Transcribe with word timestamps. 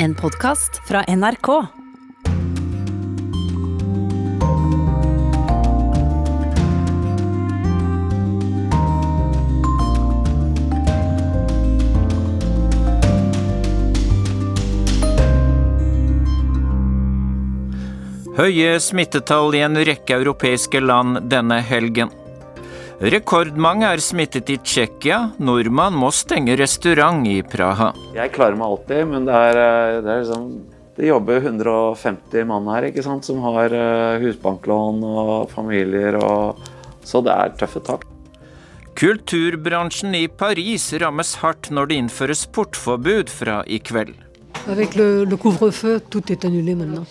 En 0.00 0.14
podkast 0.14 0.80
fra 0.88 1.00
NRK. 1.08 1.48
Høye 18.38 18.78
smittetall 18.78 19.56
i 19.58 19.64
en 19.66 19.74
rekke 19.82 20.14
europeiske 20.14 20.78
land 20.78 21.24
denne 21.26 21.58
helgen. 21.58 22.14
Rekordmange 22.98 23.86
er 23.86 24.00
smittet 24.02 24.48
i 24.50 24.56
Tsjekkia. 24.58 25.18
Nordmann 25.38 25.94
må 25.94 26.08
stenge 26.10 26.56
restaurant 26.58 27.22
i 27.30 27.36
Praha. 27.46 27.92
Jeg 28.16 28.32
klarer 28.34 28.58
meg 28.58 28.72
alltid, 28.72 29.04
men 29.06 29.28
det 29.28 29.36
er, 29.38 29.58
eh, 29.62 30.00
det 30.02 30.10
er 30.10 30.24
liksom 30.24 30.50
Det 30.98 31.06
jobber 31.06 31.38
150 31.38 32.44
mann 32.44 32.66
her 32.66 32.88
ikke 32.90 33.04
sant, 33.04 33.24
som 33.24 33.38
har 33.38 33.70
eh, 33.70 34.18
husbanklån 34.18 35.04
og 35.04 35.48
familier, 35.48 36.16
og, 36.18 36.58
så 37.04 37.22
det 37.22 37.30
er 37.30 37.54
tøffe 37.54 37.78
tak. 37.86 38.02
Kulturbransjen 38.98 40.12
i 40.18 40.26
Paris 40.26 40.92
rammes 40.98 41.36
hardt 41.36 41.70
når 41.70 41.86
det 41.86 42.00
innføres 42.02 42.46
portforbud 42.50 43.30
fra 43.30 43.62
i 43.70 43.78
kveld. 43.78 44.27
Avec 44.68 44.94
le, 44.94 45.24
le 45.24 45.36
couvre-feu, 45.36 46.00
tout 46.10 46.30
est 46.30 46.44
annulé 46.44 46.74
maintenant. 46.74 47.06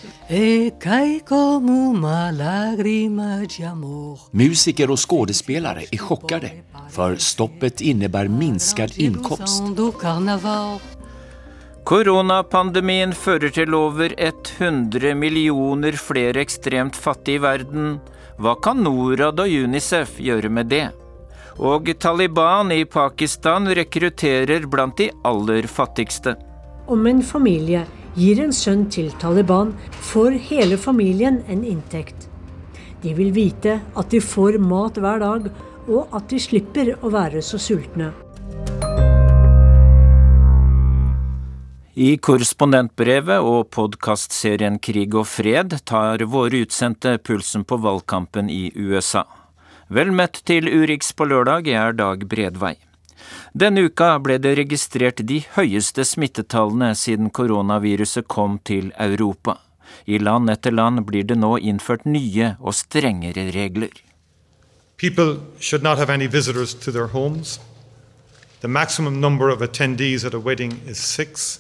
Musiker 4.31 4.91
och 4.91 4.99
skådespelare 4.99 5.83
är 5.91 5.97
chockade 5.97 6.51
för 6.89 7.15
stoppet 7.15 7.81
innebär 7.81 8.27
minskad 8.27 8.91
inkomst. 8.97 9.63
Koronapandemien 11.87 13.13
fører 13.15 13.49
til 13.55 13.73
over 13.73 14.11
100 14.19 15.13
millioner 15.15 15.95
flere 15.95 16.41
ekstremt 16.43 16.97
fattige 16.99 17.39
i 17.39 17.43
verden. 17.45 17.93
Hva 18.37 18.57
kan 18.59 18.83
Norad 18.83 19.39
og 19.39 19.47
Unicef 19.47 20.17
gjøre 20.19 20.51
med 20.51 20.67
det? 20.73 20.89
Og 21.63 21.87
Taliban 21.95 22.75
i 22.75 22.83
Pakistan 22.83 23.71
rekrutterer 23.71 24.67
blant 24.67 24.99
de 24.99 25.07
aller 25.23 25.71
fattigste. 25.71 26.35
Om 26.87 27.07
en 27.07 27.17
familie 27.23 27.81
gir 28.15 28.39
en 28.39 28.53
sønn 28.55 28.85
til 28.87 29.09
Taliban, 29.19 29.73
får 30.07 30.37
hele 30.47 30.77
familien 30.79 31.41
en 31.51 31.65
inntekt. 31.67 32.29
De 33.03 33.11
vil 33.17 33.33
vite 33.35 33.73
at 33.99 34.13
de 34.13 34.21
får 34.23 34.55
mat 34.63 34.95
hver 34.95 35.19
dag, 35.19 35.49
og 35.91 36.15
at 36.15 36.31
de 36.31 36.39
slipper 36.39 36.93
å 37.03 37.11
være 37.11 37.43
så 37.43 37.59
sultne. 37.59 38.13
I 41.97 42.13
korrespondentbrevet 42.23 43.43
og 43.43 43.67
podkastserien 43.75 44.79
Krig 44.79 45.11
og 45.17 45.27
fred 45.27 45.75
tar 45.83 46.23
våre 46.23 46.63
utsendte 46.63 47.17
pulsen 47.19 47.67
på 47.67 47.81
valgkampen 47.83 48.47
i 48.53 48.69
USA. 48.79 49.25
Vel 49.91 50.15
møtt 50.15 50.45
til 50.47 50.71
Urix 50.71 51.11
på 51.11 51.27
lørdag, 51.27 51.67
jeg 51.67 51.81
er 51.83 51.99
Dag 51.99 52.23
Bredvei. 52.31 52.77
Denne 53.53 53.87
uka 53.87 54.17
ble 54.23 54.37
det 54.41 54.55
registrert 54.59 55.23
de 55.29 55.41
høyeste 55.55 56.05
smittetallene 56.05 56.93
siden 56.95 57.29
koronaviruset 57.29 58.27
kom 58.27 58.59
til 58.63 58.91
Europa. 58.99 59.57
I 60.05 60.19
land 60.19 60.49
etter 60.51 60.71
land 60.71 61.05
blir 61.07 61.23
det 61.27 61.37
nå 61.39 61.57
innført 61.57 62.05
nye 62.05 62.55
og 62.59 62.75
strengere 62.75 63.49
regler. 63.55 63.91
People 64.97 65.39
should 65.59 65.83
not 65.83 65.97
have 65.97 66.09
any 66.09 66.27
visitors 66.27 66.73
to 66.73 66.91
their 66.91 67.07
homes. 67.07 67.59
The 68.61 68.67
maximum 68.67 69.19
number 69.21 69.49
of 69.49 69.61
attendees 69.61 70.25
at 70.25 70.33
a 70.33 70.39
wedding 70.39 70.81
is 70.87 70.97
six. 70.97 71.59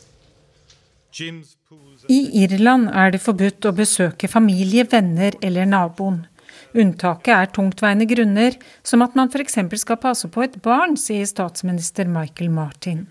Gyms, 1.11 1.55
pools, 1.69 2.05
I 2.09 2.43
Irland 2.43 2.89
er 2.89 3.11
det 3.13 3.21
forbudt 3.21 3.65
å 3.65 3.73
besøke 3.77 4.27
familie, 4.27 4.85
venner 4.89 5.37
eller 5.41 5.69
naboen. 5.69 6.25
Unntaket 6.77 7.33
er 7.33 7.51
tungtveiende 7.55 8.05
grunner, 8.05 8.57
som 8.85 9.01
at 9.01 9.15
man 9.17 9.31
f.eks. 9.33 9.57
skal 9.81 9.97
passe 10.01 10.29
på 10.29 10.43
et 10.45 10.59
barn, 10.61 10.97
sier 10.99 11.25
statsminister 11.25 12.05
Michael 12.05 12.51
Martin. 12.53 13.07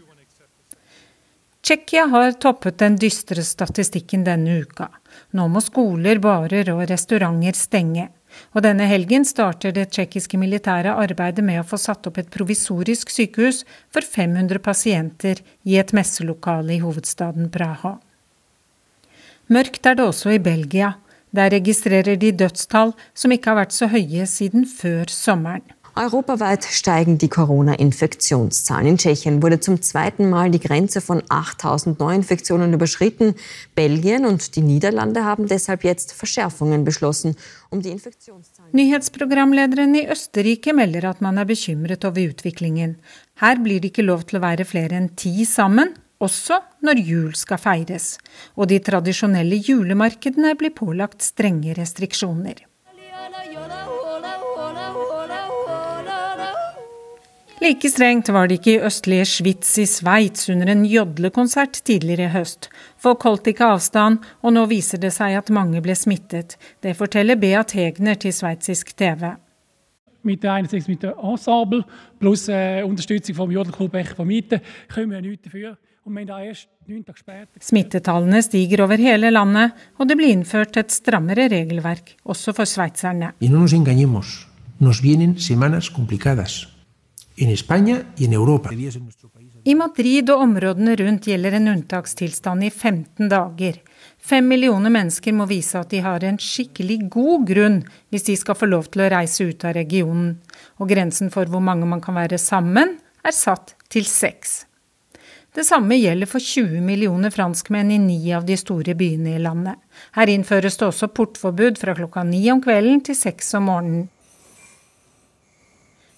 Tsjekkia 1.67 2.05
har 2.13 2.37
toppet 2.39 2.79
den 2.79 2.95
dystre 3.03 3.43
statistikken 3.43 4.23
denne 4.23 4.61
uka. 4.63 4.87
Nå 5.35 5.49
må 5.51 5.59
skoler, 5.65 6.21
barer 6.23 6.71
og 6.71 6.85
restauranter 6.87 7.59
stenge. 7.59 8.05
Og 8.55 8.63
denne 8.63 8.87
helgen 8.87 9.25
starter 9.27 9.73
det 9.75 9.89
tsjekkiske 9.91 10.39
militære 10.39 10.93
arbeidet 10.95 11.43
med 11.43 11.59
å 11.59 11.67
få 11.67 11.81
satt 11.81 12.07
opp 12.07 12.21
et 12.23 12.31
provisorisk 12.31 13.11
sykehus 13.11 13.65
for 13.91 14.07
500 14.07 14.63
pasienter 14.63 15.43
i 15.67 15.79
et 15.81 15.91
messelokale 15.97 16.77
i 16.77 16.83
hovedstaden 16.85 17.51
Praha. 17.51 17.97
Mørkt 19.51 19.91
er 19.91 19.99
det 19.99 20.07
også 20.07 20.37
i 20.37 20.43
Belgia. 20.43 20.95
Der 21.37 21.53
registrerer 21.53 22.17
de 22.17 22.33
dødstall 22.33 22.95
som 23.15 23.33
ikke 23.35 23.53
har 23.53 23.59
vært 23.59 23.75
så 23.77 23.91
høye 23.93 24.25
siden 24.25 24.65
før 24.65 25.11
sommeren. 25.13 25.67
Europaweit 25.97 26.65
steigen 26.65 27.17
die 27.17 27.29
Corona-Infektionszahlen. 27.29 28.87
In 28.87 28.99
Tschechien 28.99 29.43
wurde 29.43 29.61
zum 29.61 29.81
zweiten 29.81 30.29
Mal 30.29 30.51
die 30.51 30.61
Grenze 30.61 31.01
von 31.01 31.23
8000 31.29 31.99
Neuinfektionen 31.99 32.73
überschritten. 32.75 33.35
Belgien 33.75 34.27
und 34.27 34.57
die 34.57 34.61
Niederlande 34.61 35.25
haben 35.25 35.47
deshalb 35.47 35.85
jetzt 35.85 36.13
Verschärfungen 36.13 36.85
beschlossen, 36.85 37.37
um 37.71 37.81
die 37.81 37.91
Infektionszahlen 37.91 38.73
Nyhetsprogramlederen 38.73 39.95
i 39.95 40.07
Østerrike 40.11 40.75
melder 40.75 41.09
at 41.11 41.23
man 41.23 41.39
er 41.39 41.47
bekymret 41.47 42.05
over 42.05 42.29
utviklingen. 42.29 42.97
Her 43.41 43.57
blir 43.57 43.81
det 43.81 43.93
ikke 43.93 44.09
lov 44.09 44.25
til 44.25 44.39
å 44.39 44.45
være 44.45 44.69
flere 44.69 45.01
enn 45.01 45.15
ti 45.17 45.45
sammen, 45.49 45.97
også 46.23 46.61
når 46.85 47.03
jul 47.03 47.35
skal 47.37 47.61
feires. 47.61 48.17
Og 48.57 48.71
de 48.71 48.79
tradisjonelle 48.81 49.59
julemarkedene 49.61 50.55
blir 50.59 50.75
pålagt 50.77 51.25
strenge 51.25 51.77
restriksjoner. 51.77 52.65
Like 57.57 57.89
strengt 57.89 58.29
var 58.29 58.47
det 58.47 58.59
ikke 58.59 58.75
i 58.75 58.83
østlige 58.85 59.25
Sveits 59.27 59.71
i 59.81 59.87
Sveits 59.89 60.51
under 60.53 60.69
en 60.69 60.85
jodlekonsert 60.85 61.81
tidligere 61.89 62.29
i 62.29 62.35
høst. 62.35 62.69
Folk 63.01 63.25
holdt 63.25 63.49
ikke 63.49 63.71
avstand, 63.73 64.21
og 64.45 64.53
nå 64.53 64.67
viser 64.69 65.01
det 65.01 65.15
seg 65.17 65.39
at 65.39 65.51
mange 65.51 65.81
ble 65.81 65.97
smittet. 65.97 66.59
Det 66.85 66.93
forteller 66.99 67.41
Beat 67.41 67.73
Hegner 67.73 68.21
til 68.21 68.37
sveitsisk 68.37 68.93
TV. 68.97 69.37
mit 70.27 70.45
einerseits 70.45 70.89
mit 70.89 71.03
der 71.03 71.15
Ensemble 71.23 71.85
plus 72.19 72.49
äh, 72.49 72.83
Unterstützung 72.83 73.37
vom 73.37 73.51
Jodelclub 73.51 73.95
Echt 73.95 74.19
von 74.19 74.29
können 74.89 75.11
wir. 75.11 75.77
Smittetallene 77.61 78.43
stiger 78.45 78.85
over 78.85 79.01
hele 79.03 79.33
landet, 79.33 79.75
og 79.99 80.07
det 80.07 80.17
blir 80.19 80.31
innført 80.31 80.79
et 80.79 80.95
strammere 80.95 81.49
regelverk, 81.51 82.15
også 82.25 82.55
for 82.55 82.69
sveitserne. 82.69 83.33
Y 83.43 83.51
no 83.51 83.65
nos 83.65 83.75
engañemos, 83.75 84.47
nos 84.79 85.03
vienen 85.03 85.39
semanas 85.39 85.91
complicadas. 85.91 86.69
En 87.37 87.51
España 87.51 88.05
y 88.17 88.25
en 88.25 88.33
Europa. 88.33 88.71
I 89.65 89.75
Madrid 89.75 90.31
og 90.31 90.41
områdene 90.41 90.95
rundt 90.97 91.27
gjelder 91.27 91.57
en 91.59 91.69
unntakstilstand 91.69 92.65
i 92.65 92.71
15 92.71 93.29
dager. 93.29 93.81
Fem 94.17 94.47
millioner 94.47 94.91
mennesker 94.95 95.35
må 95.35 95.49
vise 95.51 95.81
at 95.81 95.91
de 95.91 96.01
har 96.05 96.23
en 96.25 96.39
skikkelig 96.39 97.01
god 97.11 97.49
grunn 97.51 97.81
hvis 98.15 98.29
de 98.31 98.37
skal 98.39 98.55
få 98.55 98.71
lov 98.71 98.87
til 98.93 99.03
å 99.03 99.11
reise 99.11 99.49
ut 99.51 99.67
av 99.67 99.75
regionen. 99.75 100.37
Og 100.79 100.89
grensen 100.89 101.35
for 101.35 101.51
hvor 101.51 101.61
mange 101.61 101.87
man 101.91 102.01
kan 102.01 102.15
være 102.15 102.39
sammen, 102.39 102.97
er 103.27 103.35
satt 103.35 103.75
til 103.91 104.07
seks. 104.07 104.63
Det 105.57 105.65
samme 105.65 105.97
gjelder 105.97 106.29
for 106.29 106.45
20 106.45 106.83
millioner 106.85 107.33
franskmenn 107.33 107.91
i 107.91 107.97
ni 107.99 108.19
av 108.37 108.45
de 108.45 108.59
store 108.61 108.93
byene 108.95 109.39
i 109.39 109.41
landet. 109.41 109.81
Her 110.13 110.29
innføres 110.29 110.77
det 110.77 110.85
også 110.91 111.09
portforbud 111.17 111.81
fra 111.81 111.95
klokka 111.97 112.27
ni 112.29 112.43
om 112.53 112.61
kvelden 112.61 113.01
til 113.07 113.17
seks 113.17 113.55
om 113.57 113.65
morgenen. 113.71 114.05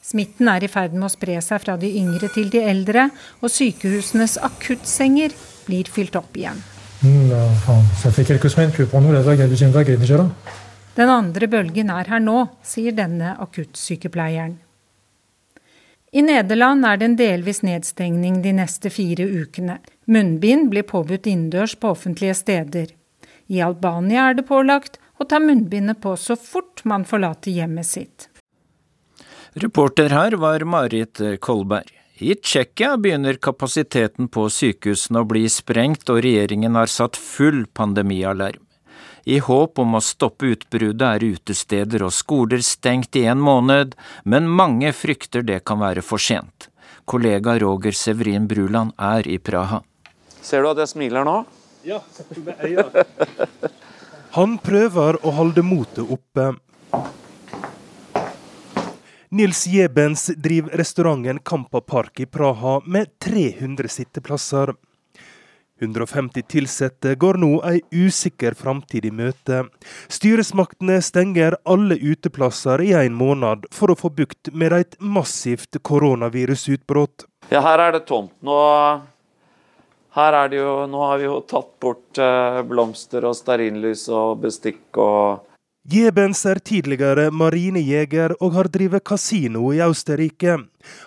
Smitten 0.02 0.48
er 0.50 0.64
i 0.64 0.72
ferd 0.72 0.96
med 0.96 1.06
å 1.06 1.12
spre 1.12 1.38
seg 1.44 1.62
fra 1.62 1.76
de 1.78 1.92
yngre 2.00 2.32
til 2.34 2.50
de 2.50 2.64
eldre, 2.66 3.10
og 3.38 3.52
sykehusenes 3.52 4.38
akuttsenger 4.42 5.34
blir 5.68 5.86
fylt 5.92 6.18
opp 6.18 6.34
igjen. 6.34 6.58
Là. 7.30 7.44
Den 10.98 11.10
andre 11.14 11.46
bølgen 11.46 11.92
er 11.94 12.08
her 12.10 12.24
nå, 12.24 12.40
sier 12.66 12.96
denne 12.96 13.36
akuttsykepleieren. 13.38 14.56
I 16.12 16.22
Nederland 16.22 16.86
er 16.88 16.96
det 16.96 17.04
en 17.04 17.16
delvis 17.18 17.60
nedstengning 17.66 18.40
de 18.42 18.54
neste 18.56 18.90
fire 18.90 19.26
ukene. 19.28 19.76
Munnbind 20.08 20.70
blir 20.72 20.86
påbudt 20.88 21.28
innendørs 21.28 21.74
på 21.76 21.92
offentlige 21.92 22.34
steder. 22.34 22.94
I 23.48 23.60
Albania 23.64 24.30
er 24.30 24.38
det 24.38 24.46
pålagt 24.48 24.96
å 25.20 25.26
ta 25.28 25.40
munnbindet 25.42 26.00
på 26.00 26.14
så 26.16 26.36
fort 26.36 26.84
man 26.88 27.04
forlater 27.04 27.52
hjemmet 27.52 27.86
sitt. 27.86 28.28
Reporter 29.58 30.12
her 30.14 30.36
var 30.40 30.64
Marit 30.64 31.20
Kolberg. 31.40 31.92
I 32.18 32.34
Tsjekkia 32.34 32.96
begynner 32.98 33.36
kapasiteten 33.38 34.26
på 34.32 34.48
sykehusene 34.50 35.22
å 35.22 35.28
bli 35.28 35.44
sprengt, 35.52 36.08
og 36.10 36.24
regjeringen 36.24 36.74
har 36.74 36.90
satt 36.90 37.16
full 37.16 37.62
pandemialarm. 37.78 38.64
I 39.24 39.38
håp 39.38 39.78
om 39.78 39.96
å 39.98 40.00
stoppe 40.04 40.52
utbruddet 40.52 41.06
er 41.08 41.26
utesteder 41.34 42.04
og 42.06 42.14
skoler 42.14 42.62
stengt 42.64 43.16
i 43.16 43.24
en 43.30 43.40
måned, 43.42 43.94
men 44.24 44.48
mange 44.48 44.92
frykter 44.94 45.42
det 45.46 45.62
kan 45.68 45.82
være 45.82 46.04
for 46.04 46.22
sent. 46.22 46.68
Kollega 47.08 47.58
Roger 47.58 47.96
Severin 47.96 48.46
Bruland 48.48 48.92
er 48.98 49.28
i 49.28 49.38
Praha. 49.38 49.82
Ser 50.42 50.62
du 50.62 50.70
at 50.70 50.82
jeg 50.84 50.92
smiler 50.94 51.26
nå? 51.26 51.42
Ja, 51.86 52.02
med 52.44 52.64
øya. 52.64 52.84
Han 54.36 54.58
prøver 54.60 55.16
å 55.24 55.32
holde 55.32 55.64
motet 55.64 56.04
oppe. 56.04 56.50
Nils 59.28 59.66
Jebens 59.68 60.26
driver 60.36 60.76
restauranten 60.80 61.40
Kampa 61.44 61.80
Park 61.80 62.20
i 62.20 62.26
Praha 62.26 62.78
med 62.84 63.10
300 63.20 63.88
sitteplasser. 63.92 64.72
150 65.80 66.88
ansatte 66.88 67.14
går 67.14 67.38
nå 67.38 67.60
ei 67.66 67.80
usikker 67.92 68.54
framtid 68.54 69.04
i 69.04 69.10
møte. 69.10 69.64
Styresmaktene 70.08 71.00
stenger 71.02 71.56
alle 71.64 71.96
uteplasser 71.96 72.82
i 72.82 72.92
en 72.92 73.14
måned 73.14 73.66
for 73.72 73.90
å 73.90 73.98
få 73.98 74.10
bukt 74.10 74.52
med 74.52 74.72
et 74.72 74.96
massivt 75.00 75.80
koronavirusutbrudd. 75.82 77.26
Ja, 77.50 77.62
her 77.64 77.78
er 77.78 77.92
det 77.92 78.06
tomt. 78.06 78.32
Nå, 78.44 78.58
her 80.18 80.32
er 80.32 80.48
det 80.48 80.60
jo, 80.60 80.86
nå 80.86 81.04
har 81.06 81.18
vi 81.18 81.28
jo 81.28 81.40
tatt 81.48 81.70
bort 81.80 82.18
eh, 82.18 82.62
blomster 82.68 83.24
og 83.24 83.36
stearinlys 83.36 84.08
og 84.08 84.42
bestikk 84.42 84.98
og 84.98 85.47
Jebens 85.88 86.42
er 86.44 86.58
tidligere 86.60 87.30
marinejeger 87.32 88.34
og 88.44 88.58
har 88.58 88.68
drevet 88.68 89.00
kasino 89.08 89.70
i 89.72 89.78
Austerrike. 89.80 90.58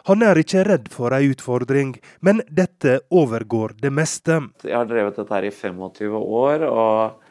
Han 0.09 0.25
er 0.25 0.39
ikke 0.41 0.63
redd 0.65 0.87
for 0.89 1.13
ei 1.13 1.27
utfordring, 1.29 1.91
men 2.25 2.41
dette 2.49 2.95
overgår 3.13 3.75
det 3.77 3.91
meste. 3.93 4.39
Jeg 4.65 4.73
har 4.73 4.89
drevet 4.89 5.19
dette 5.21 5.37
her 5.37 5.45
i 5.45 5.53
25 5.53 6.17
år, 6.17 6.65
og, 6.65 7.29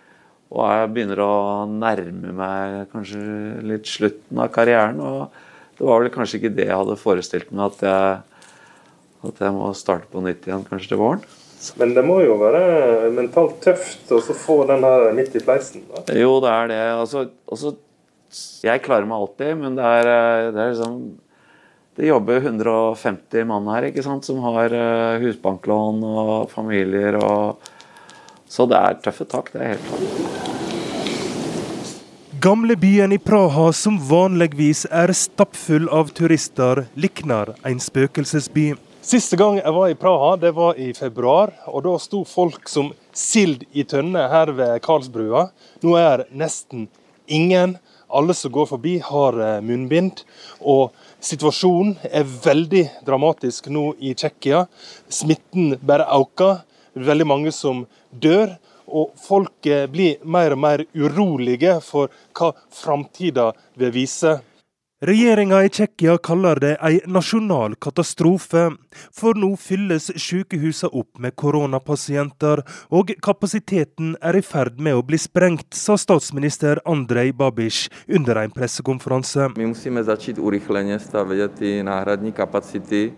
og 0.55 0.71
jeg 0.77 0.93
begynner 0.95 1.25
å 1.27 1.35
nærme 1.73 2.37
meg 2.39 2.79
kanskje 2.95 3.19
litt 3.67 3.91
slutten 3.91 4.45
av 4.47 4.55
karrieren. 4.55 5.03
Og 5.03 5.75
det 5.75 5.91
var 5.91 6.05
vel 6.05 6.15
kanskje 6.15 6.39
ikke 6.39 6.55
det 6.55 6.71
jeg 6.71 6.79
hadde 6.85 7.01
forestilt 7.03 7.51
meg, 7.51 7.75
at 7.75 7.83
jeg, 7.89 8.51
at 9.27 9.43
jeg 9.43 9.59
må 9.59 9.75
starte 9.75 10.07
på 10.13 10.23
nytt 10.23 10.47
igjen 10.47 10.69
kanskje 10.71 10.95
til 10.95 11.03
våren. 11.03 11.27
Men 11.77 11.93
det 11.97 12.05
må 12.07 12.21
jo 12.25 12.39
være 12.41 13.11
mentalt 13.13 13.59
tøft 13.65 14.11
å 14.17 14.21
få 14.25 14.63
den 14.71 14.85
her 14.87 15.11
midt 15.17 15.35
i 15.37 15.43
fleisen? 15.45 15.85
Da. 15.91 16.05
Jo, 16.17 16.39
det 16.41 16.53
er 16.55 16.71
det. 16.73 16.79
Altså, 16.97 17.27
altså, 17.51 17.75
jeg 18.65 18.85
klarer 18.85 19.09
meg 19.09 19.21
alltid, 19.21 19.59
men 19.61 19.77
det 19.77 19.91
er, 19.99 20.09
eh, 20.15 20.53
det 20.55 20.63
er 20.63 20.73
liksom 20.75 21.03
Det 22.01 22.07
jobber 22.07 22.39
150 22.41 23.45
mann 23.45 23.67
her 23.69 23.91
ikke 23.91 24.05
sant, 24.07 24.25
som 24.25 24.39
har 24.47 24.73
eh, 24.73 25.21
husbanklån 25.21 25.99
og 26.07 26.49
familier. 26.49 27.19
Og, 27.19 27.59
så 28.49 28.65
det 28.71 28.79
er 28.79 29.01
tøffe 29.05 29.27
tak, 29.29 29.51
det 29.53 29.61
er 29.61 29.75
helt 29.75 29.91
klart. 29.91 30.51
Gamlebyen 32.41 33.13
i 33.13 33.19
Praha, 33.21 33.67
som 33.77 33.99
vanligvis 34.01 34.87
er 34.89 35.13
stappfull 35.13 35.91
av 35.93 36.15
turister, 36.17 36.87
likner 36.97 37.53
en 37.69 37.83
spøkelsesby. 37.83 38.71
Siste 39.01 39.33
gang 39.41 39.57
jeg 39.57 39.73
var 39.73 39.89
i 39.89 39.95
Praha, 39.97 40.35
det 40.37 40.51
var 40.53 40.77
i 40.77 40.91
februar. 40.93 41.55
og 41.73 41.87
Da 41.87 41.95
sto 41.97 42.19
folk 42.29 42.69
som 42.69 42.91
sild 43.17 43.63
i 43.73 43.81
tønne 43.89 44.27
her 44.29 44.53
ved 44.53 44.75
Karlsbrua. 44.85 45.47
Nå 45.81 45.95
er 45.97 46.27
nesten 46.37 46.85
ingen. 47.25 47.79
Alle 48.13 48.37
som 48.37 48.53
går 48.53 48.69
forbi, 48.69 48.99
har 49.01 49.39
eh, 49.41 49.63
munnbind. 49.65 50.21
Og 50.61 50.93
situasjonen 51.17 51.97
er 52.11 52.29
veldig 52.29 52.85
dramatisk 53.07 53.71
nå 53.73 53.95
i 54.05 54.13
Tsjekkia. 54.13 54.67
Smitten 55.09 55.79
bare 55.81 56.05
øker. 56.21 56.61
Veldig 56.93 57.29
mange 57.33 57.55
som 57.57 57.87
dør. 58.13 58.59
Og 58.85 59.17
folk 59.17 59.65
eh, 59.65 59.87
blir 59.89 60.21
mer 60.29 60.53
og 60.53 60.61
mer 60.61 60.85
urolige 60.93 61.79
for 61.81 62.13
hva 62.37 62.53
framtida 62.69 63.49
vil 63.81 63.97
vise. 63.97 64.43
Regjeringa 65.01 65.63
i 65.65 65.69
Tsjekkia 65.73 66.19
kaller 66.21 66.59
det 66.61 66.75
ei 66.85 66.99
nasjonal 67.09 67.73
katastrofe, 67.81 68.67
for 69.17 69.39
nå 69.41 69.55
fylles 69.57 70.11
sykehusene 70.13 70.91
opp 70.93 71.17
med 71.25 71.33
koronapasienter, 71.41 72.61
og 72.93 73.09
kapasiteten 73.25 74.11
er 74.21 74.37
i 74.37 74.43
ferd 74.45 74.77
med 74.77 74.99
å 74.99 75.05
bli 75.09 75.17
sprengt, 75.17 75.73
sa 75.73 75.97
statsminister 75.97 76.83
Andrej 76.85 77.33
Babisj 77.39 77.87
under 78.13 78.43
en 78.43 78.53
pressekonferanse. 78.53 79.47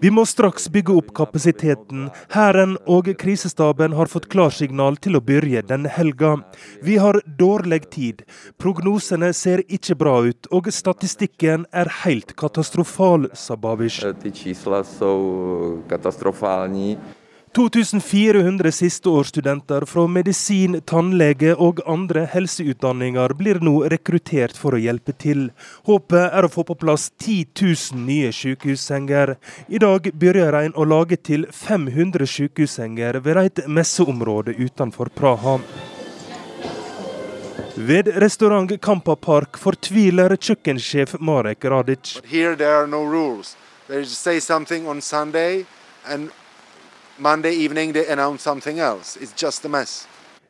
Vi 0.07 0.15
må 0.15 0.27
straks 0.35 0.71
bygge 0.79 0.97
opp 1.03 1.11
kapasiteten. 1.19 2.07
Hæren 2.37 2.79
og 2.87 3.11
krisestaben 3.25 3.99
har 3.99 4.13
fått 4.15 4.31
klarsignal 4.31 5.01
til 5.03 5.19
å 5.19 5.25
begynne 5.33 5.67
denne 5.67 5.91
helga. 5.91 6.37
Vi 6.79 7.01
har 7.03 7.19
dårlig 7.27 7.83
tid. 7.91 8.23
Prognosene 8.63 9.35
ser 9.35 9.67
ikke 9.67 9.99
bra 9.99 10.21
ut, 10.31 10.47
og 10.55 10.71
statistikken 10.71 11.67
er 11.73 11.91
helt 12.05 12.37
katastrofal, 12.37 13.31
sa 13.35 13.57
Babish. 13.57 14.03
2400 17.53 18.73
sisteårsstudenter 18.73 19.85
fra 19.85 20.07
medisin, 20.09 20.79
tannlege 20.89 21.53
og 21.53 21.83
andre 21.85 22.25
helseutdanninger 22.33 23.35
blir 23.37 23.61
nå 23.61 23.75
rekruttert 23.93 24.57
for 24.57 24.73
å 24.73 24.81
hjelpe 24.81 25.13
til. 25.13 25.51
Håpet 25.85 26.33
er 26.33 26.49
å 26.49 26.53
få 26.53 26.65
på 26.65 26.79
plass 26.81 27.11
10 27.21 27.53
000 27.61 28.07
nye 28.09 28.33
sykehussenger. 28.33 29.37
I 29.69 29.85
dag 29.85 30.09
begynner 30.17 30.63
en 30.63 30.77
å 30.81 30.89
lage 30.89 31.21
til 31.21 31.45
500 31.53 32.25
sykehussenger 32.39 33.21
ved 33.21 33.45
et 33.45 33.67
messeområde 33.69 34.57
utenfor 34.57 35.13
Praha. 35.13 35.61
Ved 37.75 38.09
restaurant 38.21 38.69
Kampa 38.83 39.15
Park 39.17 39.57
fortviler 39.57 40.35
kjøkkensjef 40.37 41.15
Marek 41.25 41.65
Radic. 41.65 42.19
No 42.89 43.01
Sunday, 45.01 45.65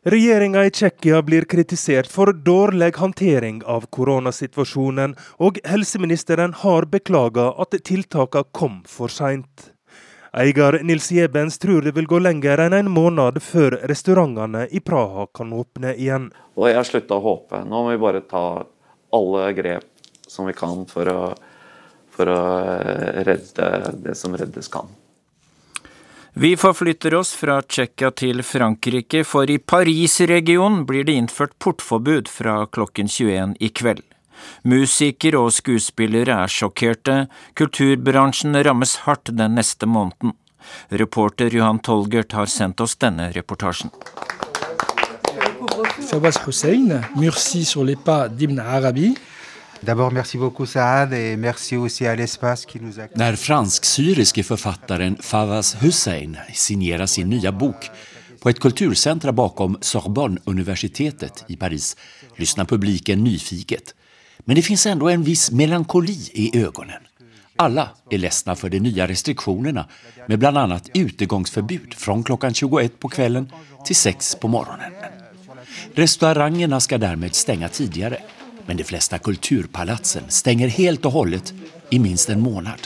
Regjeringa 0.02 0.64
i 0.64 0.70
Tsjekkia 0.74 1.22
blir 1.22 1.46
kritisert 1.46 2.10
for 2.10 2.32
dårlig 2.32 2.96
håndtering 2.98 3.62
av 3.70 3.86
koronasituasjonen, 3.94 5.14
og 5.38 5.62
helseministeren 5.62 6.58
har 6.64 6.90
beklaga 6.90 7.52
at 7.62 7.78
tiltakene 7.86 8.50
kom 8.50 8.82
for 8.82 9.06
seint. 9.06 9.71
Eier 10.32 10.78
Nils 10.82 11.10
Jebens 11.12 11.58
tror 11.58 11.82
det 11.82 11.92
vil 11.92 12.06
gå 12.08 12.18
lenger 12.18 12.62
enn 12.64 12.72
en 12.72 12.86
måned 12.88 13.36
før 13.44 13.74
restaurantene 13.90 14.62
i 14.72 14.80
Praha 14.80 15.26
kan 15.36 15.52
åpne 15.52 15.92
igjen. 15.92 16.30
Og 16.56 16.70
jeg 16.70 16.78
har 16.78 16.88
slutta 16.88 17.18
å 17.18 17.24
håpe. 17.26 17.60
Nå 17.68 17.82
må 17.84 17.92
vi 17.92 18.00
bare 18.00 18.22
ta 18.24 18.64
alle 19.12 19.42
grep 19.52 19.84
som 20.24 20.48
vi 20.48 20.54
kan 20.56 20.86
for 20.88 21.10
å, 21.12 21.18
for 22.16 22.32
å 22.32 22.40
redde 23.28 23.68
det 24.06 24.16
som 24.16 24.32
reddes 24.32 24.72
kan. 24.72 24.88
Vi 26.32 26.54
forflytter 26.56 27.12
oss 27.18 27.34
fra 27.36 27.58
Tsjekkia 27.60 28.08
til 28.16 28.40
Frankrike, 28.40 29.20
for 29.28 29.50
i 29.52 29.58
Paris-regionen 29.60 30.86
blir 30.88 31.04
det 31.04 31.18
innført 31.20 31.58
portforbud 31.60 32.32
fra 32.32 32.62
klokken 32.72 33.04
21 33.04 33.58
i 33.60 33.68
kveld. 33.68 34.06
Musikere 34.64 35.38
og 35.38 35.52
skuespillere 35.52 36.36
er 36.44 36.52
sjokkerte, 36.52 37.26
kulturbransjen 37.58 38.56
rammes 38.66 38.96
hardt 39.06 39.32
den 39.32 39.58
neste 39.58 39.86
måneden. 39.86 40.36
Reporter 40.90 41.50
Johan 41.50 41.80
Tolgert 41.82 42.32
har 42.32 42.46
sendt 42.46 42.80
oss 42.80 42.94
denne 42.96 43.32
reportasjen. 43.34 43.90
Fawaz 46.08 46.38
Hussein, 46.46 47.02
merci 47.16 47.64
sur 47.64 47.84
les 47.84 47.96
pas 47.96 48.28
d'Ibn 48.28 48.58
Arabi. 48.60 49.14
När 53.14 53.36
fransk-syriske 53.36 54.42
författaren 54.42 55.16
Fawaz 55.20 55.74
Hussein 55.74 56.38
signerar 56.54 57.06
sin 57.06 57.28
nya 57.28 57.52
bok 57.52 57.90
på 58.40 58.48
ett 58.48 58.60
kulturcentra 58.60 59.32
bakom 59.32 59.78
Sorbonne-universitetet 59.80 61.44
i 61.48 61.56
Paris 61.56 61.96
lyssnar 62.36 62.64
publiken 62.64 63.24
nyfiket. 63.24 63.94
Men 64.44 64.56
det 64.56 64.62
finns 64.62 64.86
ändå 64.86 65.08
en 65.08 65.22
viss 65.22 65.50
melankoli 65.50 66.30
i 66.32 66.62
ögonen. 66.62 67.02
Alla 67.56 67.88
är 68.10 68.18
ledsna 68.18 68.56
för 68.56 68.68
de 68.68 68.80
nya 68.80 69.08
restriktionerna 69.08 69.88
med 70.28 70.38
bland 70.38 70.58
annat 70.58 70.90
utegångsförbud 70.94 71.94
från 71.94 72.24
klockan 72.24 72.54
21 72.54 72.98
på 72.98 73.08
kvällen 73.08 73.52
till 73.86 73.96
6 73.96 74.34
på 74.34 74.48
morgonen. 74.48 74.92
Restaurangerna 75.94 76.80
ska 76.80 76.98
därmed 76.98 77.34
stänga 77.34 77.68
tidigare 77.68 78.18
men 78.66 78.76
de 78.76 78.84
flesta 78.84 79.18
kulturpalatsen 79.18 80.22
stänger 80.28 80.68
helt 80.68 81.04
och 81.04 81.12
hållet 81.12 81.52
i 81.90 81.98
minst 81.98 82.28
en 82.28 82.40
månad. 82.40 82.80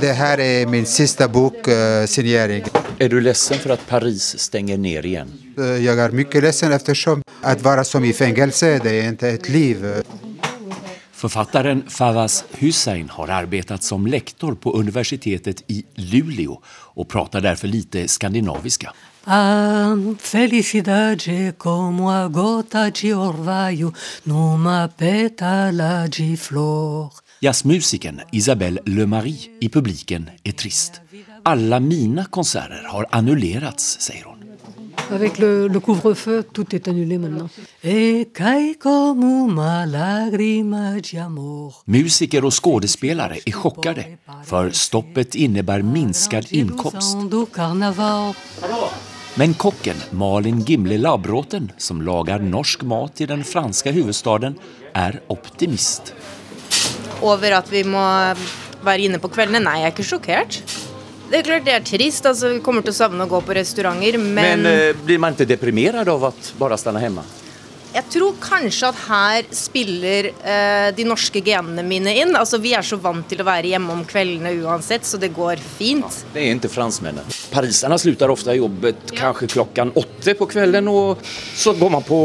Det 0.00 0.12
här 0.12 0.40
är 0.40 0.66
min 0.66 0.86
sista 0.86 1.28
boksignering. 1.28 2.64
Är 2.98 3.08
du 3.08 3.20
ledsen 3.20 3.58
för 3.58 3.70
att 3.70 3.86
Paris 3.88 4.38
stänger 4.38 4.78
ner 4.78 5.06
igen? 5.06 5.32
Jag 5.56 5.98
är 5.98 6.10
mycket 6.10 6.42
ledsen 6.42 6.72
eftersom 6.72 7.22
att 7.42 7.62
vara 7.62 7.84
som 7.84 8.04
i 8.04 8.12
fängelse, 8.12 8.80
det 8.82 8.90
är 8.90 9.08
inte 9.08 9.28
ett 9.28 9.48
liv. 9.48 10.02
Författaren 11.26 11.90
Fawaz 11.90 12.44
Hussein 12.58 13.08
har 13.10 13.28
arbetat 13.28 13.82
som 13.82 14.06
lektor 14.06 14.54
på 14.54 14.72
universitetet 14.72 15.62
i 15.70 15.84
Luleå 15.94 16.60
og 16.94 17.08
prater 17.08 17.42
derfor 17.42 17.66
lite 17.66 18.04
skandinaviska. 18.08 18.92
A 19.24 19.96
felicidade 20.20 21.52
como 21.58 22.10
a 22.10 22.28
gota 22.28 22.90
de 22.90 23.14
orvalho 23.14 23.92
numa 24.22 24.88
pétala 24.88 26.06
de 26.06 26.36
flor. 26.36 27.12
Jazzmusikern 27.40 28.20
Isabelle 28.32 28.80
Le 28.86 29.06
Marie 29.06 29.50
i 29.60 29.68
publiken 29.68 30.30
er 30.44 30.52
trist. 30.52 31.00
Alla 31.42 31.80
mine 31.80 32.24
konserter 32.30 32.86
har 32.86 33.06
annullerats, 33.10 33.96
sier 34.00 34.24
hon. 34.24 34.35
Avec 35.10 35.38
le, 35.38 35.68
le 35.68 35.80
couvre-feu, 35.80 36.44
tout 36.52 36.74
est 36.74 36.88
annulé 36.88 37.18
maintenant. 37.18 37.48
Musiker 41.84 42.44
och 42.44 42.54
skådespelare 42.64 43.38
är 43.46 43.52
chockade 43.52 44.04
för 44.44 44.70
stoppet 44.70 45.34
innebär 45.34 45.82
minskad 45.82 46.46
inkomst. 46.50 47.16
Men 49.34 49.54
kocken 49.54 49.96
Malin 50.10 50.60
Gimle 50.60 50.98
Labråten, 50.98 51.72
som 51.76 52.02
lagar 52.02 52.38
norsk 52.38 52.82
mat 52.82 53.20
i 53.20 53.26
den 53.26 53.44
franska 53.44 53.90
huvudstaden, 53.90 54.58
är 54.92 55.20
optimist. 55.26 56.14
Over 57.20 57.52
at 57.52 57.72
vi 57.72 57.84
må 57.84 58.02
være 58.84 59.08
inne 59.08 59.18
på 59.18 59.28
kvällen? 59.28 59.64
Nei, 59.64 59.80
jag 59.80 59.88
er 59.88 59.94
ikke 59.94 60.04
sjokkert. 60.04 60.60
Det 61.30 61.40
er 61.40 61.48
klart 61.48 61.66
det 61.66 61.74
er 61.74 61.86
trist. 61.86 62.26
altså 62.26 62.52
Vi 62.54 62.60
kommer 62.64 62.86
til 62.86 62.94
å 62.94 63.00
savne 63.00 63.26
å 63.26 63.30
gå 63.30 63.40
på 63.42 63.56
restauranter, 63.58 64.18
men, 64.20 64.62
Men 64.62 64.70
eh, 64.70 65.02
blir 65.06 65.18
man 65.22 65.34
ikke 65.34 65.48
deprimert 65.48 66.06
av 66.06 66.30
å 66.30 66.32
bare 66.60 66.78
stanna 66.78 67.02
hjemme? 67.02 67.26
jeg 67.96 68.04
tror 68.12 68.36
kanskje 68.42 68.88
at 68.90 68.98
her 69.06 69.46
spiller 69.56 70.28
eh, 70.28 70.88
de 70.96 71.04
norske 71.08 71.40
genene 71.44 71.84
mine 71.86 72.12
inn. 72.20 72.34
Altså 72.36 72.58
Vi 72.60 72.74
er 72.76 72.84
så 72.84 72.98
vant 73.00 73.24
til 73.28 73.40
å 73.40 73.46
være 73.46 73.70
hjemme 73.72 73.94
om 73.94 74.02
kveldene 74.08 74.52
uansett, 74.66 75.06
så 75.08 75.20
det 75.20 75.30
går 75.36 75.60
fint. 75.62 76.18
Det 76.34 76.42
er 76.42 76.52
ikke 76.52 76.72
franskmennene. 76.72 77.24
Pariserne 77.52 77.98
slutter 78.00 78.32
ofte 78.32 78.56
jobbet 78.58 79.14
kanskje 79.16 79.48
klokken 79.54 79.94
åtte 79.96 80.36
på 80.36 80.48
kvelden. 80.50 80.90
og 80.92 81.22
så 81.56 81.72
går 81.78 81.94
man 81.96 82.04
på 82.06 82.20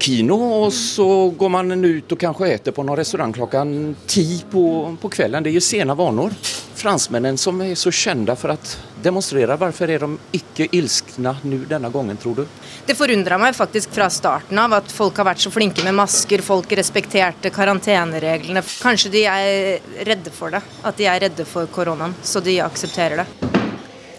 kino 0.00 0.36
og 0.60 0.68
så 0.76 1.08
går 1.38 1.54
man 1.56 1.72
ut 1.72 2.12
og 2.12 2.20
kanskje 2.20 2.52
äter 2.58 2.76
på 2.76 2.84
noen 2.84 3.00
restaurant 3.00 3.34
klokken 3.34 3.94
ti 4.06 4.42
på, 4.50 4.64
på 5.00 5.12
kvelden. 5.16 5.44
Det 5.44 5.54
er 5.54 5.60
jo 5.60 5.64
sena 5.64 5.96
vanor. 5.96 6.36
Fransmännen 6.84 7.38
som 7.38 7.60
är 7.60 7.74
så 7.74 7.90
kända 7.90 8.36
för 8.36 8.48
att 8.48 8.78
demonstrera, 9.02 9.56
varför 9.56 9.90
är 9.90 9.98
de 9.98 10.18
ikke 10.32 10.76
ilskna 10.76 11.36
nu 11.42 11.64
denne 11.64 11.90
gangen, 11.90 12.16
tror 12.16 12.34
du? 12.34 12.46
Det 12.86 12.94
forundra 12.94 13.38
meg 13.38 13.56
faktisk 13.56 13.94
fra 13.96 14.10
starten 14.10 14.60
av 14.60 14.76
at 14.76 14.92
folk 14.92 15.16
har 15.16 15.24
vært 15.30 15.40
så 15.40 15.52
flinke 15.54 15.80
med 15.80 15.96
masker, 15.96 16.44
folk 16.44 16.76
respekterte 16.76 17.48
karantenereglene. 17.56 18.60
Kanskje 18.82 19.14
de 19.16 19.24
er 19.24 20.04
redde 20.04 20.28
for 20.28 20.52
det, 20.52 20.60
at 20.84 21.00
de 21.00 21.08
er 21.08 21.24
redde 21.24 21.48
for 21.48 21.72
koronaen, 21.72 22.12
så 22.20 22.44
de 22.44 22.60
aksepterer 22.60 23.24
det. 23.24 23.50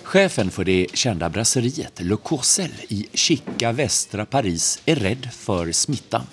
Chefen 0.09 0.49
for 0.49 0.65
det 0.65 0.97
kjente 0.97 1.29
brasseriet 1.29 2.01
Le 2.01 2.17
Courcel 2.17 2.73
i 2.89 3.03
Chica 3.13 3.75
Vestra 3.77 4.25
Paris 4.25 4.79
er 4.89 5.05
redd 5.05 5.29
for 5.29 5.69
smitten. 5.69 6.25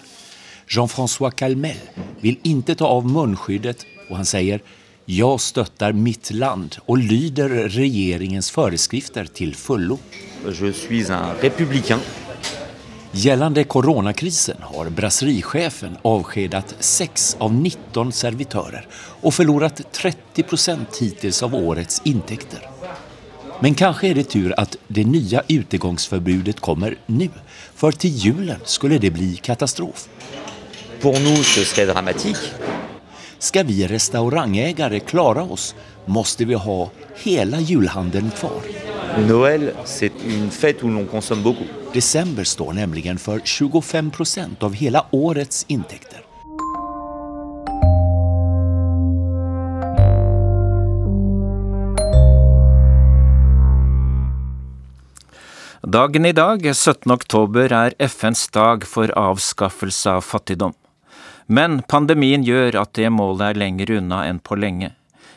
Jean-François 0.65 1.37
Calmel 1.37 1.91
vil 2.25 2.41
ikke 2.41 2.81
ta 2.81 2.89
av 2.89 3.05
munnskyddet, 3.05 3.85
og 4.09 4.17
han 4.17 4.25
säger 4.25 4.65
jag 5.05 5.41
støtter 5.41 5.93
mitt 5.93 6.31
land 6.31 6.77
og 6.87 6.99
lyder 6.99 7.51
regjeringens 7.75 8.51
foreskrifter 8.55 9.27
til 9.35 9.55
fullo. 9.59 9.99
Gjeldende 13.13 13.65
koronakrisen 13.69 14.63
har 14.65 14.91
brasserichefen 14.97 15.99
avskjedet 16.09 16.77
6 16.81 17.27
av 17.45 17.53
19 17.53 18.13
servitører 18.17 18.87
og 19.21 19.35
mistet 19.43 19.91
30 19.93 20.47
procent 20.49 21.01
hittills 21.03 21.43
av 21.43 21.55
årets 21.55 22.01
inntekter. 22.09 22.65
Men 23.61 23.75
kanskje 23.79 24.09
er 24.11 24.15
det 24.19 24.29
tur 24.33 24.55
at 24.59 24.79
det 24.89 25.05
nye 25.07 25.43
utegangsforbudet 25.47 26.61
kommer 26.61 26.97
nå, 27.07 27.29
for 27.75 27.93
til 27.93 28.11
julen 28.11 28.65
skulle 28.65 28.99
det 28.99 29.13
bli 29.15 29.37
katastrof. 29.39 30.09
For 31.03 31.15
oss 31.15 31.55
det 31.59 31.67
serait 31.67 31.93
dramatique. 31.93 32.91
Ska 33.43 33.63
vi 33.63 33.87
restaurangägare 33.87 35.01
klara 35.01 35.43
oss 35.43 35.75
måste 36.07 36.45
vi 36.45 36.55
ha 36.55 36.91
hela 37.17 37.61
julhandeln 37.61 38.31
kvar. 38.31 38.63
Noël, 39.29 39.75
c'est 39.85 40.13
une 40.27 40.51
fête 40.51 40.83
où 40.83 40.89
l'on 40.89 41.07
consomme 41.07 41.43
beaucoup. 41.43 41.67
December 41.93 42.45
står 42.45 42.73
nämligen 42.73 43.19
för 43.19 43.41
25 43.45 44.11
procent 44.11 44.63
av 44.63 44.75
hela 44.75 45.07
årets 45.11 45.65
intäkter. 45.69 46.21
Dagen 55.81 56.27
i 56.27 56.33
dag, 56.33 56.77
17. 56.77 57.13
oktober, 57.13 57.73
er 57.73 57.95
FNs 57.99 58.49
dag 58.49 58.87
for 58.87 59.11
avskaffelse 59.19 60.11
av 60.11 60.21
fattigdom. 60.21 60.73
Men 61.47 61.83
pandemien 61.89 62.45
gjør 62.47 62.79
at 62.83 62.95
det 62.99 63.11
målet 63.11 63.53
er 63.53 63.63
lenger 63.65 63.97
unna 63.99 64.25
enn 64.29 64.41
på 64.43 64.59
lenge. 64.59 64.93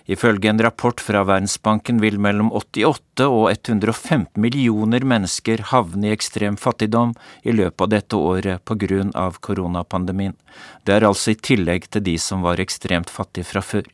Ifølge 0.05 0.49
en 0.49 0.61
rapport 0.61 1.01
fra 1.01 1.23
Verdensbanken 1.25 1.97
vil 2.01 2.19
mellom 2.21 2.51
88 2.53 3.25
og 3.25 3.47
115 3.49 4.37
millioner 4.37 5.01
mennesker 5.01 5.63
havne 5.71 6.11
i 6.11 6.13
ekstrem 6.13 6.59
fattigdom 6.61 7.15
i 7.41 7.55
løpet 7.55 7.81
av 7.81 7.89
dette 7.89 8.19
året 8.19 9.15
av 9.15 9.39
koronapandemien. 9.41 10.35
Det 10.83 10.93
er 10.93 11.07
altså 11.09 11.33
i 11.33 11.39
tillegg 11.41 11.89
til 11.89 12.05
de 12.05 12.19
som 12.21 12.45
var 12.45 12.61
ekstremt 12.61 13.09
fattige 13.09 13.49
fra 13.49 13.65
før. 13.65 13.89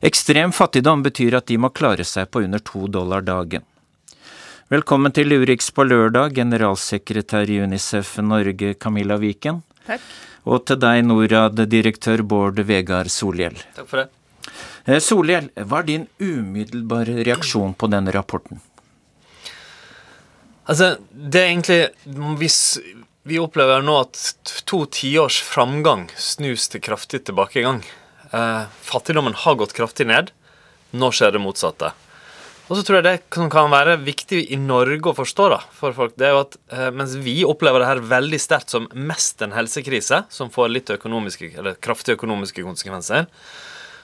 Ekstrem 0.00 0.54
fattigdom 0.54 1.02
betyr 1.02 1.34
at 1.34 1.50
de 1.50 1.58
må 1.58 1.74
klare 1.74 2.06
seg 2.06 2.30
på 2.30 2.44
under 2.46 2.62
to 2.62 2.86
dollar 2.86 3.22
dagen. 3.26 3.66
Velkommen 4.70 5.12
til 5.12 5.34
Urix 5.34 5.70
på 5.74 5.84
lørdag, 5.84 6.32
generalsekretær 6.38 7.50
i 7.50 7.58
Unicef 7.66 8.14
Norge 8.22 8.74
Camilla 8.74 9.18
Viken. 9.18 9.60
Takk. 9.86 10.08
Og 10.48 10.64
til 10.66 10.80
deg, 10.82 11.04
Norad-direktør 11.06 12.24
Bård 12.26 12.58
Vegard 12.66 13.10
Solhjell. 13.12 13.58
Takk 13.76 13.88
for 13.90 14.02
det. 14.02 14.08
Eh, 14.86 14.98
Solhjell, 15.02 15.48
hva 15.54 15.82
er 15.82 15.88
din 15.88 16.08
umiddelbare 16.18 17.22
reaksjon 17.22 17.76
på 17.78 17.90
denne 17.92 18.14
rapporten? 18.14 18.62
Altså, 20.70 20.96
det 21.10 21.40
er 21.40 21.48
egentlig 21.50 21.80
Hvis 22.38 22.78
vi 23.26 23.38
opplever 23.42 23.82
nå 23.82 23.96
at 24.02 24.18
to 24.66 24.84
tiårs 24.90 25.40
framgang 25.42 26.08
snus 26.18 26.68
til 26.70 26.82
kraftig 26.82 27.24
tilbakegang 27.26 27.82
eh, 28.32 28.64
Fattigdommen 28.82 29.36
har 29.44 29.58
gått 29.60 29.74
kraftig 29.78 30.08
ned. 30.10 30.32
Nå 30.92 31.12
skjer 31.14 31.36
det 31.36 31.42
motsatte. 31.42 31.92
Og 32.70 32.78
så 32.78 32.84
tror 32.86 33.00
jeg 33.00 33.04
det 33.04 33.16
som 33.34 33.50
kan 33.52 33.72
være 33.72 33.98
viktig 34.04 34.44
i 34.54 34.58
Norge 34.60 35.10
å 35.10 35.16
forstå 35.16 35.48
da, 35.52 35.58
for 35.76 35.94
folk, 35.96 36.14
det 36.16 36.28
er 36.28 36.36
jo 36.36 36.44
at 36.44 36.56
eh, 36.72 36.88
mens 36.94 37.16
vi 37.20 37.42
opplever 37.48 37.82
det 37.82 37.88
her 37.90 38.02
veldig 38.12 38.38
sterkt 38.40 38.72
som 38.72 38.86
mest 38.94 39.42
en 39.44 39.54
helsekrise, 39.56 40.22
som 40.32 40.52
får 40.52 40.70
litt 40.70 40.92
økonomiske, 40.94 41.52
eller 41.58 41.76
kraftige 41.82 42.16
økonomiske 42.20 42.64
konsekvenser, 42.64 43.28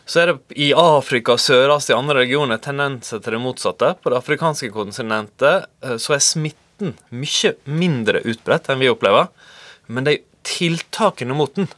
så 0.09 0.23
er 0.23 0.33
det 0.33 0.59
i 0.59 0.71
Afrika, 0.77 1.37
og 1.37 1.43
Sør-Asia 1.45 1.95
og 1.95 2.03
andre 2.03 2.23
regioner 2.23 2.61
tendenser 2.65 3.21
til 3.21 3.37
det 3.37 3.43
motsatte. 3.45 3.93
På 4.01 4.09
det 4.09 4.17
afrikanske 4.23 4.71
kontinentet 4.75 5.69
eh, 5.85 5.97
så 6.01 6.17
er 6.17 6.25
smitten 6.25 6.97
mye 7.15 7.55
mindre 7.69 8.23
utbredt 8.27 8.71
enn 8.73 8.83
vi 8.83 8.91
opplever, 8.91 9.31
men 9.89 10.09
de 10.09 10.19
tiltakene 10.49 11.37
mot 11.37 11.55
den 11.57 11.69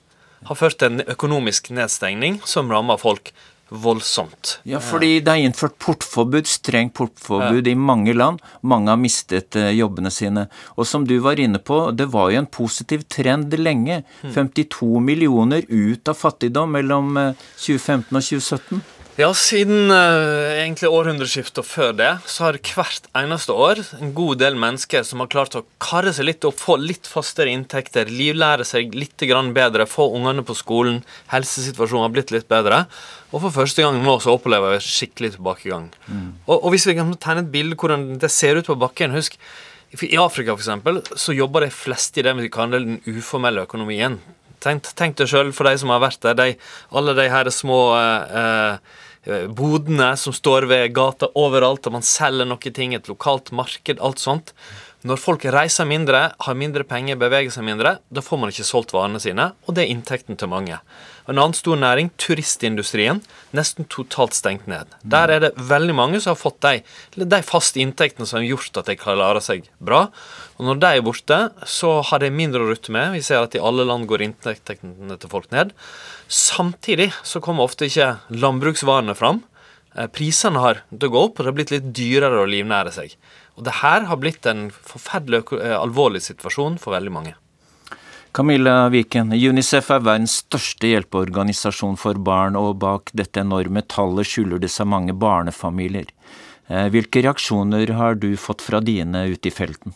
har 0.48 0.56
ført 0.56 0.78
til 0.80 0.94
en 0.94 1.04
økonomisk 1.10 1.68
nedstengning 1.76 2.38
som 2.48 2.70
rammer 2.72 3.00
folk 3.00 3.32
voldsomt. 3.70 4.58
Ja, 4.68 4.80
fordi 4.82 5.20
det 5.24 5.32
er 5.32 5.46
innført 5.46 5.78
portforbud, 5.82 6.48
strengt 6.50 6.94
portforbud 6.98 7.68
i 7.70 7.74
mange 7.78 8.14
land. 8.14 8.42
Mange 8.66 8.90
har 8.92 9.00
mistet 9.00 9.56
eh, 9.58 9.70
jobbene 9.78 10.10
sine. 10.14 10.46
Og 10.76 10.88
som 10.90 11.06
du 11.06 11.16
var 11.22 11.40
inne 11.40 11.62
på, 11.62 11.82
det 11.94 12.10
var 12.12 12.30
jo 12.30 12.42
en 12.42 12.50
positiv 12.50 13.06
trend 13.08 13.54
lenge. 13.58 14.02
52 14.34 15.00
millioner 15.04 15.66
ut 15.68 16.10
av 16.10 16.18
fattigdom 16.18 16.74
mellom 16.78 17.16
eh, 17.20 17.46
2015 17.58 18.10
og 18.10 18.24
2017. 18.26 18.82
Ja, 19.18 19.28
siden 19.34 19.90
uh, 19.90 20.54
egentlig 20.54 20.88
århundreskiftet 20.88 21.58
og 21.60 21.66
før 21.66 21.90
det, 21.98 22.10
så 22.30 22.46
har 22.46 22.58
hvert 22.62 23.08
eneste 23.18 23.52
år 23.52 23.80
en 23.98 24.12
god 24.16 24.38
del 24.40 24.58
mennesker 24.60 25.02
som 25.06 25.20
har 25.20 25.30
klart 25.32 25.56
å 25.58 25.64
karre 25.82 26.12
seg 26.14 26.28
litt 26.28 26.46
opp, 26.46 26.56
få 26.60 26.76
litt 26.80 27.10
fastere 27.10 27.50
inntekter, 27.52 28.08
livlære 28.08 28.64
seg 28.68 28.94
litt 28.96 29.20
grann 29.28 29.50
bedre, 29.56 29.88
få 29.90 30.06
ungene 30.16 30.44
på 30.46 30.56
skolen, 30.56 31.02
helsesituasjonen 31.34 32.06
har 32.06 32.14
blitt 32.14 32.32
litt 32.34 32.48
bedre. 32.50 32.84
Og 33.34 33.42
for 33.44 33.58
første 33.58 33.84
gang 33.84 33.98
nå 34.04 34.16
så 34.22 34.36
opplever 34.38 34.78
jeg 34.78 34.86
skikkelig 34.86 35.34
tilbakegang. 35.36 35.90
Og, 36.46 36.56
og 36.56 36.70
hvis 36.72 36.86
vi 36.88 36.96
kan 36.98 37.12
tegne 37.18 37.44
et 37.44 37.52
bilde 37.52 37.78
hvordan 37.78 38.12
det 38.22 38.32
ser 38.32 38.62
ut 38.62 38.70
på 38.70 38.78
bakken 38.78 39.14
Husk, 39.16 39.36
i 39.90 40.16
Afrika 40.22 40.54
for 40.54 40.62
eksempel, 40.62 41.00
så 41.18 41.34
jobber 41.34 41.66
de 41.66 41.74
fleste 41.74 42.22
i 42.22 42.24
det 42.24 42.36
vi 42.38 42.50
kaller 42.52 42.84
den 42.84 43.00
uformelle 43.10 43.66
økonomien. 43.66 44.20
Tenk, 44.60 44.90
tenk 44.98 45.16
deg 45.16 45.30
sjøl, 45.30 45.54
for 45.56 45.68
de 45.68 45.78
som 45.80 45.92
har 45.94 46.02
vært 46.02 46.20
der, 46.24 46.36
de, 46.36 46.58
alle 46.96 47.14
de 47.16 47.26
her 47.32 47.48
små 47.54 47.80
eh, 47.96 48.76
eh, 49.24 49.46
bodene 49.48 50.12
som 50.20 50.36
står 50.36 50.68
ved 50.70 50.92
gata 50.96 51.30
overalt, 51.38 51.88
og 51.88 51.96
man 51.96 52.06
selger 52.06 52.48
noen 52.48 52.76
ting, 52.76 52.94
et 52.94 53.08
lokalt 53.08 53.52
marked, 53.56 54.02
alt 54.04 54.20
sånt. 54.20 54.54
Når 55.00 55.16
folk 55.16 55.44
reiser 55.48 55.86
mindre, 55.88 56.18
har 56.44 56.56
mindre 56.60 56.84
penger, 56.84 57.16
beveger 57.16 57.52
seg 57.54 57.64
mindre, 57.64 57.94
da 58.12 58.20
får 58.20 58.40
man 58.42 58.50
ikke 58.52 58.66
solgt 58.68 58.92
varene 58.92 59.20
sine, 59.22 59.46
og 59.64 59.76
det 59.76 59.86
er 59.86 59.92
inntekten 59.94 60.36
til 60.36 60.50
mange. 60.52 60.76
En 61.24 61.38
annen 61.38 61.56
stor 61.56 61.78
næring, 61.80 62.10
turistindustrien, 62.20 63.22
nesten 63.56 63.88
totalt 63.88 64.36
stengt 64.36 64.68
ned. 64.68 64.92
Der 65.00 65.32
er 65.32 65.44
det 65.46 65.52
veldig 65.70 65.96
mange 65.96 66.20
som 66.20 66.34
har 66.34 66.40
fått 66.40 66.60
de, 66.66 66.82
de 67.16 67.40
faste 67.46 67.80
inntektene 67.80 68.28
som 68.28 68.42
har 68.42 68.48
gjort 68.50 68.82
at 68.82 68.92
de 68.92 68.98
klarer 69.00 69.40
seg 69.44 69.70
bra. 69.80 70.02
Og 70.60 70.68
når 70.68 70.82
de 70.84 70.92
er 70.92 71.06
borte, 71.06 71.38
så 71.64 71.96
har 72.10 72.20
de 72.20 72.32
mindre 72.34 72.66
å 72.66 72.68
rutte 72.68 72.92
med. 72.92 73.14
Vi 73.16 73.24
ser 73.24 73.40
at 73.40 73.56
i 73.56 73.62
alle 73.62 73.88
land 73.88 74.04
går 74.10 74.26
inntektene 74.26 75.16
til 75.16 75.32
folk 75.32 75.48
ned. 75.54 75.72
Samtidig 76.28 77.08
så 77.24 77.40
kommer 77.40 77.64
ofte 77.64 77.88
ikke 77.88 78.18
landbruksvarene 78.36 79.16
fram. 79.16 79.46
Eh, 79.96 80.06
Prisene 80.12 80.60
har 80.62 80.84
gått 80.90 81.14
opp, 81.14 81.38
og 81.38 81.40
det 81.40 81.48
har 81.48 81.56
blitt 81.56 81.72
litt 81.74 81.88
dyrere 81.96 82.42
å 82.42 82.48
livnære 82.48 82.92
seg. 82.94 83.16
Og 83.60 83.66
det 83.66 83.76
her 83.82 84.06
har 84.08 84.16
blitt 84.16 84.46
en 84.48 84.70
forferdelig 84.72 85.42
eh, 85.58 85.76
alvorlig 85.76 86.22
situasjon 86.24 86.78
for 86.80 86.96
veldig 86.96 87.12
mange. 87.12 87.34
Camilla 88.32 88.86
Viken, 88.88 89.34
Unicef 89.34 89.90
er 89.92 90.00
verdens 90.06 90.38
største 90.46 90.88
hjelpeorganisasjon 90.88 91.98
for 92.00 92.16
barn, 92.16 92.56
og 92.56 92.78
bak 92.80 93.12
dette 93.12 93.42
enorme 93.42 93.82
tallet 93.84 94.30
skjuler 94.30 94.62
det 94.62 94.70
seg 94.72 94.88
mange 94.88 95.12
barnefamilier. 95.12 96.08
Eh, 96.70 96.86
hvilke 96.94 97.20
reaksjoner 97.26 97.92
har 97.98 98.16
du 98.22 98.30
fått 98.40 98.64
fra 98.64 98.80
dine 98.80 99.26
ute 99.28 99.50
i 99.50 99.52
felten? 99.52 99.92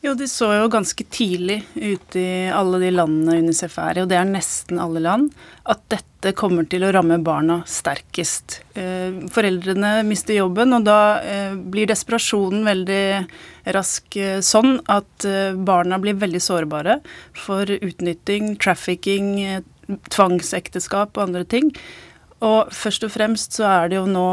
Jo, 0.00 0.12
De 0.14 0.28
så 0.30 0.52
jo 0.54 0.68
ganske 0.70 1.02
tidlig 1.10 1.64
ute 1.74 2.20
i 2.20 2.50
alle 2.54 2.78
de 2.78 2.90
landene 2.94 3.40
Unicef 3.42 3.74
er 3.82 3.98
i, 3.98 4.02
og 4.04 4.10
det 4.12 4.18
er 4.20 4.28
nesten 4.28 4.78
alle 4.78 5.02
land, 5.02 5.32
at 5.66 5.80
dette 5.90 6.30
kommer 6.38 6.68
til 6.70 6.84
å 6.86 6.92
ramme 6.94 7.16
barna 7.26 7.56
sterkest. 7.66 8.60
Eh, 8.78 9.16
foreldrene 9.34 10.04
mister 10.06 10.38
jobben, 10.38 10.76
og 10.76 10.86
da 10.86 11.00
eh, 11.18 11.56
blir 11.58 11.90
desperasjonen 11.90 12.62
veldig 12.68 13.02
rask 13.74 14.20
eh, 14.22 14.38
sånn 14.38 14.76
at 14.86 15.26
barna 15.66 15.98
blir 15.98 16.14
veldig 16.22 16.44
sårbare 16.46 17.00
for 17.34 17.66
utnytting, 17.66 18.54
trafficking, 18.62 19.32
tvangsekteskap 20.14 21.18
og 21.18 21.26
andre 21.26 21.42
ting. 21.42 21.72
Og 22.38 22.70
først 22.70 23.02
og 23.02 23.16
fremst 23.16 23.58
så 23.58 23.66
er 23.66 23.90
det 23.90 23.98
jo 23.98 24.06
nå 24.06 24.28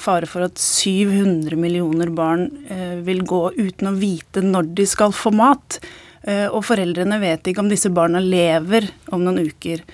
fare 0.00 0.28
for 0.30 0.46
at 0.46 0.58
700 0.58 1.56
millioner 1.60 2.08
barn 2.14 2.46
eh, 2.70 2.96
vil 3.04 3.20
gå 3.28 3.42
uten 3.58 3.90
å 3.90 3.96
vite 3.98 4.40
når 4.44 4.70
de 4.78 4.86
skal 4.88 5.12
få 5.12 5.32
mat. 5.36 5.80
Eh, 6.22 6.46
og 6.48 6.64
foreldrene 6.68 7.20
vet 7.20 7.48
ikke 7.48 7.62
om 7.64 7.70
disse 7.70 7.92
barna 7.92 8.20
lever 8.20 8.88
om 9.12 9.22
noen 9.24 9.44
uker. 9.48 9.84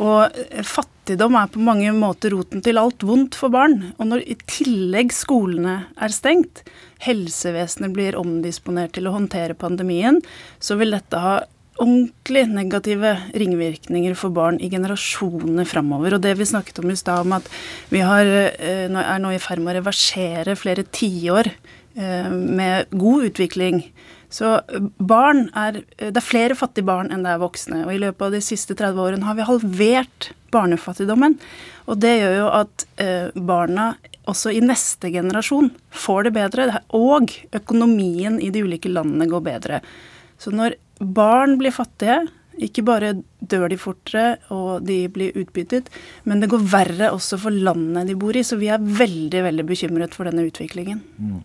Og 0.00 0.36
eh, 0.36 0.64
fattigdom 0.64 1.36
er 1.36 1.50
på 1.52 1.62
mange 1.64 1.92
måter 1.96 2.34
roten 2.36 2.64
til 2.64 2.80
alt 2.80 3.04
vondt 3.06 3.36
for 3.38 3.52
barn. 3.52 3.92
Og 3.98 4.08
når 4.10 4.24
i 4.24 4.36
tillegg 4.48 5.14
skolene 5.16 5.82
er 5.96 6.14
stengt, 6.14 6.64
helsevesenet 7.04 7.94
blir 7.96 8.18
omdisponert 8.20 8.94
til 8.96 9.08
å 9.08 9.16
håndtere 9.16 9.58
pandemien, 9.58 10.20
så 10.60 10.78
vil 10.80 10.96
dette 10.96 11.20
ha 11.20 11.40
ordentlig 11.80 12.46
negative 12.52 13.14
ringvirkninger 13.38 14.14
for 14.18 14.34
barn 14.34 14.58
i 14.60 14.70
generasjoner 14.72 15.68
framover. 15.68 16.16
Og 16.16 16.24
det 16.24 16.34
vi 16.38 16.48
snakket 16.48 16.82
om 16.82 16.90
i 16.92 16.96
stad, 16.98 17.26
om 17.26 17.36
at 17.38 17.48
vi 17.90 18.02
har, 18.04 18.26
eh, 18.26 18.88
er 18.90 19.18
nå 19.18 19.32
i 19.32 19.38
ferd 19.38 19.60
med 19.60 19.74
å 19.74 19.80
reversere 19.80 20.56
flere 20.56 20.84
tiår 20.84 21.52
eh, 21.96 22.28
med 22.28 22.90
god 22.90 23.24
utvikling. 23.30 23.84
Så 24.32 24.60
barn 24.98 25.50
er 25.54 25.84
Det 25.98 26.16
er 26.16 26.20
flere 26.20 26.54
fattige 26.56 26.84
barn 26.84 27.10
enn 27.12 27.22
det 27.22 27.32
er 27.32 27.42
voksne. 27.42 27.84
Og 27.86 27.92
i 27.92 27.98
løpet 27.98 28.22
av 28.22 28.32
de 28.32 28.40
siste 28.40 28.74
30 28.74 28.96
årene 28.96 29.24
har 29.24 29.34
vi 29.34 29.42
halvert 29.42 30.32
barnefattigdommen. 30.50 31.38
Og 31.86 32.00
det 32.00 32.20
gjør 32.20 32.36
jo 32.38 32.48
at 32.48 32.86
eh, 32.98 33.28
barna 33.36 33.96
også 34.30 34.52
i 34.54 34.62
neste 34.62 35.10
generasjon 35.10 35.70
får 35.90 36.28
det 36.28 36.32
bedre, 36.36 36.80
og 36.94 37.32
økonomien 37.52 38.38
i 38.40 38.50
de 38.54 38.62
ulike 38.62 38.88
landene 38.92 39.28
går 39.30 39.42
bedre. 39.42 39.80
Så 40.38 40.52
når 40.54 40.76
barn 41.02 41.58
blir 41.60 41.74
fattige. 41.74 42.22
Ikke 42.62 42.82
bare 42.84 43.14
dør 43.40 43.70
de 43.72 43.78
fortere 43.80 44.36
og 44.52 44.84
de 44.84 45.06
blir 45.12 45.36
utbyttet, 45.40 45.88
men 46.28 46.42
det 46.42 46.50
går 46.52 46.60
verre 46.68 47.08
også 47.14 47.38
for 47.40 47.54
landet 47.54 48.10
de 48.10 48.16
bor 48.18 48.36
i. 48.36 48.44
Så 48.44 48.58
vi 48.60 48.68
er 48.72 48.82
veldig 48.82 49.40
veldig 49.46 49.64
bekymret 49.68 50.16
for 50.16 50.28
denne 50.28 50.44
utviklingen. 50.50 51.00
Mm. 51.16 51.40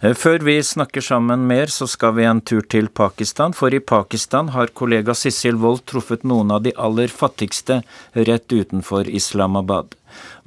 Eh, 0.00 0.14
før 0.18 0.42
vi 0.44 0.58
snakker 0.64 1.04
sammen 1.04 1.46
mer, 1.46 1.70
så 1.70 1.86
skal 1.90 2.16
vi 2.18 2.26
en 2.26 2.42
tur 2.42 2.66
til 2.66 2.90
Pakistan. 2.90 3.54
For 3.54 3.74
i 3.74 3.80
Pakistan 3.80 4.50
har 4.56 4.74
kollega 4.74 5.14
Sissel 5.14 5.60
Wold 5.62 5.86
truffet 5.90 6.26
noen 6.26 6.50
av 6.54 6.64
de 6.66 6.74
aller 6.76 7.12
fattigste 7.12 7.82
rett 8.18 8.52
utenfor 8.52 9.08
Islamabad. 9.08 9.94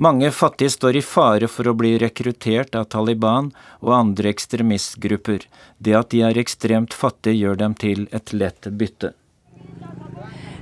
Mange 0.02 0.32
fattige 0.32 0.74
står 0.74 0.96
i 0.98 1.02
fare 1.06 1.46
for 1.46 1.68
å 1.70 1.76
bli 1.78 1.92
rekruttert 2.02 2.74
av 2.74 2.88
Taliban 2.90 3.52
og 3.86 3.92
andre 3.94 4.32
ekstremistgrupper. 4.34 5.44
Det 5.78 5.94
at 5.94 6.10
de 6.10 6.24
er 6.26 6.40
ekstremt 6.42 6.96
fattige, 6.98 7.36
gjør 7.38 7.60
dem 7.60 7.76
til 7.78 8.08
et 8.10 8.34
lett 8.34 8.66
bytte. 8.80 9.12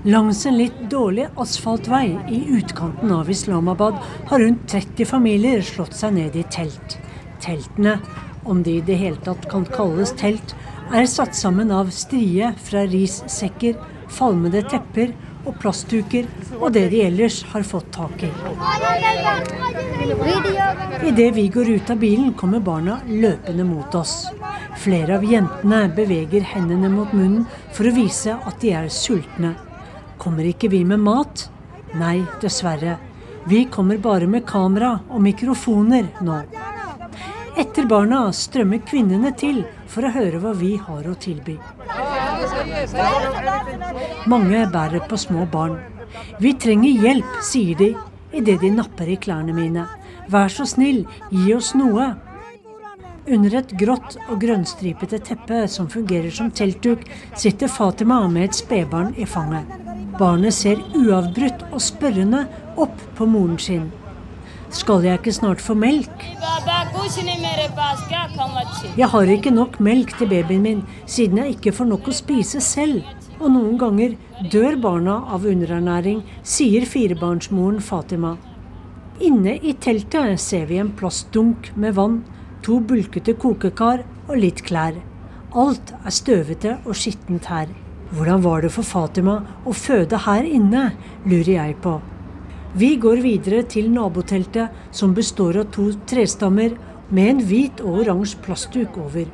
Langs 0.03 0.43
en 0.49 0.57
litt 0.59 0.81
dårlig 0.91 1.29
asfaltvei 1.39 2.17
i 2.35 2.41
utkanten 2.57 3.13
av 3.15 3.31
Islamabad 3.31 4.01
har 4.27 4.43
rundt 4.43 4.67
30 4.75 5.07
familier 5.07 5.63
slått 5.63 5.95
seg 5.95 6.17
ned 6.17 6.35
i 6.35 6.43
telt. 6.51 6.97
Teltene, 7.39 7.95
om 8.43 8.59
de 8.67 8.75
i 8.81 8.83
det 8.83 8.99
hele 8.99 9.23
tatt 9.23 9.47
kan 9.47 9.63
kalles 9.71 10.11
telt, 10.19 10.51
er 10.91 11.07
satt 11.07 11.31
sammen 11.37 11.71
av 11.71 11.95
strie 11.95 12.51
fra 12.59 12.83
rissekker, 12.91 13.79
falmede 14.11 14.67
tepper 14.67 15.15
og 15.45 15.55
plastduker 15.61 16.27
og 16.59 16.71
det 16.75 16.89
de 16.91 17.03
ellers 17.05 17.41
har 17.51 17.63
fått 17.67 17.91
tak 17.95 18.23
i. 18.23 18.31
Idet 21.09 21.29
vi 21.35 21.47
går 21.47 21.69
ut 21.69 21.89
av 21.89 21.97
bilen, 22.01 22.33
kommer 22.33 22.59
barna 22.59 22.99
løpende 23.07 23.63
mot 23.63 23.95
oss. 23.95 24.27
Flere 24.79 25.17
av 25.17 25.25
jentene 25.25 25.85
beveger 25.95 26.45
hendene 26.53 26.89
mot 26.91 27.13
munnen 27.13 27.45
for 27.75 27.89
å 27.89 27.95
vise 27.95 28.35
at 28.37 28.59
de 28.61 28.73
er 28.75 28.89
sultne. 28.93 29.55
Kommer 30.19 30.47
ikke 30.47 30.69
vi 30.71 30.83
med 30.87 30.99
mat? 31.03 31.47
Nei, 31.99 32.19
dessverre. 32.41 32.97
Vi 33.49 33.65
kommer 33.71 33.97
bare 33.97 34.27
med 34.27 34.45
kamera 34.47 34.99
og 35.09 35.23
mikrofoner 35.25 36.11
nå. 36.21 36.41
Etter 37.59 37.87
barna 37.89 38.27
strømmer 38.35 38.83
kvinnene 38.87 39.31
til 39.35 39.63
for 39.89 40.05
å 40.05 40.13
høre 40.13 40.39
hva 40.43 40.53
vi 40.55 40.75
har 40.79 41.07
å 41.09 41.15
tilby. 41.19 41.57
Mange 44.29 44.65
bærer 44.73 45.05
på 45.09 45.17
små 45.17 45.45
barn. 45.51 45.77
Vi 46.39 46.53
trenger 46.59 47.03
hjelp, 47.03 47.35
sier 47.45 47.77
de 47.79 47.89
idet 48.33 48.59
de 48.61 48.71
napper 48.73 49.09
i 49.09 49.17
klærne 49.21 49.53
mine. 49.55 49.85
Vær 50.29 50.51
så 50.53 50.65
snill, 50.69 51.05
gi 51.31 51.53
oss 51.55 51.73
noe. 51.77 52.11
Under 53.29 53.59
et 53.59 53.71
grått 53.77 54.17
og 54.29 54.39
grønnstripete 54.41 55.19
teppe 55.25 55.65
som 55.69 55.89
fungerer 55.89 56.33
som 56.33 56.49
teltduk, 56.51 57.03
sitter 57.37 57.69
Fatima 57.69 58.23
med 58.27 58.49
et 58.49 58.57
spedbarn 58.57 59.13
i 59.17 59.25
fanget. 59.29 59.69
Barnet 60.19 60.55
ser 60.55 60.81
uavbrutt 60.97 61.67
og 61.69 61.81
spørrende 61.83 62.45
opp 62.77 63.01
på 63.17 63.27
moren 63.29 63.59
sin. 63.61 63.89
Skal 64.69 65.01
jeg 65.01 65.17
ikke 65.17 65.33
snart 65.33 65.61
få 65.65 65.73
melk? 65.73 66.25
Jeg 68.97 69.07
har 69.09 69.31
ikke 69.33 69.53
nok 69.53 69.79
melk 69.81 70.11
til 70.19 70.29
babyen 70.29 70.61
min, 70.61 70.83
siden 71.09 71.41
jeg 71.41 71.55
ikke 71.55 71.73
får 71.73 71.89
nok 71.89 72.09
å 72.11 72.13
spise 72.13 72.61
selv. 72.61 73.01
Og 73.39 73.49
noen 73.55 73.79
ganger 73.81 74.13
dør 74.51 74.77
barna 74.81 75.15
av 75.33 75.47
underernæring, 75.49 76.21
sier 76.43 76.85
firebarnsmoren 76.85 77.81
Fatima. 77.81 78.35
Inne 79.19 79.57
i 79.57 79.73
teltet 79.73 80.37
ser 80.39 80.69
vi 80.69 80.77
en 80.79 80.93
plastdunk 80.95 81.71
med 81.75 81.97
vann, 81.97 82.21
to 82.61 82.77
bulkete 82.79 83.33
kokekar 83.41 84.05
og 84.27 84.37
litt 84.37 84.61
klær. 84.67 85.01
Alt 85.57 85.95
er 86.03 86.13
støvete 86.13 86.77
og 86.85 86.93
skittent 86.93 87.49
her. 87.49 87.73
Hvordan 88.13 88.45
var 88.45 88.61
det 88.61 88.73
for 88.75 88.85
Fatima 88.85 89.39
å 89.65 89.73
føde 89.73 90.23
her 90.27 90.45
inne, 90.45 90.91
lurer 91.25 91.55
jeg 91.55 91.77
på. 91.81 91.97
Vi 92.77 92.95
går 93.01 93.23
videre 93.25 93.63
til 93.65 93.87
naboteltet, 93.89 94.69
som 94.93 95.13
består 95.17 95.57
av 95.57 95.71
to 95.73 95.87
trestammer 96.09 96.75
med 97.09 97.29
en 97.31 97.39
hvit 97.49 97.79
og 97.81 98.03
oransje 98.03 98.37
plastduk 98.45 98.97
over. 99.01 99.25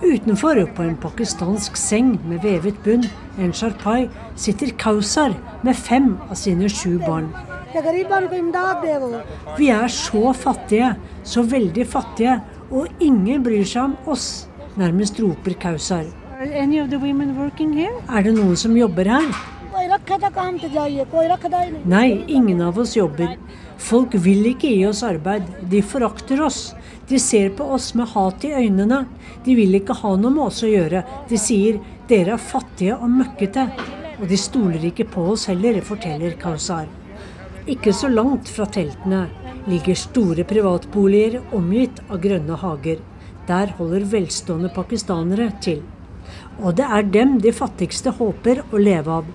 Utenfor, 0.00 0.60
på 0.72 0.82
en 0.86 0.96
pakistansk 0.96 1.76
seng 1.76 2.14
med 2.24 2.40
vevet 2.42 2.78
bunn, 2.84 3.04
en 3.36 3.52
sharpai, 3.52 4.08
sitter 4.40 4.72
Kausar 4.80 5.36
med 5.62 5.76
fem 5.76 6.14
av 6.30 6.34
sine 6.40 6.68
sju 6.72 6.96
barn. 7.04 7.28
Vi 9.58 9.68
er 9.68 9.92
så 9.92 10.32
fattige, 10.32 10.94
så 11.28 11.44
veldig 11.44 11.86
fattige, 11.86 12.40
og 12.72 12.88
ingen 13.04 13.44
bryr 13.44 13.68
seg 13.68 13.84
om 13.90 13.96
oss, 14.08 14.48
nærmest 14.80 15.20
roper 15.20 15.52
Kausar. 15.60 16.08
Er 16.40 18.22
det 18.24 18.34
noen 18.40 18.56
som 18.56 18.76
jobber 18.80 19.12
her? 19.12 19.57
Nei, 21.86 22.24
ingen 22.26 22.60
av 22.66 22.78
oss 22.78 22.96
jobber. 22.96 23.36
Folk 23.78 24.14
vil 24.24 24.46
ikke 24.50 24.70
gi 24.72 24.86
oss 24.88 25.04
arbeid. 25.06 25.46
De 25.70 25.82
forakter 25.82 26.42
oss. 26.42 26.74
De 27.08 27.18
ser 27.22 27.50
på 27.56 27.64
oss 27.76 27.92
med 27.94 28.10
hat 28.12 28.44
i 28.44 28.52
øynene. 28.58 29.04
De 29.44 29.54
vil 29.54 29.78
ikke 29.78 29.96
ha 30.00 30.14
noe 30.18 30.34
med 30.34 30.44
oss 30.48 30.64
å 30.66 30.70
gjøre. 30.72 31.04
De 31.30 31.38
sier 31.38 31.78
'dere 32.08 32.34
er 32.34 32.46
fattige 32.52 32.96
og 32.98 33.08
møkkete'. 33.08 33.68
Og 34.20 34.28
de 34.28 34.36
stoler 34.36 34.84
ikke 34.90 35.06
på 35.06 35.28
oss 35.32 35.46
heller, 35.46 35.80
forteller 35.80 36.34
Kausar. 36.40 36.88
Ikke 37.68 37.92
så 37.92 38.08
langt 38.08 38.48
fra 38.48 38.66
teltene 38.66 39.28
ligger 39.68 39.94
store 39.94 40.44
privatboliger 40.48 41.40
omgitt 41.52 42.00
av 42.08 42.18
grønne 42.22 42.56
hager. 42.56 42.98
Der 43.46 43.74
holder 43.78 44.04
velstående 44.04 44.70
pakistanere 44.74 45.52
til. 45.60 45.82
Og 46.58 46.74
det 46.76 46.84
er 46.84 47.02
dem 47.02 47.38
de 47.40 47.52
fattigste 47.52 48.10
håper 48.18 48.64
å 48.72 48.80
leve 48.82 49.20
av 49.20 49.28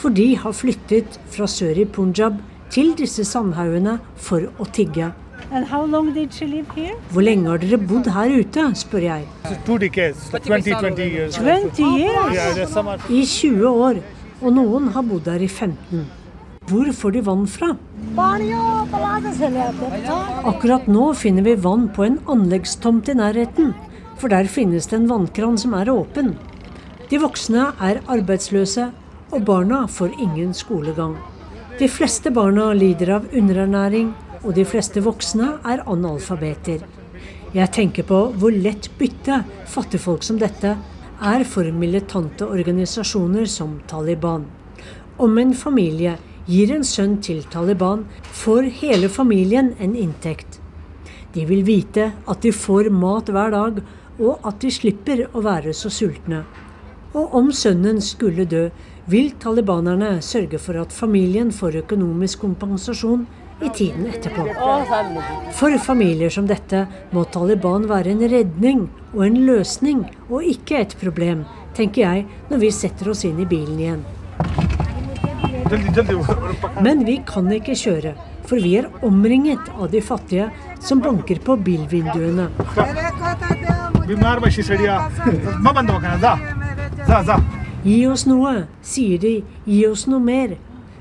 for 0.00 0.10
de 0.16 0.32
har 0.40 0.54
flyttet 0.56 1.18
fra 1.32 1.46
sør 1.50 1.82
i 1.82 1.84
Punjab 1.84 2.38
til 2.72 2.94
disse 2.96 3.24
sandhaugene 3.28 3.98
for 4.16 4.46
å 4.56 4.64
tigge. 4.72 5.10
Hvor 7.10 7.24
lenge 7.26 7.50
har 7.50 7.58
dere 7.60 7.78
bodd 7.90 8.06
her 8.14 8.30
ute, 8.38 8.64
spør 8.78 9.04
jeg. 9.08 9.26
20. 9.66 9.66
I 13.10 13.24
20 13.26 13.66
år, 13.68 14.00
og 14.40 14.56
noen 14.56 14.88
har 14.94 15.04
bodd 15.08 15.26
her 15.32 15.42
i 15.42 15.50
15. 15.50 16.06
Hvor 16.70 16.92
får 16.94 17.16
de 17.16 17.24
vann 17.26 17.46
fra? 17.50 17.72
Akkurat 20.52 20.86
nå 20.86 21.10
finner 21.18 21.42
vi 21.48 21.56
vann 21.66 21.88
på 21.96 22.06
en 22.06 22.20
anleggstomt 22.30 23.10
i 23.10 23.18
nærheten, 23.18 23.74
for 24.20 24.30
der 24.30 24.46
finnes 24.46 24.86
det 24.86 25.00
en 25.00 25.10
vannkran 25.10 25.58
som 25.58 25.74
er 25.74 25.90
åpen. 25.90 26.36
De 27.10 27.18
voksne 27.18 27.72
er 27.82 27.98
arbeidsløse, 28.06 28.90
og 29.30 29.44
barna 29.46 29.86
får 29.88 30.16
ingen 30.18 30.54
skolegang. 30.54 31.16
De 31.78 31.88
fleste 31.88 32.30
barna 32.34 32.72
lider 32.76 33.14
av 33.16 33.28
underernæring, 33.32 34.12
og 34.44 34.54
de 34.56 34.64
fleste 34.64 35.02
voksne 35.04 35.52
er 35.68 35.84
analfabeter. 35.88 36.82
Jeg 37.54 37.72
tenker 37.74 38.06
på 38.06 38.20
hvor 38.38 38.54
lett 38.54 38.88
bytte 38.98 39.42
fattigfolk 39.68 40.24
som 40.26 40.38
dette 40.40 40.76
er 41.20 41.44
for 41.44 41.68
militante 41.76 42.46
organisasjoner 42.46 43.48
som 43.50 43.78
Taliban. 43.90 44.46
Om 45.20 45.38
en 45.38 45.54
familie 45.54 46.16
gir 46.46 46.72
en 46.74 46.84
sønn 46.86 47.18
til 47.22 47.42
Taliban, 47.52 48.06
får 48.32 48.70
hele 48.80 49.10
familien 49.12 49.74
en 49.78 49.96
inntekt. 49.98 50.60
De 51.34 51.44
vil 51.46 51.62
vite 51.66 52.10
at 52.26 52.40
de 52.42 52.52
får 52.54 52.88
mat 52.90 53.28
hver 53.30 53.52
dag, 53.54 53.82
og 54.20 54.46
at 54.46 54.58
de 54.62 54.70
slipper 54.72 55.26
å 55.32 55.42
være 55.44 55.74
så 55.76 55.90
sultne. 55.92 56.42
Og 57.14 57.34
om 57.36 57.50
sønnen 57.52 58.00
skulle 58.04 58.46
dø, 58.48 58.68
vil 59.10 59.32
talibanerne 59.42 60.18
sørge 60.22 60.58
for 60.62 60.78
at 60.80 60.94
familien 60.94 61.50
får 61.54 61.80
økonomisk 61.82 62.44
kompensasjon 62.44 63.26
i 63.60 63.68
tiden 63.74 64.06
etterpå. 64.08 64.46
For 65.56 65.76
familier 65.82 66.32
som 66.32 66.46
dette 66.48 66.84
må 67.14 67.24
Taliban 67.34 67.88
være 67.90 68.14
en 68.14 68.24
redning 68.32 68.86
og 69.12 69.24
en 69.26 69.40
løsning, 69.46 70.04
og 70.30 70.46
ikke 70.46 70.80
et 70.80 70.96
problem, 71.00 71.44
tenker 71.76 72.06
jeg 72.06 72.26
når 72.50 72.62
vi 72.62 72.72
setter 72.74 73.10
oss 73.12 73.24
inn 73.28 73.40
i 73.42 73.48
bilen 73.50 73.82
igjen. 73.82 74.04
Men 76.82 77.04
vi 77.06 77.20
kan 77.26 77.50
ikke 77.54 77.76
kjøre, 77.78 78.14
for 78.48 78.62
vi 78.62 78.76
er 78.80 78.88
omringet 79.06 79.70
av 79.76 79.90
de 79.92 80.00
fattige 80.02 80.48
som 80.82 81.02
banker 81.04 81.42
på 81.44 81.58
bilvinduene. 81.60 82.48
Gi 87.80 88.02
oss 88.06 88.26
noe, 88.28 88.66
sier 88.84 89.20
de, 89.22 89.38
gi 89.64 89.78
oss 89.88 90.02
noe 90.10 90.20
mer. 90.20 90.58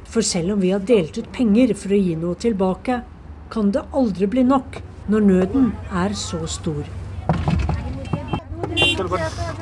For 0.07 0.23
selv 0.23 0.53
om 0.53 0.61
vi 0.63 0.71
har 0.71 0.79
delt 0.87 1.17
ut 1.19 1.27
penger 1.35 1.73
for 1.75 1.91
å 1.91 1.99
gi 1.99 2.15
noe 2.15 2.39
tilbake, 2.39 3.01
kan 3.51 3.73
det 3.75 3.83
aldri 3.91 4.29
bli 4.31 4.45
nok 4.47 4.79
når 5.11 5.27
nøden 5.27 5.67
er 5.91 6.15
så 6.15 6.39
stor. 6.47 6.87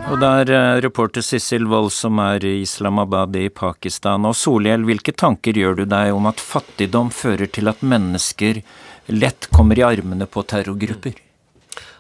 Og 0.08 0.15
det 0.21 0.30
er 0.43 0.53
eh, 0.53 0.77
reporter 0.86 1.25
Sissel 1.25 1.65
Wold 1.71 1.89
som 1.95 2.21
er 2.21 2.45
i 2.45 2.60
Islamabad 2.62 3.34
i 3.39 3.47
Pakistan. 3.49 4.30
Og 4.30 4.38
Solhjell, 4.38 4.86
hvilke 4.86 5.15
tanker 5.17 5.58
gjør 5.58 5.82
du 5.82 5.86
deg 5.89 6.13
om 6.13 6.30
at 6.30 6.43
fattigdom 6.43 7.10
fører 7.10 7.49
til 7.49 7.73
at 7.73 7.82
mennesker 7.82 8.62
lett 9.10 9.49
kommer 9.49 9.80
i 9.80 9.88
armene 9.89 10.30
på 10.30 10.45
terrorgrupper? 10.45 11.26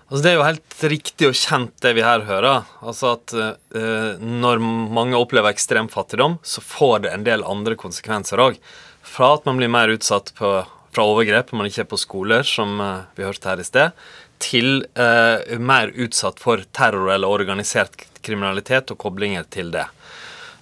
Altså 0.07 0.23
Det 0.23 0.29
er 0.31 0.37
jo 0.37 0.45
helt 0.47 0.83
riktig 0.87 1.27
og 1.27 1.35
kjent 1.35 1.73
det 1.83 1.91
vi 1.97 2.05
her 2.05 2.23
hører. 2.29 2.67
Altså 2.79 3.17
at 3.17 3.33
eh, 3.35 4.21
Når 4.23 4.61
mange 4.63 5.19
opplever 5.19 5.51
ekstrem 5.51 5.89
fattigdom, 5.91 6.37
så 6.47 6.63
får 6.63 7.03
det 7.03 7.11
en 7.11 7.25
del 7.27 7.43
andre 7.43 7.75
konsekvenser 7.79 8.39
òg. 8.39 8.61
Fra 9.03 9.33
at 9.35 9.47
man 9.47 9.59
blir 9.59 9.71
mer 9.71 9.91
utsatt 9.91 10.31
på, 10.37 10.53
fra 10.95 11.09
overgrep 11.11 11.51
man 11.51 11.67
ikke 11.67 11.83
er 11.83 11.91
på 11.91 11.99
skoler, 11.99 12.47
som 12.47 12.79
eh, 12.79 13.03
vi 13.19 13.27
hørte 13.27 13.51
her 13.51 13.59
i 13.59 13.67
sted, 13.67 14.07
til 14.39 14.85
eh, 14.95 15.57
mer 15.59 15.91
utsatt 15.91 16.39
for 16.39 16.63
terror 16.71 17.11
eller 17.11 17.27
organisert 17.27 17.99
kriminalitet 18.23 18.93
og 18.93 18.99
koblinger 19.01 19.47
til 19.51 19.73
det. 19.75 19.89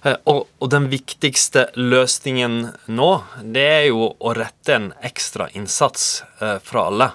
Eh, 0.02 0.16
og, 0.24 0.46
og, 0.58 0.68
den 0.72 0.88
viktigste 0.92 1.68
løsningen 1.78 2.58
nå, 2.90 3.10
det 3.42 3.66
er 3.66 3.86
jo 3.90 4.10
å 4.18 4.34
rette 4.36 4.74
en 4.74 4.90
ekstra 5.06 5.48
innsats 5.54 6.24
eh, 6.40 6.58
fra 6.62 6.88
alle. 6.90 7.10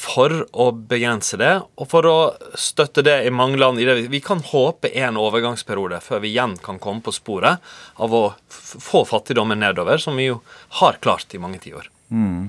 For 0.00 0.32
å 0.56 0.70
begrense 0.72 1.36
det, 1.36 1.52
og 1.76 1.88
for 1.90 2.06
å 2.08 2.16
støtte 2.58 3.04
det 3.04 3.18
i 3.28 3.32
mange 3.34 3.58
land. 3.60 3.80
Vi 4.08 4.20
kan 4.24 4.40
håpe 4.40 4.88
en 4.96 5.18
overgangsperiode 5.20 6.00
før 6.04 6.22
vi 6.24 6.30
igjen 6.32 6.56
kan 6.64 6.80
komme 6.80 7.04
på 7.04 7.12
sporet 7.12 7.60
av 8.00 8.14
å 8.16 8.22
få 8.48 9.04
fattigdommen 9.08 9.60
nedover, 9.60 10.00
som 10.00 10.16
vi 10.16 10.30
jo 10.30 10.40
har 10.80 10.96
klart 11.04 11.36
i 11.36 11.42
mange 11.42 11.60
tiår. 11.60 11.90
Mm. 12.10 12.48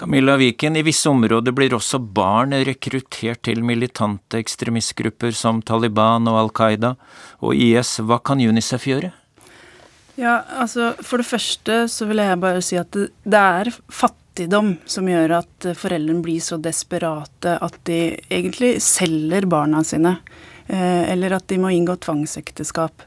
Camilla 0.00 0.36
Viken, 0.40 0.76
i 0.76 0.82
visse 0.82 1.08
områder 1.12 1.52
blir 1.52 1.74
også 1.76 2.00
barn 2.00 2.54
rekruttert 2.66 3.42
til 3.46 3.62
militante 3.66 4.40
ekstremistgrupper 4.40 5.34
som 5.36 5.60
Taliban 5.62 6.28
og 6.30 6.38
Al 6.40 6.52
Qaida 6.56 6.94
og 7.44 7.52
IS. 7.54 7.98
Hva 8.02 8.18
kan 8.24 8.40
UNICEF 8.40 8.86
gjøre? 8.88 9.12
Ja, 10.20 10.40
altså 10.60 10.94
For 11.04 11.20
det 11.20 11.28
første 11.28 11.84
så 11.92 12.08
vil 12.08 12.22
jeg 12.22 12.40
bare 12.42 12.64
si 12.64 12.80
at 12.80 12.90
det, 12.96 13.10
det 13.28 13.40
er 13.40 13.72
fattigdom 14.40 14.76
som 14.86 15.08
gjør 15.08 15.40
at 15.42 15.66
foreldrene 15.76 16.22
blir 16.24 16.40
så 16.40 16.56
desperate 16.56 17.58
at 17.60 17.76
de 17.84 18.16
egentlig 18.30 18.80
selger 18.80 19.44
barna 19.46 19.82
sine. 19.84 20.16
Eh, 20.66 21.12
eller 21.12 21.36
at 21.36 21.46
de 21.48 21.58
må 21.58 21.68
inngå 21.70 21.98
tvangsekteskap. 22.00 23.02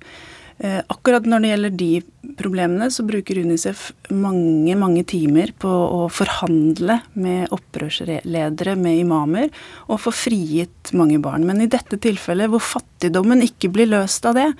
Eh, 0.59 0.81
akkurat 0.87 1.25
når 1.25 1.41
det 1.41 1.49
gjelder 1.49 1.73
de 1.79 2.03
problemene, 2.37 2.91
så 2.91 3.03
bruker 3.03 3.39
Unicef 3.41 3.91
mange, 4.11 4.75
mange 4.77 5.03
timer 5.03 5.53
på 5.57 5.69
å 5.69 6.05
forhandle 6.11 6.99
med 7.15 7.49
opprørsledere, 7.49 8.75
med 8.77 8.99
imamer, 9.01 9.49
og 9.89 10.03
få 10.03 10.13
frigitt 10.13 10.93
mange 10.93 11.17
barn. 11.17 11.47
Men 11.47 11.61
i 11.61 11.67
dette 11.71 11.97
tilfellet, 11.97 12.51
hvor 12.51 12.61
fattigdommen 12.61 13.41
ikke 13.41 13.73
blir 13.73 13.89
løst 13.89 14.25
av 14.29 14.37
det, 14.37 14.51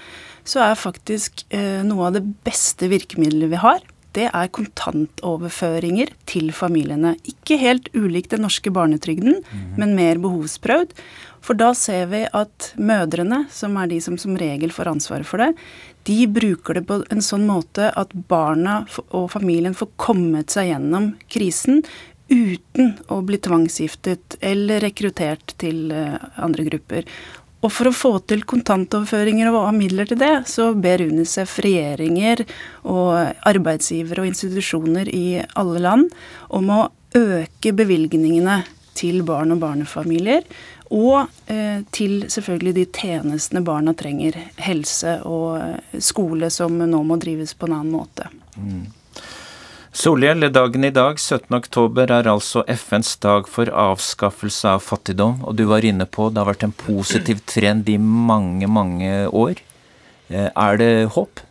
så 0.44 0.66
er 0.66 0.80
faktisk 0.80 1.46
eh, 1.54 1.84
noe 1.86 2.10
av 2.10 2.18
det 2.18 2.26
beste 2.44 2.90
virkemidlet 2.90 3.54
vi 3.54 3.62
har, 3.62 3.84
det 4.14 4.30
er 4.30 4.52
kontantoverføringer 4.54 6.12
til 6.30 6.52
familiene. 6.56 7.16
Ikke 7.30 7.58
helt 7.62 7.90
ulikt 7.98 8.34
den 8.36 8.46
norske 8.46 8.72
barnetrygden, 8.74 9.42
mm. 9.42 9.64
men 9.82 9.96
mer 9.98 10.22
behovsprøvd. 10.22 10.94
For 11.44 11.60
da 11.60 11.74
ser 11.76 12.08
vi 12.14 12.22
at 12.30 12.70
mødrene, 12.80 13.44
som 13.52 13.76
er 13.82 13.90
de 13.92 14.00
som 14.04 14.16
som 14.22 14.38
regel 14.40 14.72
får 14.72 14.94
ansvaret 14.94 15.28
for 15.28 15.44
det, 15.44 15.52
de 16.08 16.24
bruker 16.32 16.80
det 16.80 16.86
på 16.88 17.02
en 17.12 17.24
sånn 17.24 17.46
måte 17.48 17.90
at 18.00 18.14
barna 18.30 18.84
og 19.10 19.30
familien 19.34 19.76
får 19.76 19.92
kommet 20.00 20.54
seg 20.54 20.72
gjennom 20.72 21.14
krisen 21.32 21.84
uten 22.32 22.94
å 23.12 23.20
bli 23.26 23.38
tvangsgiftet 23.44 24.38
eller 24.44 24.82
rekruttert 24.84 25.56
til 25.62 25.92
eh, 25.94 26.16
andre 26.40 26.66
grupper. 26.70 27.08
Og 27.64 27.72
for 27.72 27.90
å 27.90 27.96
få 27.96 28.14
til 28.28 28.44
kontantoverføringer 28.48 29.50
og 29.52 29.70
ha 29.70 29.74
midler 29.76 30.10
til 30.10 30.20
det, 30.20 30.34
så 30.52 30.74
ber 30.76 31.06
UNICEF 31.06 31.56
regjeringer 31.64 32.44
og 32.92 33.16
arbeidsgivere 33.48 34.26
og 34.26 34.32
institusjoner 34.34 35.12
i 35.14 35.42
alle 35.60 35.84
land 35.84 36.12
om 36.52 36.72
å 36.76 36.82
øke 37.16 37.72
bevilgningene 37.78 38.64
til 38.98 39.24
barn 39.26 39.56
og 39.56 39.62
barnefamilier 39.64 40.44
og 40.94 41.30
eh, 41.50 41.80
til 41.96 42.26
selvfølgelig 42.30 42.74
de 42.78 42.84
tjenestene 42.94 43.64
barna 43.66 43.96
trenger. 43.98 44.36
Helse 44.62 45.16
og 45.26 45.56
eh, 45.58 46.02
skole 46.04 46.52
som 46.54 46.78
nå 46.78 47.00
må 47.08 47.18
drives 47.22 47.56
på 47.58 47.70
en 47.70 47.80
annen 47.80 47.96
måte. 47.96 48.28
Mm. 48.58 48.84
Solhjell, 49.94 50.42
dagen 50.50 50.84
i 50.84 50.90
dag, 50.90 51.20
17. 51.20 51.54
oktober, 51.54 52.10
er 52.10 52.26
altså 52.26 52.64
FNs 52.66 53.12
dag 53.22 53.46
for 53.46 53.70
avskaffelse 53.70 54.72
av 54.72 54.80
fattigdom. 54.82 55.44
Og 55.46 55.54
du 55.54 55.68
var 55.70 55.86
inne 55.86 56.08
på 56.10 56.32
det 56.34 56.42
har 56.42 56.50
vært 56.50 56.66
en 56.66 56.74
positiv 56.74 57.44
trend 57.46 57.92
i 57.94 58.00
mange, 58.02 58.66
mange 58.66 59.12
år. 59.30 59.62
Eh, 60.34 60.50
er 60.50 60.80
det 60.82 60.90
håp? 61.14 61.44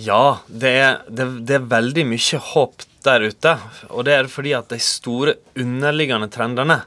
Ja, 0.00 0.40
det 0.48 0.72
er, 0.72 1.02
det, 1.12 1.26
det 1.44 1.58
er 1.58 1.68
veldig 1.74 2.06
mye 2.14 2.40
håp 2.48 2.86
der 3.04 3.28
ute. 3.28 3.54
Og 3.92 4.08
det 4.08 4.16
er 4.16 4.32
fordi 4.32 4.56
at 4.56 4.72
de 4.72 4.80
store 4.80 5.36
underliggende 5.52 6.30
trendene 6.32 6.80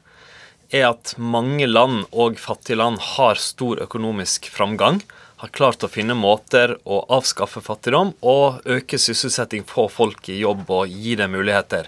er 0.73 0.87
at 0.89 1.13
mange 1.21 1.69
land 1.69 2.07
og 2.09 2.41
fattige 2.41 2.81
land 2.81 2.97
har 3.13 3.37
stor 3.37 3.85
økonomisk 3.85 4.49
framgang. 4.49 5.03
Har 5.45 5.51
klart 5.53 5.83
å 5.85 5.87
finne 5.93 6.15
måter 6.17 6.71
å 6.89 7.03
avskaffe 7.13 7.61
fattigdom 7.61 8.15
og 8.25 8.63
øke 8.65 8.97
sysselsetting, 8.97 9.61
få 9.69 9.83
folk 9.93 10.25
i 10.33 10.39
jobb 10.39 10.63
og 10.73 10.89
gi 10.89 11.13
dem 11.19 11.35
muligheter. 11.37 11.85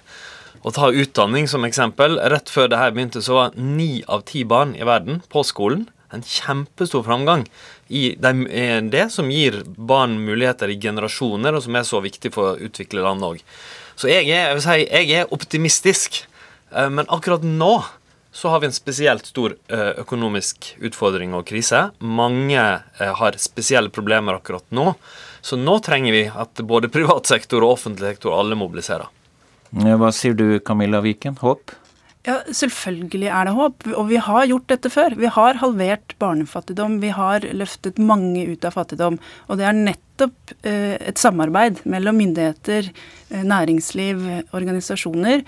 Å 0.62 0.74
ta 0.76 0.91
utdanning 0.93 1.50
som 1.50 1.65
eksempel. 1.65 2.20
Rett 2.30 2.52
før 2.54 2.70
det 2.70 2.78
her 2.78 2.93
begynte, 2.93 3.24
så 3.26 3.34
var 3.34 3.58
ni 3.58 4.04
av 4.06 4.28
ti 4.30 4.43
barn 4.46 4.76
i 4.78 4.86
verden 4.86 5.24
på 5.34 5.41
skolen. 5.41 5.88
En 6.13 6.22
kjempestor 6.22 7.02
framgang 7.08 7.48
i 7.89 8.12
det 8.22 9.08
som 9.15 9.34
gir 9.34 9.63
barn 9.65 10.20
muligheter 10.28 10.70
i 10.70 10.78
generasjoner, 10.78 11.58
og 11.58 11.65
som 11.65 11.82
er 11.82 11.89
så 11.89 12.04
viktig 12.06 12.36
for 12.38 12.52
å 12.52 12.70
utvikle 12.70 13.08
landet 13.08 13.32
òg. 13.32 13.43
Så 13.98 14.13
jeg 14.13 14.30
er, 14.30 14.54
jeg, 14.54 14.65
si, 14.67 14.80
jeg 14.86 15.24
er 15.24 15.34
optimistisk. 15.34 16.22
Eh, 16.76 16.91
men 16.93 17.10
akkurat 17.10 17.41
nå 17.41 17.80
så 18.38 18.50
har 18.50 18.60
vi 18.60 18.67
en 18.67 18.73
spesielt 18.73 19.26
stor 19.26 19.56
eh, 19.67 19.95
økonomisk 19.97 20.76
utfordring 20.86 21.32
og 21.34 21.47
krise. 21.50 21.88
Mange 21.97 22.62
eh, 22.62 23.13
har 23.17 23.38
spesielle 23.41 23.89
problemer 23.89 24.38
akkurat 24.38 24.65
nå. 24.69 24.91
Så 25.41 25.58
nå 25.58 25.80
trenger 25.82 26.13
vi 26.13 26.21
at 26.30 26.62
både 26.62 26.91
privat 26.97 27.26
sektor 27.26 27.65
og 27.65 27.80
offentlig 27.80 28.12
sektor 28.12 28.38
alle 28.38 28.54
mobiliserer. 28.60 29.10
Hva 29.73 30.12
sier 30.13 30.38
du, 30.38 30.45
Camilla 30.62 31.02
Viken? 31.02 31.39
Håp? 31.41 31.73
Ja, 32.28 32.43
Selvfølgelig 32.45 33.32
er 33.34 33.50
det 33.50 33.56
håp. 33.58 33.89
Og 33.95 34.12
vi 34.13 34.21
har 34.21 34.45
gjort 34.52 34.69
dette 34.69 34.93
før. 34.93 35.17
Vi 35.17 35.34
har 35.34 35.58
halvert 35.63 36.13
barnefattigdom. 36.21 37.00
Vi 37.02 37.15
har 37.17 37.47
løftet 37.58 37.97
mange 37.97 38.45
ut 38.52 38.69
av 38.69 38.78
fattigdom. 38.78 39.17
Og 39.50 39.58
det 39.58 39.65
er 39.65 39.82
nettopp 39.82 40.07
nettopp 40.17 40.53
et 40.65 41.19
samarbeid 41.21 41.84
mellom 41.86 42.17
myndigheter, 42.17 42.89
næringsliv, 43.30 44.23
organisasjoner. 44.56 45.43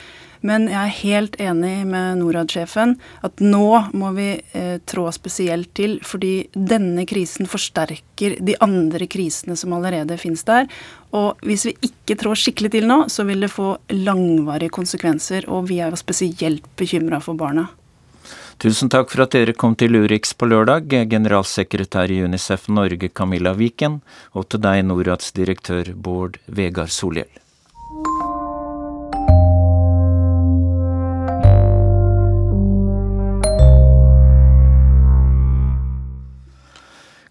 Men 0.46 0.70
jeg 0.72 0.80
er 0.80 1.00
helt 1.02 1.36
enig 1.42 1.74
med 1.90 2.22
Norad-sjefen 2.22 2.96
at 3.28 3.42
nå 3.44 3.92
må 3.98 4.12
vi 4.16 4.30
eh, 4.56 4.78
trå 4.88 5.10
spesielt 5.12 5.74
til, 5.76 5.98
fordi 6.06 6.48
denne 6.54 7.04
krisen 7.10 7.50
forsterker 7.50 8.38
de 8.46 8.56
andre 8.64 9.10
krisene 9.12 9.58
som 9.60 9.76
allerede 9.76 10.20
finnes 10.22 10.46
der. 10.48 10.70
Og 11.12 11.42
hvis 11.44 11.68
vi 11.68 11.76
ikke 11.90 12.20
trår 12.22 12.40
skikkelig 12.40 12.72
til 12.78 12.88
nå, 12.88 13.02
så 13.12 13.28
vil 13.28 13.44
det 13.44 13.52
få 13.52 13.74
langvarige 13.92 14.72
konsekvenser. 14.80 15.50
Og 15.52 15.68
vi 15.72 15.82
er 15.84 15.92
jo 15.92 16.00
spesielt 16.00 16.72
bekymra 16.80 17.20
for 17.24 17.40
barna. 17.40 17.68
Tusen 18.60 18.90
takk 18.92 19.08
for 19.08 19.24
at 19.24 19.32
dere 19.32 19.54
kom 19.56 19.72
til 19.80 19.96
Urix 19.96 20.34
på 20.36 20.50
lørdag, 20.52 20.90
generalsekretær 21.08 22.12
i 22.12 22.18
Unicef 22.28 22.66
Norge 22.68 23.08
Camilla 23.08 23.54
Viken, 23.56 24.02
og 24.36 24.50
til 24.52 24.60
deg, 24.60 24.82
Norads 24.84 25.30
direktør 25.32 25.94
Bård 25.96 26.36
Vegard 26.44 26.92
Solhjell. 26.92 27.32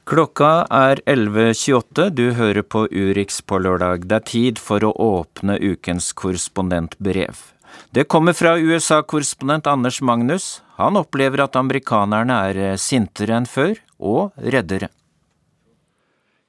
Klokka 0.09 0.53
er 0.73 1.03
11.28, 1.05 2.07
du 2.17 2.31
hører 2.39 2.65
på 2.65 2.87
Urix 2.89 3.43
på 3.45 3.59
lørdag. 3.61 4.07
Det 4.09 4.17
er 4.17 4.25
tid 4.33 4.63
for 4.65 4.81
å 4.81 4.95
åpne 4.97 5.59
ukens 5.61 6.09
korrespondentbrev. 6.17 7.45
Det 7.93 8.07
kommer 8.09 8.33
fra 8.33 8.55
USA-korrespondent 8.57 9.69
Anders 9.69 10.01
Magnus. 10.01 10.49
Han 10.79 10.97
opplever 10.97 11.43
at 11.43 11.57
amerikanerne 11.59 12.35
er 12.51 12.63
eh, 12.63 12.79
sintere 12.79 13.35
enn 13.35 13.49
før, 13.51 13.81
og 13.99 14.37
reddere. 14.39 14.93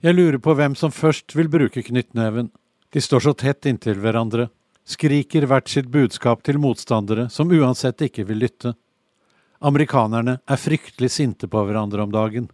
Jeg 0.06 0.16
lurer 0.16 0.38
på 0.38 0.54
hvem 0.56 0.76
som 0.78 0.94
først 0.94 1.34
vil 1.36 1.50
bruke 1.50 1.82
knyttneven. 1.84 2.52
De 2.94 3.02
står 3.02 3.26
så 3.26 3.34
tett 3.34 3.66
inntil 3.68 3.98
hverandre, 4.00 4.48
skriker 4.86 5.48
hvert 5.50 5.70
sitt 5.70 5.90
budskap 5.90 6.46
til 6.46 6.62
motstandere 6.62 7.26
som 7.34 7.50
uansett 7.52 8.06
ikke 8.06 8.28
vil 8.30 8.46
lytte. 8.46 8.76
Amerikanerne 9.60 10.38
er 10.46 10.62
fryktelig 10.62 11.10
sinte 11.18 11.50
på 11.50 11.66
hverandre 11.66 12.06
om 12.06 12.14
dagen. 12.14 12.48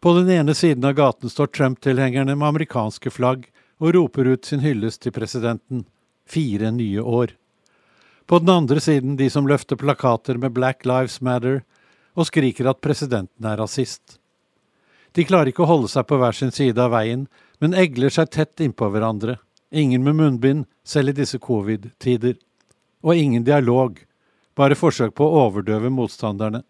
På 0.00 0.14
den 0.16 0.30
ene 0.30 0.54
siden 0.54 0.86
av 0.86 0.94
gaten 0.96 1.30
står 1.30 1.50
Trump-tilhengerne 1.52 2.36
med 2.38 2.48
amerikanske 2.48 3.10
flagg 3.10 3.48
og 3.82 3.92
roper 3.98 4.30
ut 4.30 4.46
sin 4.46 4.62
hyllest 4.62 5.02
til 5.02 5.12
presidenten. 5.12 5.84
Fire 6.26 6.70
nye 6.72 7.02
år. 7.02 7.34
På 8.26 8.38
den 8.38 8.48
andre 8.48 8.80
siden 8.80 9.16
de 9.16 9.30
som 9.30 9.46
løfter 9.46 9.76
plakater 9.76 10.34
med 10.34 10.52
Black 10.52 10.84
Lives 10.84 11.20
Matter 11.20 11.62
og 12.18 12.26
skriker 12.26 12.66
at 12.66 12.80
presidenten 12.82 13.46
er 13.46 13.60
rasist. 13.60 14.18
De 15.14 15.24
klarer 15.24 15.52
ikke 15.52 15.62
å 15.62 15.70
holde 15.70 15.88
seg 15.88 16.08
på 16.08 16.18
hver 16.18 16.34
sin 16.34 16.50
side 16.52 16.82
av 16.82 16.90
veien, 16.92 17.26
men 17.62 17.76
egler 17.78 18.10
seg 18.12 18.32
tett 18.34 18.60
innpå 18.60 18.90
hverandre. 18.90 19.38
Ingen 19.70 20.02
med 20.04 20.18
munnbind, 20.18 20.66
selv 20.84 21.14
i 21.14 21.16
disse 21.20 21.38
covid-tider. 21.38 22.34
Og 23.06 23.14
ingen 23.16 23.46
dialog, 23.46 24.02
bare 24.56 24.76
forsøk 24.76 25.14
på 25.14 25.24
å 25.24 25.46
overdøve 25.46 25.92
motstanderne. 25.92 26.64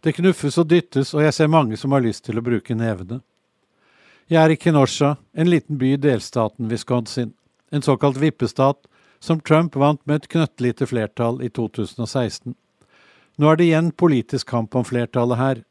Det 0.00 0.14
knuffes 0.16 0.58
og 0.58 0.68
dyttes, 0.70 1.12
og 1.14 1.22
jeg 1.22 1.34
ser 1.34 1.52
mange 1.52 1.76
som 1.76 1.92
har 1.92 2.02
lyst 2.02 2.24
til 2.26 2.38
å 2.38 2.44
bruke 2.44 2.74
nevene. 2.74 3.20
Jeg 4.28 4.40
er 4.42 4.54
i 4.54 4.60
Kenosha, 4.60 5.16
en 5.34 5.50
liten 5.50 5.78
by 5.80 5.94
i 5.94 6.00
delstaten 6.00 6.68
Wisconsin, 6.70 7.32
en 7.70 7.84
såkalt 7.84 8.18
vippestat 8.20 8.86
som 9.20 9.40
Trump 9.40 9.76
vant 9.76 10.00
med 10.06 10.22
et 10.22 10.28
knøttlite 10.32 10.86
flertall 10.86 11.42
i 11.42 11.50
2016. 11.50 12.54
Nå 13.38 13.50
er 13.50 13.58
det 13.58 13.68
igjen 13.68 13.92
politisk 13.92 14.48
kamp 14.50 14.74
om 14.74 14.86
flertallet 14.86 15.38
her, 15.38 15.62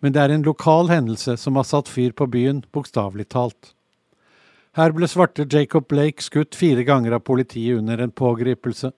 men 0.00 0.14
det 0.14 0.22
er 0.22 0.34
en 0.34 0.46
lokal 0.46 0.90
hendelse 0.92 1.36
som 1.40 1.56
har 1.56 1.66
satt 1.66 1.88
fyr 1.88 2.12
på 2.12 2.28
byen, 2.30 2.62
bokstavelig 2.72 3.28
talt. 3.34 3.72
Her 4.76 4.92
ble 4.94 5.08
svarte 5.10 5.48
Jacob 5.50 5.88
Blake 5.90 6.22
skutt 6.22 6.54
fire 6.54 6.84
ganger 6.86 7.16
av 7.16 7.24
politiet 7.26 7.80
under 7.80 7.98
en 7.98 8.14
pågripelse. 8.14 8.92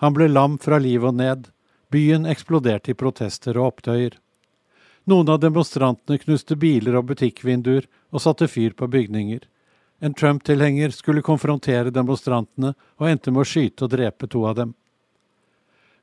Han 0.00 0.16
ble 0.16 0.30
lam 0.30 0.56
fra 0.62 0.78
livet 0.80 1.10
og 1.10 1.18
ned, 1.20 1.50
Byen 1.90 2.26
eksploderte 2.26 2.90
i 2.90 2.98
protester 2.98 3.56
og 3.60 3.70
opptøyer. 3.70 4.16
Noen 5.06 5.28
av 5.30 5.38
demonstrantene 5.38 6.18
knuste 6.18 6.56
biler 6.58 6.96
og 6.98 7.06
butikkvinduer 7.12 7.86
og 8.10 8.22
satte 8.24 8.48
fyr 8.50 8.74
på 8.74 8.88
bygninger. 8.90 9.44
En 9.98 10.14
Trump-tilhenger 10.14 10.90
skulle 10.90 11.22
konfrontere 11.24 11.90
demonstrantene 11.90 12.74
og 12.96 13.08
endte 13.08 13.32
med 13.32 13.46
å 13.46 13.48
skyte 13.48 13.86
og 13.86 13.94
drepe 13.94 14.28
to 14.28 14.44
av 14.46 14.58
dem. 14.58 14.74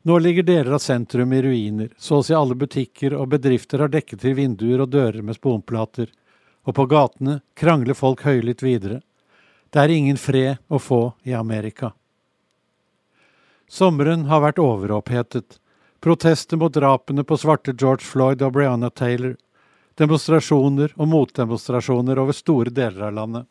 Nå 0.04 0.18
ligger 0.20 0.44
deler 0.44 0.74
av 0.76 0.82
sentrum 0.84 1.34
i 1.34 1.42
ruiner, 1.42 1.94
så 1.98 2.18
å 2.20 2.24
si 2.26 2.34
alle 2.36 2.58
butikker 2.60 3.14
og 3.16 3.30
bedrifter 3.32 3.80
har 3.80 3.92
dekket 3.94 4.20
til 4.26 4.36
vinduer 4.36 4.84
og 4.84 4.90
dører 4.92 5.22
med 5.24 5.38
sponplater, 5.38 6.10
og 6.68 6.76
på 6.76 6.86
gatene 6.92 7.38
krangler 7.56 7.96
folk 7.96 8.26
høylytt 8.28 8.64
videre. 8.66 9.00
Det 9.70 9.80
er 9.80 9.94
ingen 9.94 10.20
fred 10.20 10.60
å 10.68 10.80
få 10.82 11.14
i 11.24 11.34
Amerika. 11.38 11.94
Sommeren 13.70 14.28
har 14.28 14.44
vært 14.44 14.60
overopphetet. 14.60 15.58
Protester 16.04 16.60
mot 16.60 16.74
drapene 16.74 17.24
på 17.24 17.40
svarte 17.40 17.72
George 17.72 18.04
Floyd 18.04 18.44
og 18.44 18.58
Brianna 18.58 18.92
Taylor. 18.92 19.38
Demonstrasjoner 19.96 20.94
og 20.98 21.08
motdemonstrasjoner 21.08 22.20
over 22.20 22.36
store 22.36 22.74
deler 22.74 23.08
av 23.08 23.18
landet. 23.22 23.48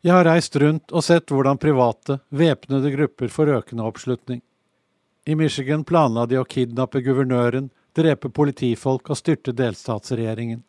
Jeg 0.00 0.14
har 0.16 0.24
reist 0.24 0.56
rundt 0.56 0.94
og 0.96 1.04
sett 1.04 1.28
hvordan 1.28 1.58
private, 1.60 2.20
væpnede 2.32 2.92
grupper 2.94 3.28
får 3.28 3.52
økende 3.58 3.84
oppslutning. 3.84 4.40
I 5.28 5.36
Michigan 5.36 5.84
planla 5.84 6.24
de 6.26 6.38
å 6.40 6.46
kidnappe 6.48 7.02
guvernøren, 7.04 7.68
drepe 7.92 8.30
politifolk 8.32 9.10
og 9.12 9.18
styrte 9.20 9.52
delstatsregjeringen. 9.52 10.62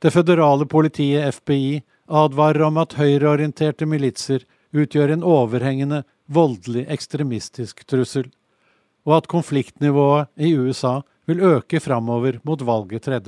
Det 0.00 0.12
føderale 0.14 0.64
politiet, 0.64 1.34
FBI, 1.36 1.82
advarer 2.08 2.64
om 2.70 2.80
at 2.80 2.96
høyreorienterte 2.96 3.84
militser 3.86 4.46
utgjør 4.72 5.12
en 5.18 5.26
overhengende, 5.26 6.04
voldelig 6.30 6.86
ekstremistisk 6.88 7.84
trussel 7.90 8.30
og 9.08 9.16
at 9.16 9.28
konfliktnivået 9.30 10.30
i 10.36 10.52
USA 10.56 11.00
vil 11.28 11.42
øke 11.44 11.80
framover 11.80 12.40
mot 12.44 12.60
valget 12.62 13.02
3. 13.08 13.20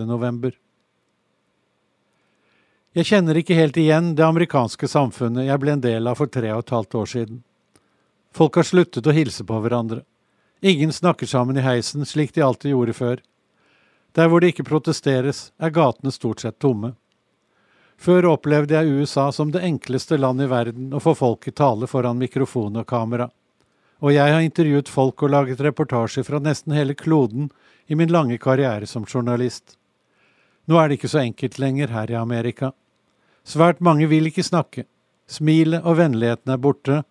Jeg 2.92 3.08
kjenner 3.08 3.38
ikke 3.40 3.56
helt 3.56 3.76
igjen 3.80 4.12
det 4.16 4.24
amerikanske 4.26 4.88
samfunnet 4.88 5.46
jeg 5.46 5.60
ble 5.62 5.74
en 5.76 5.84
del 5.84 6.08
av 6.10 6.18
for 6.20 6.28
tre 6.28 6.50
og 6.52 6.64
et 6.64 6.72
halvt 6.74 6.96
år 7.00 7.10
siden. 7.14 7.42
Folk 8.36 8.56
har 8.60 8.68
sluttet 8.68 9.06
å 9.08 9.14
hilse 9.16 9.44
på 9.48 9.60
hverandre. 9.64 10.02
Ingen 10.60 10.92
snakker 10.92 11.26
sammen 11.26 11.56
i 11.56 11.64
heisen 11.64 12.04
slik 12.06 12.34
de 12.36 12.44
alltid 12.44 12.74
gjorde 12.74 12.96
før. 12.96 13.22
Der 14.12 14.28
hvor 14.28 14.40
det 14.40 14.52
ikke 14.52 14.68
protesteres, 14.68 15.52
er 15.58 15.72
gatene 15.72 16.12
stort 16.12 16.44
sett 16.44 16.60
tomme. 16.60 16.92
Før 17.96 18.34
opplevde 18.34 18.76
jeg 18.76 19.00
USA 19.00 19.30
som 19.32 19.52
det 19.52 19.64
enkleste 19.64 20.18
land 20.20 20.42
i 20.42 20.50
verden 20.50 20.92
å 20.92 21.00
få 21.00 21.16
folk 21.16 21.48
i 21.48 21.56
tale 21.56 21.88
foran 21.88 22.20
mikrofon 22.20 22.76
og 22.76 22.88
kamera 22.88 23.30
og 24.02 24.10
jeg 24.10 24.34
har 24.34 24.42
intervjuet 24.42 24.90
folk 24.90 25.22
og 25.22 25.30
laget 25.30 25.60
reportasjer 25.62 26.26
fra 26.26 26.40
nesten 26.42 26.74
hele 26.74 26.94
kloden 26.98 27.50
i 27.86 27.94
min 27.94 28.10
lange 28.10 28.38
karriere 28.42 28.86
som 28.90 29.06
journalist. 29.06 29.76
Nå 30.66 30.78
er 30.78 30.88
det 30.88 30.98
ikke 30.98 31.10
så 31.12 31.22
enkelt 31.22 31.60
lenger 31.62 31.92
her 31.94 32.10
i 32.10 32.18
Amerika. 32.18 32.72
Svært 33.44 33.80
mange 33.82 34.06
vil 34.10 34.28
ikke 34.30 34.44
snakke. 34.46 34.86
Smilet 35.26 35.84
og 35.84 35.98
vennligheten 35.98 36.52
er 36.52 36.60
borte. 36.62 37.02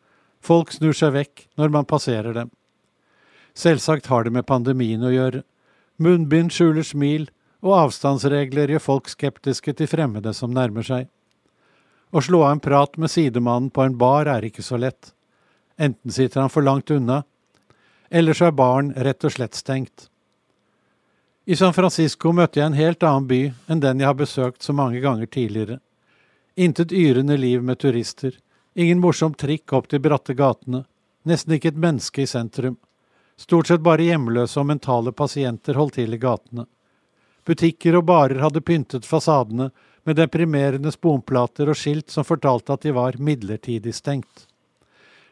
Folk 0.42 0.72
snur 0.74 0.96
seg 0.98 1.14
vekk 1.16 1.46
når 1.60 1.74
man 1.76 1.88
passerer 1.88 2.34
dem. 2.36 2.52
Selvsagt 3.54 4.08
har 4.08 4.24
det 4.24 4.34
med 4.34 4.48
pandemien 4.48 5.04
å 5.04 5.12
gjøre. 5.12 5.44
Munnbind 6.02 6.54
skjuler 6.56 6.86
smil, 6.88 7.28
og 7.62 7.76
avstandsregler 7.78 8.72
gjør 8.74 8.82
folk 8.82 9.10
skeptiske 9.12 9.76
til 9.78 9.90
fremmede 9.90 10.32
som 10.34 10.54
nærmer 10.56 10.86
seg. 10.88 11.10
Å 12.12 12.24
slå 12.24 12.42
av 12.48 12.56
en 12.56 12.64
prat 12.64 12.98
med 12.98 13.12
sidemannen 13.12 13.70
på 13.70 13.84
en 13.86 13.98
bar 14.00 14.28
er 14.32 14.48
ikke 14.48 14.66
så 14.66 14.80
lett. 14.82 15.12
Enten 15.78 16.12
sitter 16.12 16.42
han 16.42 16.50
for 16.50 16.66
langt 16.66 16.90
unna, 16.92 17.22
eller 18.10 18.36
så 18.36 18.50
er 18.50 18.58
baren 18.58 18.92
rett 18.98 19.24
og 19.24 19.36
slett 19.36 19.56
stengt. 19.56 20.08
I 21.46 21.56
San 21.56 21.74
Francisco 21.74 22.34
møtte 22.36 22.60
jeg 22.60 22.72
en 22.72 22.78
helt 22.78 23.04
annen 23.04 23.30
by 23.30 23.40
enn 23.72 23.80
den 23.84 24.02
jeg 24.02 24.10
har 24.10 24.18
besøkt 24.18 24.66
så 24.66 24.74
mange 24.78 25.00
ganger 25.04 25.30
tidligere. 25.30 25.80
Intet 26.56 26.92
yrende 26.92 27.38
liv 27.38 27.64
med 27.64 27.80
turister, 27.80 28.38
ingen 28.76 29.00
morsom 29.00 29.34
trikk 29.34 29.74
opp 29.74 29.90
de 29.90 30.00
bratte 30.00 30.34
gatene, 30.34 30.84
nesten 31.24 31.56
ikke 31.56 31.72
et 31.72 31.80
menneske 31.80 32.24
i 32.24 32.28
sentrum. 32.28 32.78
Stort 33.38 33.68
sett 33.72 33.82
bare 33.82 34.06
hjemløse 34.06 34.60
og 34.60 34.68
mentale 34.70 35.12
pasienter 35.12 35.80
holdt 35.80 35.98
til 35.98 36.14
i 36.14 36.22
gatene. 36.22 36.68
Butikker 37.48 37.98
og 37.98 38.06
barer 38.06 38.44
hadde 38.44 38.62
pyntet 38.62 39.08
fasadene 39.08 39.72
med 40.04 40.18
deprimerende 40.20 40.92
sponplater 40.92 41.72
og 41.72 41.78
skilt 41.78 42.12
som 42.12 42.28
fortalte 42.28 42.74
at 42.74 42.86
de 42.86 42.94
var 42.94 43.18
midlertidig 43.18 43.96
stengt 43.96 44.48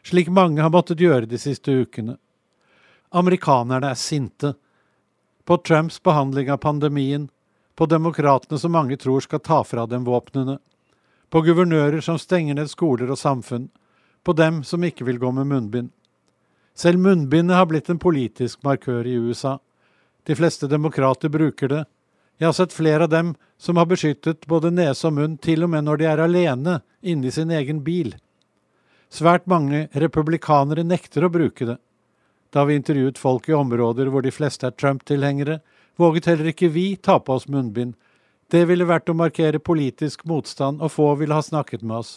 slik 0.02 0.28
mange 0.28 0.62
har 0.62 0.70
måttet 0.70 1.00
gjøre 1.00 1.28
de 1.28 1.38
siste 1.38 1.72
ukene. 1.72 2.16
Amerikanerne 3.10 3.90
er 3.90 3.98
sinte. 3.98 4.54
På 5.44 5.56
Trumps 5.56 6.02
behandling 6.02 6.50
av 6.50 6.60
pandemien, 6.62 7.28
på 7.74 7.86
demokratene 7.86 8.58
som 8.58 8.72
mange 8.72 8.96
tror 8.96 9.20
skal 9.24 9.40
ta 9.40 9.62
fra 9.64 9.86
dem 9.86 10.04
våpnene, 10.04 10.58
på 11.30 11.42
guvernører 11.46 12.02
som 12.04 12.18
stenger 12.18 12.58
ned 12.58 12.70
skoler 12.70 13.10
og 13.10 13.18
samfunn, 13.18 13.68
på 14.22 14.34
dem 14.36 14.62
som 14.66 14.84
ikke 14.84 15.06
vil 15.06 15.18
gå 15.18 15.30
med 15.32 15.48
munnbind. 15.48 15.90
Selv 16.74 16.98
munnbindet 16.98 17.56
har 17.56 17.66
blitt 17.70 17.90
en 17.90 17.98
politisk 17.98 18.62
markør 18.64 19.06
i 19.06 19.16
USA. 19.16 19.58
De 20.26 20.36
fleste 20.36 20.68
demokrater 20.68 21.32
bruker 21.32 21.68
det. 21.68 21.84
Jeg 22.40 22.48
har 22.48 22.56
sett 22.56 22.72
flere 22.72 23.04
av 23.04 23.12
dem 23.12 23.34
som 23.60 23.76
har 23.76 23.88
beskyttet 23.88 24.46
både 24.48 24.70
nese 24.72 25.06
og 25.08 25.16
munn, 25.16 25.36
til 25.36 25.64
og 25.64 25.72
med 25.74 25.84
når 25.84 26.00
de 26.00 26.08
er 26.08 26.22
alene 26.24 26.80
inne 27.00 27.28
i 27.28 27.34
sin 27.34 27.50
egen 27.52 27.82
bil. 27.84 28.14
Svært 29.10 29.48
mange 29.50 29.88
republikanere 29.92 30.84
nekter 30.86 31.26
å 31.26 31.32
bruke 31.32 31.66
det. 31.68 31.76
Da 32.50 32.64
vi 32.64 32.78
intervjuet 32.78 33.18
folk 33.18 33.48
i 33.48 33.56
områder 33.56 34.08
hvor 34.10 34.24
de 34.24 34.32
fleste 34.34 34.66
er 34.68 34.76
Trump-tilhengere, 34.78 35.60
våget 36.00 36.30
heller 36.30 36.50
ikke 36.52 36.70
vi 36.72 36.94
ta 36.96 37.18
på 37.20 37.36
oss 37.36 37.48
munnbind. 37.48 37.94
Det 38.50 38.64
ville 38.66 38.86
vært 38.88 39.10
å 39.10 39.14
markere 39.14 39.60
politisk 39.62 40.24
motstand, 40.26 40.80
og 40.82 40.90
få 40.90 41.12
ville 41.20 41.36
ha 41.36 41.42
snakket 41.42 41.84
med 41.86 42.00
oss. 42.02 42.12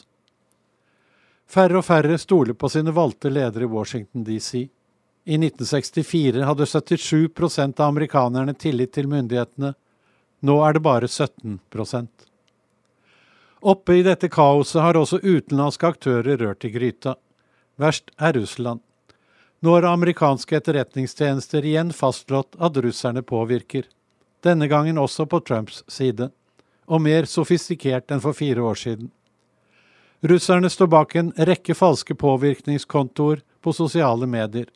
Færre 1.45 1.77
og 1.77 1.85
færre 1.85 2.17
stoler 2.17 2.57
på 2.57 2.69
sine 2.73 2.93
valgte 2.95 3.29
ledere 3.29 3.67
i 3.67 3.69
Washington 3.69 4.23
DC. 4.25 4.63
I 5.23 5.37
1964 5.37 6.43
hadde 6.47 6.65
77% 6.65 7.79
av 7.79 7.91
amerikanerne 7.93 8.55
tillit 8.57 8.95
til 8.95 9.07
myndighetene. 9.11 9.75
Nå 10.43 10.55
er 10.65 10.73
det 10.75 10.83
bare 10.83 11.07
17% 11.07 12.29
Oppe 13.63 13.93
i 13.95 14.01
dette 14.03 14.27
kaoset 14.27 14.81
har 14.83 14.97
også 14.99 15.21
utenlandske 15.23 15.87
aktører 15.93 16.41
rørt 16.41 16.65
i 16.67 16.71
gryta. 16.73 17.13
Verst 17.79 18.11
er 18.19 18.33
Russland. 18.35 18.81
Nå 19.63 19.77
har 19.77 19.85
amerikanske 19.87 20.57
etterretningstjenester 20.57 21.63
igjen 21.63 21.93
fastslått 21.95 22.57
at 22.59 22.79
russerne 22.83 23.23
påvirker. 23.23 23.85
Denne 24.43 24.67
gangen 24.67 24.99
også 24.99 25.25
på 25.25 25.39
Trumps 25.39 25.83
side. 25.87 26.29
Og 26.85 27.01
mer 27.01 27.27
sofistikert 27.29 28.11
enn 28.11 28.21
for 28.23 28.35
fire 28.35 28.63
år 28.63 28.79
siden. 28.79 29.11
Russerne 30.23 30.69
står 30.71 30.87
bak 30.87 31.15
en 31.19 31.31
rekke 31.35 31.75
falske 31.75 32.15
påvirkningskontoer 32.15 33.41
på 33.63 33.73
sosiale 33.75 34.27
medier. 34.27 34.69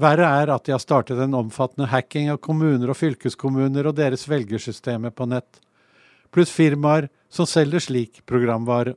Verre 0.00 0.28
er 0.42 0.52
at 0.52 0.66
de 0.66 0.74
har 0.74 0.82
startet 0.82 1.20
en 1.20 1.36
omfattende 1.36 1.88
hacking 1.88 2.28
av 2.32 2.42
kommuner 2.44 2.92
og 2.92 2.98
fylkeskommuner 3.00 3.88
og 3.88 3.96
deres 3.96 4.26
velgersystemer 4.28 5.14
på 5.16 5.28
nett, 5.32 5.62
pluss 6.28 6.52
firmaer 6.52 7.08
som 7.32 7.48
selger 7.48 7.80
slik 7.80 8.20
programvare. 8.28 8.92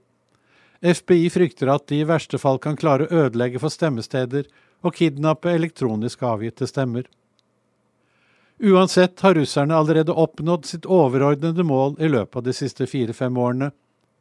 FBI 0.83 1.29
frykter 1.31 1.71
at 1.71 1.87
de 1.91 2.01
i 2.01 2.07
verste 2.07 2.39
fall 2.39 2.59
kan 2.59 2.75
klare 2.79 3.07
å 3.07 3.23
ødelegge 3.25 3.59
for 3.63 3.71
stemmesteder 3.71 4.47
og 4.83 4.95
kidnappe 4.95 5.51
elektronisk 5.51 6.23
avgitte 6.23 6.67
stemmer. 6.67 7.07
Uansett 8.59 9.19
har 9.19 9.33
russerne 9.33 9.75
allerede 9.75 10.11
oppnådd 10.11 10.65
sitt 10.65 10.85
overordnede 10.85 11.63
mål 11.63 11.95
i 11.99 12.09
løpet 12.09 12.35
av 12.35 12.43
de 12.43 12.53
siste 12.53 12.87
fire-fem 12.87 13.37
årene 13.37 13.71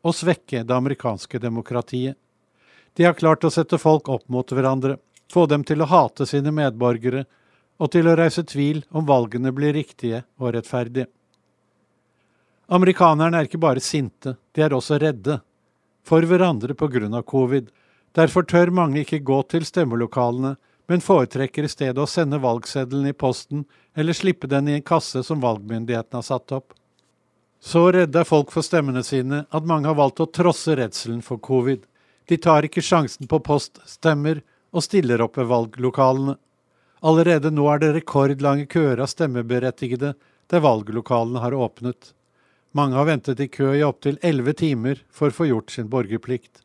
å 0.07 0.13
svekke 0.15 0.63
det 0.63 0.75
amerikanske 0.75 1.41
demokratiet. 1.43 2.15
De 2.95 3.05
har 3.05 3.19
klart 3.19 3.45
å 3.45 3.51
sette 3.51 3.81
folk 3.83 4.09
opp 4.09 4.29
mot 4.31 4.53
hverandre, 4.53 4.97
få 5.33 5.47
dem 5.51 5.65
til 5.67 5.83
å 5.83 5.91
hate 5.91 6.27
sine 6.27 6.53
medborgere 6.55 7.25
og 7.79 7.91
til 7.95 8.07
å 8.07 8.15
reise 8.19 8.45
tvil 8.47 8.85
om 8.91 9.07
valgene 9.07 9.51
blir 9.55 9.75
riktige 9.75 10.23
og 10.39 10.55
rettferdige. 10.55 11.11
Amerikanerne 12.69 13.41
er 13.41 13.49
ikke 13.49 13.59
bare 13.59 13.83
sinte, 13.83 14.37
de 14.55 14.63
er 14.63 14.75
også 14.77 15.01
redde. 15.03 15.41
For 16.07 16.23
hverandre 16.23 16.79
på 16.79 16.87
grunn 16.93 17.15
av 17.17 17.27
covid. 17.29 17.73
Derfor 18.15 18.47
tør 18.47 18.71
mange 18.71 19.03
ikke 19.03 19.19
gå 19.25 19.43
til 19.51 19.67
stemmelokalene, 19.67 20.55
men 20.89 21.05
foretrekker 21.05 21.67
i 21.67 21.69
stedet 21.69 22.01
å 22.01 22.09
sende 22.09 22.41
valgseddelen 22.41 23.11
i 23.11 23.17
posten 23.17 23.65
eller 23.95 24.17
slippe 24.17 24.49
den 24.49 24.69
i 24.69 24.79
en 24.79 24.85
kasse 24.87 25.23
som 25.23 25.41
valgmyndigheten 25.41 26.17
har 26.17 26.25
satt 26.25 26.53
opp. 26.57 26.73
Så 27.61 27.91
redde 27.93 28.23
er 28.23 28.29
folk 28.29 28.53
for 28.55 28.65
stemmene 28.65 29.03
sine 29.05 29.43
at 29.51 29.67
mange 29.69 29.91
har 29.91 29.99
valgt 29.99 30.23
å 30.25 30.31
trosse 30.33 30.77
redselen 30.79 31.21
for 31.27 31.43
covid. 31.45 31.83
De 32.29 32.39
tar 32.41 32.65
ikke 32.65 32.85
sjansen 32.85 33.29
på 33.29 33.41
poststemmer 33.45 34.41
og 34.73 34.85
stiller 34.85 35.21
opp 35.25 35.37
ved 35.37 35.51
valglokalene. 35.51 36.39
Allerede 37.05 37.51
nå 37.55 37.67
er 37.73 37.83
det 37.83 37.93
rekordlange 37.95 38.67
køer 38.71 39.03
av 39.03 39.11
stemmeberettigede 39.13 40.15
der 40.49 40.65
valglokalene 40.65 41.43
har 41.45 41.55
åpnet. 41.55 42.15
Mange 42.73 42.97
har 42.97 43.09
ventet 43.09 43.41
i 43.41 43.49
kø 43.53 43.75
i 43.75 43.85
opptil 43.85 44.19
elleve 44.23 44.55
timer 44.57 45.05
for 45.11 45.29
å 45.29 45.37
få 45.37 45.51
gjort 45.51 45.73
sin 45.75 45.89
borgerplikt. 45.93 46.63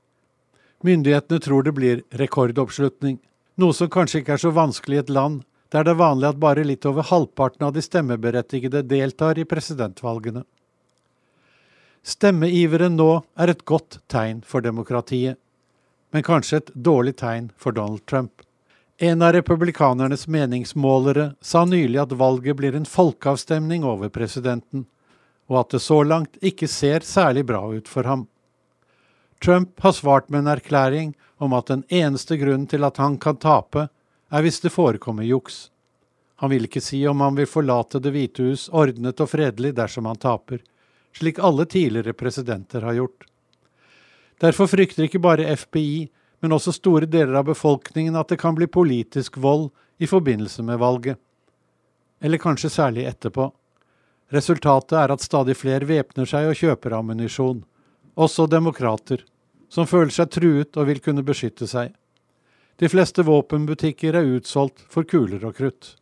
Myndighetene 0.83 1.39
tror 1.39 1.63
det 1.63 1.75
blir 1.75 2.01
rekordoppslutning, 2.19 3.19
noe 3.62 3.76
som 3.78 3.89
kanskje 3.92 4.22
ikke 4.22 4.38
er 4.38 4.44
så 4.44 4.54
vanskelig 4.54 5.00
i 5.00 5.04
et 5.04 5.13
land 5.13 5.44
der 5.74 5.86
det 5.86 5.96
er 5.96 6.02
vanlig 6.02 6.28
at 6.30 6.42
bare 6.42 6.66
litt 6.68 6.86
over 6.86 7.06
halvparten 7.10 7.66
av 7.66 7.74
de 7.74 7.82
stemmeberettigede 7.82 8.84
deltar 8.86 9.39
i 9.42 9.46
presidentvalgene. 9.50 10.44
Stemmeiveren 12.04 12.98
nå 13.00 13.24
er 13.39 13.50
et 13.50 13.63
godt 13.66 13.98
tegn 14.12 14.44
for 14.46 14.62
demokratiet, 14.62 15.39
men 16.13 16.26
kanskje 16.26 16.60
et 16.62 16.74
dårlig 16.76 17.16
tegn 17.24 17.50
for 17.58 17.74
Donald 17.74 18.06
Trump. 18.06 18.44
En 19.02 19.26
av 19.26 19.34
republikanernes 19.34 20.28
meningsmålere 20.28 21.32
sa 21.42 21.63
nylig 21.66 22.04
at 22.04 22.13
valget 22.20 22.60
blir 22.60 22.76
en 22.78 22.86
folkeavstemning 22.86 23.88
over 23.88 24.13
presidenten, 24.13 24.86
og 25.50 25.63
at 25.63 25.74
det 25.74 25.82
så 25.82 26.04
langt 26.06 26.38
ikke 26.46 26.70
ser 26.70 27.02
særlig 27.08 27.48
bra 27.50 27.63
ut 27.74 27.89
for 27.89 28.06
ham. 28.06 28.28
Trump 29.43 29.79
har 29.79 29.91
svart 29.91 30.29
med 30.29 30.39
en 30.39 30.47
erklæring 30.47 31.13
om 31.38 31.53
at 31.53 31.67
den 31.67 31.84
eneste 31.89 32.38
grunnen 32.38 32.67
til 32.67 32.84
at 32.88 32.97
han 32.97 33.17
kan 33.19 33.36
tape, 33.36 33.89
er 34.32 34.41
hvis 34.45 34.62
det 34.63 34.71
forekommer 34.71 35.27
juks. 35.27 35.65
Han 36.39 36.53
vil 36.53 36.69
ikke 36.69 36.82
si 36.82 37.01
om 37.08 37.19
han 37.19 37.36
vil 37.36 37.49
forlate 37.51 37.99
Det 37.99 38.13
hvite 38.15 38.45
hus 38.45 38.69
ordnet 38.71 39.19
og 39.19 39.29
fredelig 39.29 39.73
dersom 39.75 40.08
han 40.08 40.19
taper, 40.19 40.62
slik 41.12 41.41
alle 41.43 41.65
tidligere 41.65 42.15
presidenter 42.15 42.88
har 42.88 42.95
gjort. 43.01 43.27
Derfor 44.39 44.71
frykter 44.71 45.10
ikke 45.10 45.19
bare 45.19 45.49
FBI, 45.60 46.08
men 46.39 46.56
også 46.56 46.71
store 46.71 47.06
deler 47.06 47.36
av 47.41 47.51
befolkningen 47.51 48.15
at 48.15 48.32
det 48.32 48.39
kan 48.39 48.56
bli 48.56 48.67
politisk 48.67 49.38
vold 49.43 49.69
i 49.99 50.08
forbindelse 50.08 50.63
med 50.63 50.79
valget. 50.79 51.19
Eller 52.23 52.39
kanskje 52.39 52.71
særlig 52.71 53.10
etterpå. 53.12 53.51
Resultatet 54.32 54.97
er 55.03 55.12
at 55.12 55.21
stadig 55.21 55.60
flere 55.60 55.88
væpner 55.91 56.32
seg 56.32 56.47
og 56.47 56.56
kjøper 56.63 56.95
ammunisjon, 56.95 57.63
også 58.15 58.47
demokrater, 58.47 59.25
som 59.73 59.89
føler 59.89 60.13
seg 60.13 60.29
truet 60.36 60.77
og 60.77 60.88
vil 60.89 61.01
kunne 61.01 61.25
beskytte 61.25 61.65
seg. 61.69 61.93
De 62.77 62.89
fleste 62.89 63.25
våpenbutikker 63.25 64.13
er 64.17 64.29
utsolgt 64.38 64.86
for 64.93 65.07
kuler 65.09 65.41
og 65.47 65.57
krutt. 65.57 65.95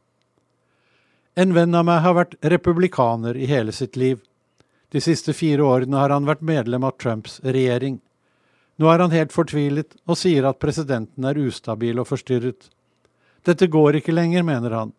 En 1.39 1.55
venn 1.55 1.75
av 1.75 1.87
meg 1.87 2.01
har 2.03 2.17
vært 2.17 2.37
republikaner 2.51 3.37
i 3.39 3.47
hele 3.47 3.71
sitt 3.75 3.95
liv. 3.95 4.19
De 4.91 4.99
siste 5.03 5.31
fire 5.35 5.63
årene 5.63 5.99
har 5.99 6.11
han 6.11 6.27
vært 6.27 6.43
medlem 6.43 6.83
av 6.83 6.97
Trumps 6.99 7.39
regjering. 7.45 8.01
Nå 8.75 8.89
er 8.91 9.03
han 9.03 9.15
helt 9.15 9.31
fortvilet 9.31 9.95
og 10.03 10.19
sier 10.19 10.47
at 10.49 10.59
presidenten 10.59 11.27
er 11.27 11.39
ustabil 11.39 12.01
og 12.01 12.09
forstyrret. 12.11 12.67
Dette 13.47 13.71
går 13.71 14.01
ikke 14.01 14.15
lenger, 14.15 14.43
mener 14.43 14.75
han. 14.75 14.95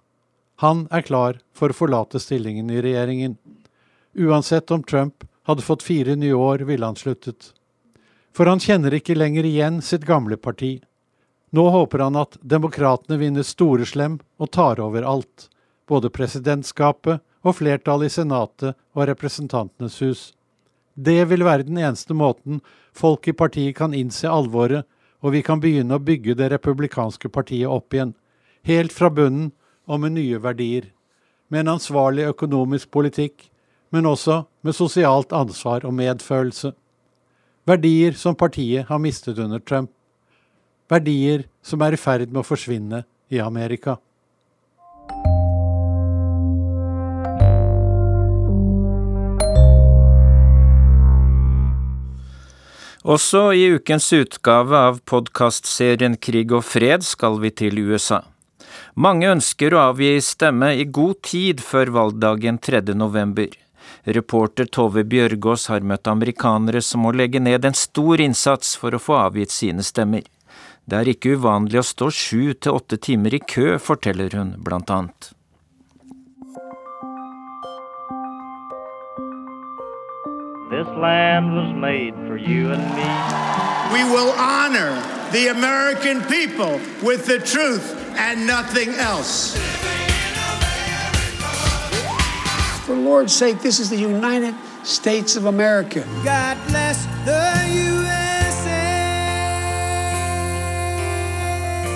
Han 0.65 0.87
er 0.95 1.05
klar 1.05 1.41
for 1.57 1.73
å 1.73 1.77
forlate 1.77 2.21
stillingen 2.23 2.71
i 2.73 2.81
regjeringen. 2.85 3.37
Uansett 4.17 4.71
om 4.73 4.85
Trump 4.85 5.27
hadde 5.49 5.67
fått 5.67 5.85
fire 5.85 6.17
nye 6.17 6.37
år, 6.37 6.65
ville 6.69 6.87
han 6.87 6.97
sluttet. 6.97 7.53
For 8.33 8.49
han 8.49 8.61
kjenner 8.61 8.95
ikke 8.97 9.17
lenger 9.17 9.45
igjen 9.45 9.83
sitt 9.85 10.07
gamle 10.09 10.39
parti. 10.41 10.81
Nå 11.53 11.69
håper 11.69 12.07
han 12.07 12.17
at 12.17 12.39
demokratene 12.41 13.19
vinner 13.21 13.45
storeslem 13.45 14.19
og 14.41 14.51
tar 14.57 14.81
over 14.81 15.05
alt, 15.05 15.51
både 15.89 16.09
presidentskapet 16.09 17.21
og 17.45 17.59
flertallet 17.59 18.09
i 18.09 18.15
Senatet 18.15 18.79
og 18.97 19.09
Representantenes 19.11 19.99
hus. 20.01 20.23
Det 20.95 21.25
vil 21.29 21.45
være 21.45 21.69
den 21.69 21.79
eneste 21.81 22.17
måten 22.17 22.61
folk 22.97 23.29
i 23.29 23.37
partiet 23.37 23.77
kan 23.77 23.95
innse 23.97 24.29
alvoret, 24.29 24.87
og 25.23 25.37
vi 25.37 25.43
kan 25.45 25.61
begynne 25.61 25.97
å 25.97 26.03
bygge 26.03 26.35
det 26.37 26.51
republikanske 26.53 27.29
partiet 27.33 27.71
opp 27.71 27.95
igjen, 27.95 28.15
helt 28.67 28.93
fra 28.93 29.11
bunnen 29.11 29.53
og 29.87 30.03
med 30.03 30.17
nye 30.17 30.41
verdier. 30.43 30.89
Med 31.49 31.65
en 31.67 31.77
ansvarlig 31.77 32.27
økonomisk 32.33 32.91
politikk, 32.91 33.51
men 33.93 34.09
også 34.09 34.45
med 34.65 34.77
sosialt 34.77 35.33
ansvar 35.37 35.85
og 35.85 35.95
medfølelse. 35.95 36.73
Verdier 37.65 38.13
som 38.13 38.35
partiet 38.35 38.89
har 38.89 38.99
mistet 38.99 39.39
under 39.39 39.61
Trump. 39.63 39.91
Verdier 40.91 41.45
som 41.63 41.83
er 41.87 41.95
i 41.95 42.01
ferd 42.01 42.33
med 42.33 42.43
å 42.43 42.47
forsvinne 42.47 43.05
i 43.31 43.39
Amerika. 43.39 44.01
Også 53.03 53.49
i 53.55 53.65
ukens 53.79 54.11
utgave 54.15 54.79
av 54.91 54.99
podkastserien 55.07 56.19
Krig 56.19 56.51
og 56.55 56.67
fred 56.67 57.07
skal 57.07 57.39
vi 57.43 57.55
til 57.63 57.79
USA. 57.79 58.25
Mange 58.95 59.31
ønsker 59.31 59.75
å 59.75 59.87
avgi 59.93 60.17
stemme 60.23 60.75
i 60.79 60.87
god 60.87 61.23
tid 61.31 61.63
før 61.63 61.95
valgdagen 61.95 62.59
3. 62.59 62.83
november. 62.95 63.55
Reporter 64.05 64.67
Tove 64.67 65.05
Bjørgaas 65.05 65.69
har 65.73 65.87
møtt 65.87 66.11
amerikanere 66.11 66.83
som 66.83 67.05
må 67.07 67.13
legge 67.17 67.41
ned 67.41 67.65
en 67.65 67.77
stor 67.77 68.21
innsats 68.21 68.75
for 68.79 68.95
å 68.95 69.03
få 69.03 69.19
avgitt 69.21 69.55
sine 69.55 69.85
stemmer. 69.87 70.25
Det 70.85 70.99
er 70.99 71.13
ikke 71.13 71.37
uvanlig 71.39 71.79
å 71.79 71.87
stå 71.87 72.11
sju 72.11 72.55
til 72.55 72.79
åtte 72.81 72.99
timer 72.99 73.35
i 73.39 73.41
kø, 73.55 73.79
forteller 73.79 74.35
hun 74.35 74.57
blant 74.59 74.91
annet. 74.91 75.31
This 80.73 80.89
land 80.97 81.55
was 81.55 81.71
made 81.77 82.15
for 82.27 82.37
you 82.37 82.73
and 82.73 82.83
me. 82.97 83.11
We 83.93 84.03
will 84.11 84.33
honor 84.39 84.97
the 85.31 85.49
American 85.49 86.23
people 86.23 86.81
with 87.03 87.27
the 87.27 87.39
truth 87.39 87.95
and 88.17 88.47
nothing 88.47 88.95
else. 88.97 89.55
For 92.83 92.97
Lord's 92.97 93.33
sake, 93.33 93.61
this 93.61 93.79
is 93.79 93.91
the 93.91 93.97
United 93.97 94.57
States 94.83 95.37
of 95.37 95.47
America. 95.47 96.05
God 96.25 96.59
bless 96.67 97.07
the 97.25 97.47
USA. 97.71 98.83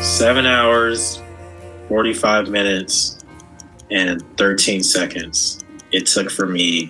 Seven 0.01 0.47
hours, 0.47 1.21
45 1.89 2.51
minutes, 2.51 3.19
and 3.91 4.23
13 4.37 4.85
seconds 4.85 5.59
it 5.91 6.07
took 6.07 6.31
for 6.31 6.47
me 6.47 6.87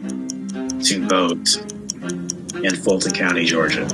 to 0.85 1.01
vote 1.09 1.57
in 2.63 2.77
Fulton 2.77 3.13
County, 3.13 3.47
Georgia. 3.47 3.89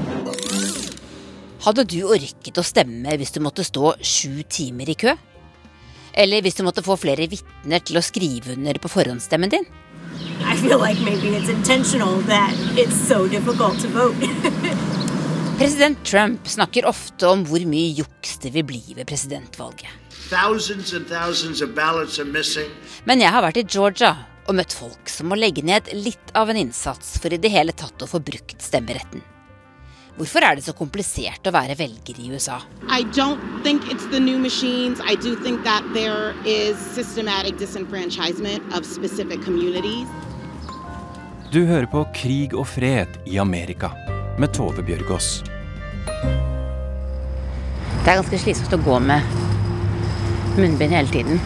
Hadde 1.62 1.84
du 1.86 2.00
orket 2.10 2.58
å 2.58 2.64
stemme 2.66 3.14
hvis 3.20 3.30
du 3.30 3.38
måtte 3.38 3.62
stå 3.62 3.94
sju 4.02 4.42
timer 4.50 4.90
i 4.90 4.98
kø? 4.98 5.14
Eller 6.12 6.42
hvis 6.42 6.58
du 6.58 6.64
måtte 6.66 6.82
få 6.82 6.98
flere 6.98 7.30
vitner 7.30 7.86
til 7.86 8.00
å 8.00 8.04
skrive 8.04 8.56
under 8.56 8.82
på 8.82 8.90
forhåndsstemmen 8.90 9.54
din? 9.54 9.70
I 10.44 10.56
feel 10.56 10.78
like 10.78 11.00
maybe 11.00 11.36
it's 11.36 11.48
intentional 11.48 12.20
that 12.26 12.52
it's 12.76 12.96
so 13.08 13.28
difficult 13.28 13.80
to 13.80 13.88
vote. 13.88 14.16
President 15.60 16.04
Trump 16.04 16.48
snakker 16.48 16.86
ofte 16.90 17.28
om 17.28 17.44
hvor 17.46 17.62
mye 17.68 17.92
juks 17.94 18.38
det 18.42 18.50
vil 18.56 18.64
bli 18.66 18.82
ved 18.96 19.06
presidentvalget. 19.06 19.90
Thousands 20.32 20.92
and 20.96 21.06
thousands 21.06 21.62
of 21.62 21.74
ballots 21.76 22.18
are 22.18 22.28
missing. 22.28 22.70
Men 23.04 23.20
jeg 23.20 23.30
har 23.30 23.44
vært 23.44 23.60
i 23.60 23.66
Georgia 23.68 24.14
og 24.48 24.56
møtt 24.58 24.74
folk 24.74 25.10
som 25.12 25.28
må 25.30 25.38
legge 25.38 25.62
ned 25.62 25.92
litt 25.94 26.32
av 26.38 26.50
en 26.50 26.58
innsats 26.58 27.14
for 27.22 27.32
i 27.32 27.38
det 27.38 27.52
hele 27.52 27.74
tatt 27.76 28.02
å 28.02 28.08
få 28.10 28.18
brukt 28.24 28.58
stemmeretten. 28.64 29.22
Hvorfor 30.12 30.44
er 30.44 30.58
det 30.58 30.62
så 30.66 30.74
komplisert 30.76 31.46
å 31.48 31.52
være 31.54 31.72
velger 31.78 32.18
i 32.20 32.26
USA? 32.34 32.58
I 32.92 33.00
don't 33.16 33.40
think 33.64 33.86
it's 33.88 34.04
the 34.12 34.20
new 34.20 34.38
machines. 34.38 35.00
I 35.00 35.14
do 35.16 35.34
think 35.34 35.64
that 35.64 35.82
there 35.94 36.34
is 36.44 36.76
systematic 36.92 37.56
disenfranchisement 37.56 38.60
of 38.76 38.84
specific 38.84 39.40
communities. 39.44 40.08
Du 41.52 41.64
hører 41.64 41.88
på 41.88 42.04
Krig 42.16 42.52
og 42.52 42.66
fred 42.68 43.08
i 43.24 43.38
Amerika 43.40 43.90
med 44.40 44.52
Tove 44.52 44.84
Bjørgaas. 44.84 45.42
Det 48.02 48.10
er 48.12 48.20
ganske 48.20 48.40
slitsomt 48.44 48.76
å 48.76 48.80
gå 48.84 48.98
med 49.04 49.20
munnbind 50.58 50.92
hele 50.92 51.08
tiden. 51.08 51.40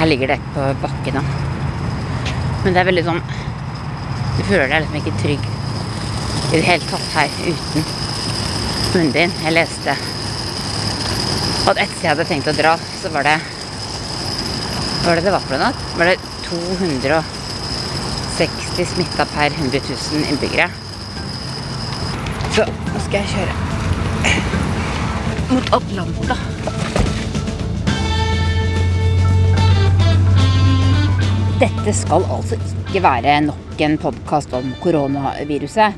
Her 0.00 0.08
ligger 0.08 0.32
det 0.32 0.40
på 0.56 0.64
bakken, 0.80 1.20
da. 1.20 1.24
Men 2.64 2.72
det 2.72 2.80
er 2.80 2.88
veldig 2.88 3.04
sånn 3.06 3.20
Du 4.36 4.42
føler 4.48 4.66
deg 4.68 4.82
liksom 4.82 4.98
ikke 4.98 5.20
trygg 5.22 5.44
i 6.52 6.56
det 6.56 6.66
hele 6.66 6.84
tatt 6.90 7.08
her 7.14 7.28
uten 7.46 7.82
munnbind. 8.94 9.32
Jeg 9.42 9.52
leste 9.56 9.92
at 11.66 11.76
etter 11.82 12.02
jeg 12.02 12.10
hadde 12.12 12.28
tenkt 12.28 12.52
å 12.52 12.54
dra, 12.54 12.72
så 13.00 13.06
var 13.14 13.22
det 13.26 13.36
Hva 15.02 15.08
var 15.08 15.16
det 15.18 15.26
det 15.26 15.34
var 15.34 15.44
for 15.46 15.56
noe? 15.58 15.72
Var 15.98 16.06
det 16.10 16.18
260 16.46 18.86
smitta 18.94 19.24
per 19.34 19.48
100 19.50 19.80
000 19.90 20.30
innbyggere? 20.30 20.68
Så 22.54 22.62
nå 22.66 22.98
skal 23.04 23.18
jeg 23.20 23.28
kjøre 23.34 23.54
mot 25.50 25.66
Atlanta. 25.76 26.36
Dette 31.60 31.92
skal 31.96 32.22
altså 32.28 32.54
ikke 32.60 33.00
være 33.04 33.40
nok 33.46 33.80
en 33.86 33.98
podkast 34.00 34.50
om 34.56 34.66
koronaviruset. 34.82 35.90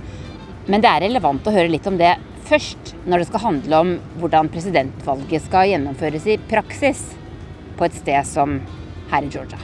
Men 0.69 0.83
det 0.85 0.91
er 0.91 1.07
relevant 1.07 1.47
å 1.49 1.53
høre 1.55 1.71
litt 1.73 1.87
om 1.89 1.97
det 1.97 2.19
først, 2.49 2.95
når 3.09 3.23
det 3.23 3.29
skal 3.31 3.45
handle 3.45 3.79
om 3.83 3.93
hvordan 4.21 4.51
presidentvalget 4.53 5.47
skal 5.47 5.71
gjennomføres 5.71 6.29
i 6.29 6.37
praksis 6.51 7.01
på 7.79 7.87
et 7.87 7.97
sted 7.97 8.29
som 8.29 8.59
her 9.09 9.25
i 9.25 9.33
Georgia. 9.33 9.61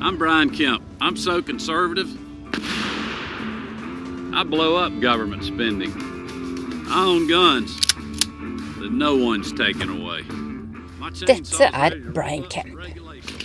I'm 0.00 0.18
Brian 0.18 0.50
Kemp. 0.50 0.82
I'm 1.00 1.16
so 1.16 1.40
conservative. 1.42 2.08
I 4.34 4.44
blow 4.44 4.76
up 4.76 4.92
government 5.00 5.44
spending. 5.44 5.90
I 6.90 7.04
own 7.04 7.26
guns 7.26 7.74
that 8.80 8.92
no 8.92 9.16
one's 9.16 9.52
taken 9.52 9.88
away. 9.88 10.22
Dette 11.26 11.70
er 11.72 11.98
Brian 12.12 12.44
Kemp. 12.44 12.76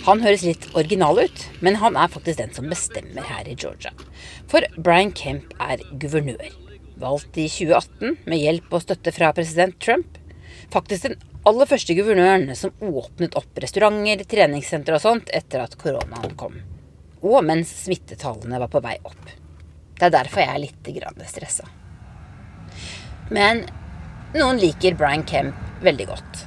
Han 0.04 0.20
høres 0.20 0.42
litt 0.44 0.66
original 0.76 1.16
ut, 1.16 1.46
men 1.64 1.78
han 1.80 1.96
er 1.96 2.10
faktisk 2.12 2.36
den 2.36 2.50
som 2.52 2.68
bestemmer 2.68 3.24
her 3.24 3.46
i 3.48 3.54
Georgia. 3.56 3.92
For 4.52 4.66
Brian 4.76 5.14
Kemp 5.16 5.54
er 5.64 5.80
guvernør, 6.00 6.50
valgt 7.00 7.38
i 7.40 7.46
2018 7.48 8.18
med 8.28 8.42
hjelp 8.42 8.74
og 8.76 8.84
støtte 8.84 9.14
fra 9.16 9.32
president 9.32 9.78
Trump. 9.80 10.18
Faktisk 10.74 11.08
den 11.08 11.16
aller 11.48 11.68
første 11.70 11.96
guvernøren 11.96 12.52
som 12.58 12.76
åpnet 12.84 13.36
opp 13.40 13.64
restauranter, 13.64 14.26
treningssentre 14.28 14.98
og 14.98 15.04
sånt 15.06 15.32
etter 15.32 15.64
at 15.64 15.78
koronaen 15.80 16.36
kom. 16.36 16.60
Og 17.24 17.40
mens 17.48 17.72
smittetallene 17.86 18.60
var 18.60 18.68
på 18.72 18.84
vei 18.84 18.98
opp. 19.08 19.32
Det 19.96 20.10
er 20.10 20.16
derfor 20.18 20.44
jeg 20.44 20.52
er 20.52 20.64
litt 20.66 21.28
stressa. 21.32 21.64
Men 23.32 23.64
noen 24.36 24.60
liker 24.60 25.00
Brian 25.00 25.24
Kemp 25.24 25.80
veldig 25.80 26.12
godt. 26.12 26.44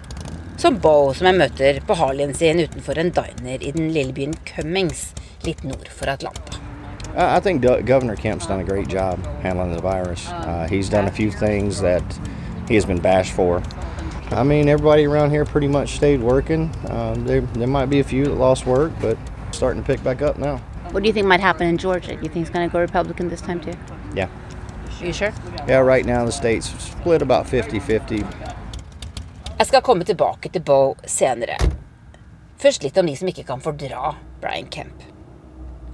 Som 0.58 0.80
Bo, 0.82 1.14
som 1.14 1.28
jeg 1.30 1.38
møter 1.38 1.76
på 1.86 1.94
Harleyen 2.00 2.32
sin 2.34 2.58
utenfor 2.58 2.98
en 2.98 3.12
diner 3.14 3.62
i 3.62 3.70
den 3.76 3.92
lille 3.94 4.10
byen 4.10 4.32
Cummings, 4.42 5.12
litt 5.46 5.62
nord 5.62 5.86
for 5.94 6.10
Atlanta. 6.10 6.58
I 7.16 7.40
think 7.40 7.62
Governor 7.62 8.16
Kemp's 8.16 8.48
done 8.48 8.60
a 8.60 8.64
great 8.64 8.88
job 8.88 9.24
handling 9.44 9.76
the 9.76 9.82
virus. 9.82 10.28
Uh, 10.28 10.66
he's 10.68 10.90
done 10.90 11.06
a 11.06 11.12
few 11.12 11.30
things 11.30 11.80
that 11.82 12.04
he 12.68 12.74
has 12.74 12.86
been 12.86 13.00
bashed 13.00 13.34
for. 13.34 13.62
I 14.32 14.42
mean, 14.42 14.68
everybody 14.68 15.06
around 15.06 15.30
here 15.30 15.46
pretty 15.46 15.68
much 15.68 15.96
stayed 15.96 16.22
working. 16.22 16.72
Uh, 16.90 17.14
there, 17.20 17.42
there 17.42 17.68
might 17.68 17.92
be 17.92 18.00
a 18.00 18.04
few 18.04 18.26
that 18.26 18.34
lost 18.34 18.66
work, 18.66 18.92
but 19.00 19.16
starting 19.52 19.84
to 19.84 19.86
pick 19.86 20.04
back 20.04 20.24
up 20.24 20.40
now. 20.40 20.58
What 20.90 21.04
do 21.04 21.08
you 21.08 21.14
think 21.14 21.28
might 21.28 21.40
happen 21.40 21.68
in 21.68 21.78
Georgia? 21.78 22.16
Do 22.16 22.24
you 22.24 22.30
think 22.30 22.48
it's 22.48 22.50
going 22.50 22.68
to 22.68 22.74
go 22.74 22.80
Republican 22.80 23.30
this 23.30 23.42
time 23.42 23.62
too? 23.62 23.76
Yeah. 24.16 24.28
Are 25.00 25.06
you 25.06 25.14
sure? 25.14 25.34
Yeah, 25.68 25.80
right 25.80 26.04
now 26.04 26.26
the 26.26 26.32
state's 26.32 26.68
split 26.84 27.22
about 27.22 27.48
50 27.48 27.80
50. 27.80 28.26
Jeg 29.58 29.72
skal 29.72 29.82
komme 29.82 30.06
tilbake 30.06 30.52
til 30.54 30.62
Bo 30.62 30.94
senere. 31.10 31.56
Først 32.62 32.84
litt 32.86 32.98
om 33.02 33.08
de 33.10 33.16
som 33.18 33.30
ikke 33.32 33.46
kan 33.48 33.62
fordra 33.62 34.12
Brian 34.42 34.68
Kemp. 34.70 35.02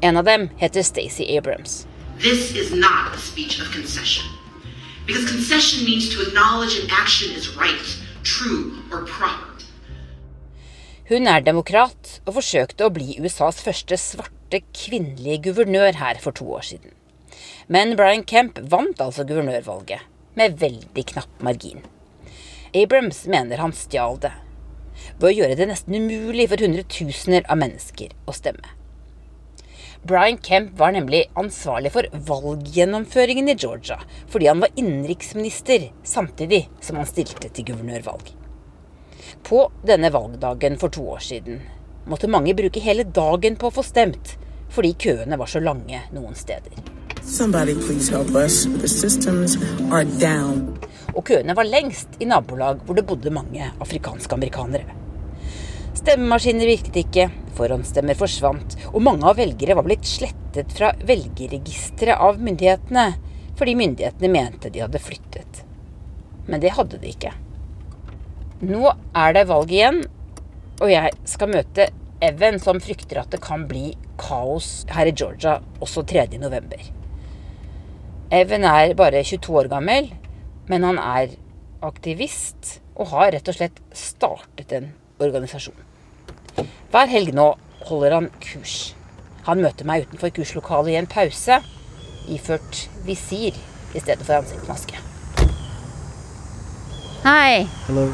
En 0.03 0.19
av 0.19 0.25
dem 0.27 0.49
heter 0.59 0.83
Stacey 0.83 1.29
Abrams. 1.37 1.85
This 2.19 2.51
is 2.51 2.73
not 2.75 3.15
a 3.15 3.17
speech 3.17 3.61
of 3.63 3.71
concession. 3.71 4.27
Because 5.07 5.31
concession 5.31 5.85
means 5.87 6.09
to 6.11 6.19
acknowledge 6.27 6.75
an 6.75 6.91
action 6.91 7.31
is 7.31 7.55
right, 7.55 7.87
true, 8.23 8.75
or 8.91 9.07
proper. 9.07 9.63
Hun 11.07 11.27
er 11.27 11.39
demokrat 11.47 12.19
og 12.25 12.35
forsøkte 12.41 12.83
å 12.83 12.91
bli 12.91 13.15
USAs 13.23 13.63
første 13.63 13.95
svarte 13.95 14.59
kvinnelige 14.75 15.39
guvernør 15.47 16.03
her 16.03 16.19
for 16.19 16.35
to 16.35 16.51
år 16.59 16.67
siden. 16.73 16.91
Men 17.71 17.95
Brian 17.95 18.27
Kemp 18.27 18.59
vant 18.59 18.99
altså 18.99 19.23
guvernørvalget, 19.23 20.03
med 20.35 20.59
veldig 20.59 21.11
knapp 21.15 21.43
margin. 21.43 21.83
Abrams 22.73 23.25
mener 23.27 23.57
han 23.57 23.73
stjal 23.73 24.15
det, 24.23 24.31
ved 25.21 25.27
å 25.29 25.33
gjøre 25.37 25.57
det 25.59 25.67
nesten 25.69 25.93
umulig 25.93 26.47
for 26.49 26.63
hundretusener 26.63 27.45
av 27.45 27.59
mennesker 27.61 28.15
å 28.25 28.33
stemme. 28.33 28.71
Brian 30.03 30.39
Kemp 30.41 30.73
var 30.79 30.95
nemlig 30.95 31.27
ansvarlig 31.39 31.91
for 31.93 32.09
valggjennomføringen 32.27 33.51
i 33.53 33.55
Georgia, 33.55 33.99
fordi 34.27 34.49
han 34.49 34.63
var 34.65 34.73
innenriksminister 34.75 35.85
samtidig 36.03 36.65
som 36.81 36.97
han 36.97 37.07
stilte 37.07 37.53
til 37.53 37.69
guvernørvalg. 37.69 38.33
På 39.45 39.67
denne 39.85 40.09
valgdagen 40.11 40.79
for 40.81 40.91
to 40.91 41.05
år 41.13 41.21
siden 41.23 41.61
måtte 42.09 42.31
mange 42.31 42.57
bruke 42.57 42.81
hele 42.83 43.05
dagen 43.05 43.55
på 43.55 43.69
å 43.69 43.77
få 43.77 43.85
stemt, 43.85 44.33
fordi 44.73 44.95
køene 45.05 45.37
var 45.39 45.53
så 45.53 45.61
lange 45.61 46.01
noen 46.11 46.35
steder. 46.35 47.02
Somebody 47.25 47.73
please 47.75 48.09
help 48.09 48.35
us. 48.35 48.65
The 48.65 48.87
systems 48.87 49.55
are 49.91 50.03
down. 50.03 50.75
Og 51.15 51.23
køene 51.23 51.55
var 51.55 51.63
lengst 51.63 52.17
i 52.19 52.25
nabolag 52.27 52.81
hvor 52.83 52.97
det 52.97 53.05
bodde 53.07 53.31
mange 53.31 53.69
afrikanske 53.79 54.35
amerikanere. 54.35 54.97
Stemmemaskiner 55.95 56.67
virket 56.67 56.97
ikke, 56.99 57.29
forhåndsstemmer 57.55 58.17
forsvant, 58.19 58.75
og 58.91 59.05
mange 59.05 59.23
av 59.29 59.37
velgere 59.39 59.77
var 59.79 59.87
blitt 59.87 60.03
slettet 60.09 60.73
fra 60.75 60.89
velgerregisteret 61.07 62.19
av 62.19 62.41
myndighetene, 62.43 63.05
fordi 63.55 63.75
myndighetene 63.79 64.31
mente 64.33 64.71
de 64.73 64.81
hadde 64.83 65.01
flyttet. 65.01 65.61
Men 66.49 66.59
det 66.59 66.73
hadde 66.75 66.99
de 66.99 67.13
ikke. 67.13 67.31
Nå 68.67 68.83
er 68.89 69.37
det 69.37 69.45
valg 69.47 69.71
igjen, 69.71 70.01
og 70.81 70.91
jeg 70.91 71.15
skal 71.29 71.53
møte 71.55 71.87
Evan, 72.23 72.59
som 72.59 72.83
frykter 72.83 73.21
at 73.23 73.31
det 73.31 73.39
kan 73.43 73.63
bli 73.69 73.93
kaos 74.19 74.83
her 74.91 75.07
i 75.07 75.15
Georgia 75.15 75.61
også 75.79 76.03
3.11. 76.11 77.02
Evan 78.33 78.63
er 78.65 78.93
bare 78.97 79.21
22 79.23 79.53
år 79.59 79.67
gammel, 79.69 80.07
men 80.69 80.83
han 80.87 80.97
er 80.97 81.35
aktivist 81.85 82.79
og 82.95 83.11
har 83.11 83.33
rett 83.35 83.49
og 83.51 83.57
slett 83.57 83.79
startet 83.97 84.73
en 84.77 84.87
organisasjon. 85.21 85.77
Hver 86.93 87.09
helg 87.11 87.33
nå 87.35 87.51
holder 87.89 88.15
han 88.17 88.29
kurs. 88.41 88.93
Han 89.47 89.61
møter 89.61 89.85
meg 89.85 90.05
utenfor 90.07 90.31
kurslokalet 90.33 90.93
i 90.93 90.97
en 91.01 91.09
pause, 91.11 91.59
iført 92.31 92.85
visir 93.05 93.57
i 93.93 94.01
stedet 94.01 94.23
for 94.23 94.39
ansiktsmaske. 94.39 94.97
Hei. 97.23 97.65
Hello. 97.87 98.07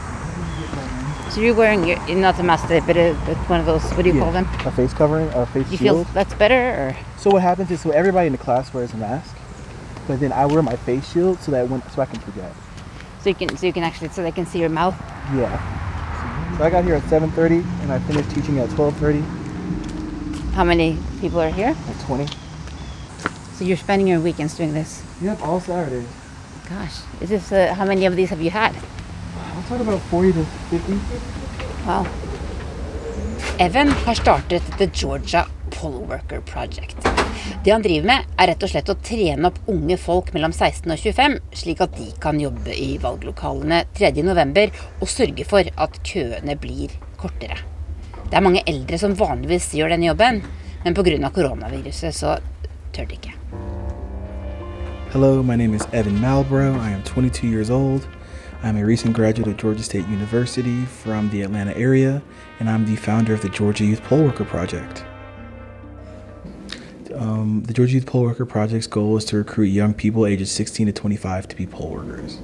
So 1.30 1.42
you're 1.42 1.54
wearing 1.56 1.84
your, 1.88 2.00
not 2.16 2.40
a 2.40 2.44
mask, 2.44 2.68
but, 2.88 2.98
a, 2.98 3.14
but 3.26 3.38
one 3.50 3.60
of 3.60 3.66
those. 3.68 3.84
What 3.94 4.04
do 4.04 4.10
you 4.10 4.16
Yeah, 4.16 4.24
call 4.24 4.32
them? 4.34 4.48
A 4.66 4.72
face 4.72 4.94
covering, 4.94 5.30
a 5.36 5.46
face 5.46 5.70
You 5.72 5.78
shield. 5.78 6.06
feel 6.08 6.14
that's 6.16 6.34
better, 6.34 6.60
or 6.82 6.96
So 7.20 7.30
what 7.30 7.44
happens 7.44 7.70
is, 7.70 7.82
so 7.82 7.92
everybody 7.92 8.26
in 8.28 8.32
the 8.34 8.40
class 8.44 8.74
wears 8.74 8.92
a 8.94 8.98
mask, 8.98 9.36
but 10.10 10.20
then 10.20 10.32
I 10.32 10.48
wear 10.48 10.64
my 10.64 10.76
face 10.76 11.08
shield 11.12 11.40
so 11.40 11.52
that 11.52 11.70
when 11.70 11.88
so 11.92 12.02
I 12.02 12.08
can 12.08 12.20
project. 12.20 12.56
so 13.22 13.30
you 13.30 13.36
can 13.36 13.56
so 13.56 13.68
you 13.68 13.74
can 13.74 13.84
actually 13.84 14.10
so 14.10 14.24
they 14.24 14.32
can 14.32 14.48
see 14.48 14.60
your 14.60 14.74
mouth. 14.74 14.96
Yeah. 15.38 15.54
So 16.58 16.64
I 16.64 16.70
got 16.72 16.84
here 16.84 16.96
at 16.96 17.04
7:30 17.04 17.62
and 17.84 17.92
I 17.92 18.00
finished 18.00 18.32
teaching 18.32 18.58
at 18.58 18.70
12:30. 18.70 19.22
How 20.58 20.64
many 20.64 20.98
people 21.22 21.40
are 21.40 21.52
here? 21.52 21.76
At 21.92 22.00
20. 22.08 22.26
So 23.54 23.66
you're 23.66 23.78
spending 23.78 24.08
your 24.08 24.20
weekends 24.20 24.58
doing 24.58 24.74
this. 24.74 25.04
Yep, 25.22 25.44
all 25.44 25.62
Saturdays. 25.62 26.10
Gosh, 26.70 26.98
is 27.22 27.30
this 27.30 27.52
uh, 27.52 27.76
how 27.78 27.86
many 27.86 28.08
of 28.08 28.16
these 28.16 28.32
have 28.34 28.42
you 28.42 28.50
had? 28.50 28.74
I'll 29.56 29.64
talk 29.70 29.80
about 29.80 30.02
40 30.10 30.34
to 30.34 30.44
50. 30.74 30.98
Wow. 31.86 32.08
Evan 33.60 33.92
har 34.06 34.16
startet 34.16 34.64
The 34.78 34.88
Georgia 34.88 35.46
Poll 35.74 36.06
Worker 36.10 36.42
Project. 36.42 36.98
Det 37.64 37.72
han 37.72 37.84
driver 37.86 38.08
med, 38.08 38.30
er 38.38 38.52
rett 38.52 38.64
og 38.64 38.72
slett 38.72 38.92
å 38.92 38.98
trene 39.04 39.50
opp 39.50 39.60
unge 39.72 39.98
folk 40.02 40.34
mellom 40.36 40.54
16 40.54 40.92
og 40.92 41.00
25, 41.00 41.38
slik 41.62 41.84
at 41.86 41.98
de 41.98 42.10
kan 42.22 42.40
jobbe 42.42 42.76
i 42.76 42.98
valglokalene 43.02 43.84
3.11. 43.98 44.72
og 45.00 45.12
sørge 45.12 45.48
for 45.48 45.70
at 45.76 46.00
køene 46.08 46.56
blir 46.60 46.94
kortere. 47.20 47.60
Det 48.30 48.38
er 48.38 48.46
mange 48.46 48.64
eldre 48.70 49.00
som 49.02 49.18
vanligvis 49.18 49.72
gjør 49.78 49.96
denne 49.96 50.12
jobben, 50.12 50.44
men 50.84 50.96
pga. 50.96 51.30
koronaviruset 51.34 52.16
så 52.16 52.38
tør 52.94 53.10
de 53.10 53.18
ikke. 53.18 53.34
Hello, 55.12 55.42
my 55.42 55.56
name 55.56 55.74
is 55.74 55.88
Evan 55.92 56.22
Malbro. 56.22 56.76
I 56.76 56.92
am 56.92 57.02
22 57.04 57.48
years 57.48 57.70
old. 57.70 58.08
I'm 58.62 58.78
a 58.78 58.86
recent 58.86 59.16
graduate 59.16 59.48
of 59.48 59.58
Georgia 59.58 59.84
State 59.84 60.08
University 60.08 60.86
from 60.86 61.30
the 61.30 61.42
Atlanta 61.42 61.76
area, 61.78 62.22
and 62.60 62.70
I'm 62.70 62.86
the 62.86 62.96
founder 62.96 63.34
of 63.34 63.42
the 63.42 63.50
Georgia 63.50 63.86
Youth 63.86 64.04
Poll 64.04 64.24
Worker 64.26 64.46
Project. 64.46 65.06
Um, 67.20 67.64
the 67.64 67.74
Georgia 67.74 67.96
Youth 67.96 68.06
Poll 68.06 68.22
Worker 68.22 68.46
Project's 68.46 68.88
goal 68.88 69.18
is 69.18 69.26
to 69.26 69.36
recruit 69.36 69.66
young 69.66 69.94
people 69.94 70.26
ages 70.26 70.50
16 70.54 70.88
to 70.88 70.94
25 70.94 71.50
to 71.50 71.56
be 71.58 71.68
poll 71.68 71.92
workers. 71.92 72.36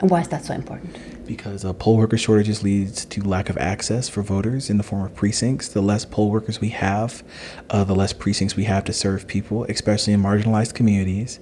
And 0.00 0.10
why 0.10 0.20
is 0.20 0.28
that 0.28 0.44
so 0.44 0.52
important? 0.52 0.98
Because 1.24 1.64
uh, 1.64 1.72
poll 1.74 1.96
worker 1.96 2.18
shortages 2.18 2.64
leads 2.64 3.04
to 3.04 3.22
lack 3.22 3.48
of 3.48 3.56
access 3.56 4.08
for 4.08 4.22
voters 4.22 4.68
in 4.68 4.78
the 4.78 4.82
form 4.82 5.04
of 5.04 5.14
precincts. 5.14 5.68
The 5.68 5.80
less 5.80 6.04
poll 6.04 6.30
workers 6.30 6.60
we 6.60 6.70
have, 6.70 7.22
uh, 7.70 7.84
the 7.84 7.94
less 7.94 8.12
precincts 8.12 8.56
we 8.56 8.64
have 8.64 8.82
to 8.86 8.92
serve 8.92 9.28
people, 9.28 9.62
especially 9.68 10.12
in 10.12 10.22
marginalized 10.22 10.74
communities. 10.74 11.38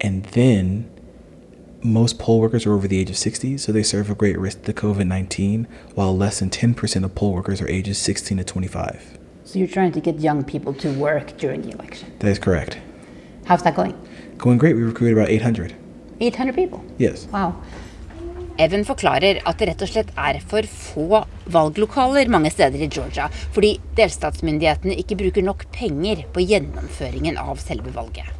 And 0.00 0.24
then 0.26 0.90
most 1.82 2.18
poll 2.18 2.40
workers 2.40 2.66
are 2.66 2.72
over 2.72 2.88
the 2.88 2.98
age 2.98 3.10
of 3.10 3.16
60, 3.16 3.58
so 3.58 3.70
they 3.70 3.84
serve 3.84 4.10
a 4.10 4.14
great 4.16 4.38
risk 4.40 4.62
to 4.62 4.72
COVID 4.72 5.06
19, 5.06 5.68
while 5.94 6.16
less 6.16 6.40
than 6.40 6.50
10% 6.50 7.04
of 7.04 7.14
poll 7.14 7.32
workers 7.32 7.62
are 7.62 7.68
ages 7.68 7.98
16 7.98 8.38
to 8.38 8.44
25. 8.44 9.20
So 9.44 9.58
you're 9.58 9.68
trying 9.68 9.92
to 9.92 10.00
get 10.00 10.20
young 10.20 10.42
people 10.44 10.74
to 10.74 10.90
work 10.92 11.36
during 11.38 11.62
the 11.62 11.70
election. 11.70 12.12
That 12.18 12.30
is 12.30 12.38
correct. 12.38 12.78
How's 13.46 13.62
that 13.62 13.76
going? 13.76 13.94
Going 14.38 14.58
great. 14.58 14.74
We 14.74 14.82
recruited 14.82 15.18
about 15.18 15.28
800. 15.28 15.74
800 16.20 16.54
people. 16.54 16.82
Yes. 16.98 17.28
Wow. 17.32 17.54
Evan 18.58 18.84
forklarer 18.84 19.40
at 19.44 19.58
det 19.58 19.68
rett 19.68 19.82
og 19.82 19.90
slett 19.90 20.12
er 20.16 20.38
for 20.46 20.62
få 20.70 21.24
valglokaler 21.50 22.30
mange 22.30 22.52
steder 22.54 22.78
i 22.86 22.88
Georgia, 22.88 23.26
fordi 23.52 23.74
delstatsmyndighetene 23.98 24.94
ikke 25.02 25.18
bruker 25.18 25.42
nok 25.42 25.66
penger 25.74 26.22
på 26.32 26.46
gjennomføringen 26.46 27.36
av 27.36 27.58
selve 27.62 27.90
valget. 27.94 28.30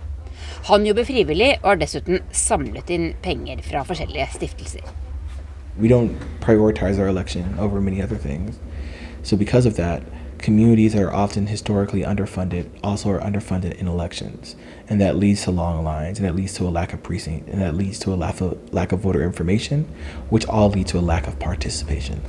Han 0.71 0.87
jobber 0.87 1.05
frivillig 1.05 1.57
og 1.63 1.73
har 1.75 1.83
dessuten 1.83 2.23
samlet 2.33 2.95
inn 2.95 3.11
penger 3.27 3.61
fra 3.67 3.83
forskjellige 3.85 4.31
stiftelser. 4.39 4.95
we 5.77 5.89
don't 5.89 6.17
prioritize 6.41 6.99
our 6.99 7.09
election 7.09 7.59
over 7.59 7.81
many 7.81 8.01
other 8.01 8.17
things. 8.17 8.59
So 9.23 9.37
because 9.37 9.67
of 9.67 9.77
that, 9.77 10.03
communities 10.45 10.95
are 10.95 11.11
often 11.11 11.47
historically 11.47 12.03
underfunded 12.03 12.69
also 12.83 13.09
are 13.09 13.21
underfunded 13.21 13.73
in 13.81 13.89
elections. 13.89 14.57
And 14.91 15.01
that 15.01 15.17
leads 15.17 15.45
to 15.45 15.51
long 15.51 15.83
lines, 15.83 16.19
and 16.19 16.29
that 16.29 16.37
leads 16.37 16.53
to 16.59 16.69
a 16.69 16.73
lack 16.79 16.93
of 16.93 17.03
precinct, 17.03 17.49
and 17.49 17.63
that 17.63 17.75
leads 17.75 17.99
to 18.01 18.13
a 18.13 18.19
lack 18.25 18.43
of, 18.43 18.53
lack 18.73 18.93
of 18.93 19.01
voter 19.01 19.23
information, 19.23 19.87
which 20.29 20.47
all 20.47 20.69
lead 20.69 20.87
to 20.89 20.99
a 20.99 21.05
lack 21.13 21.27
of 21.27 21.39
participation. 21.39 22.21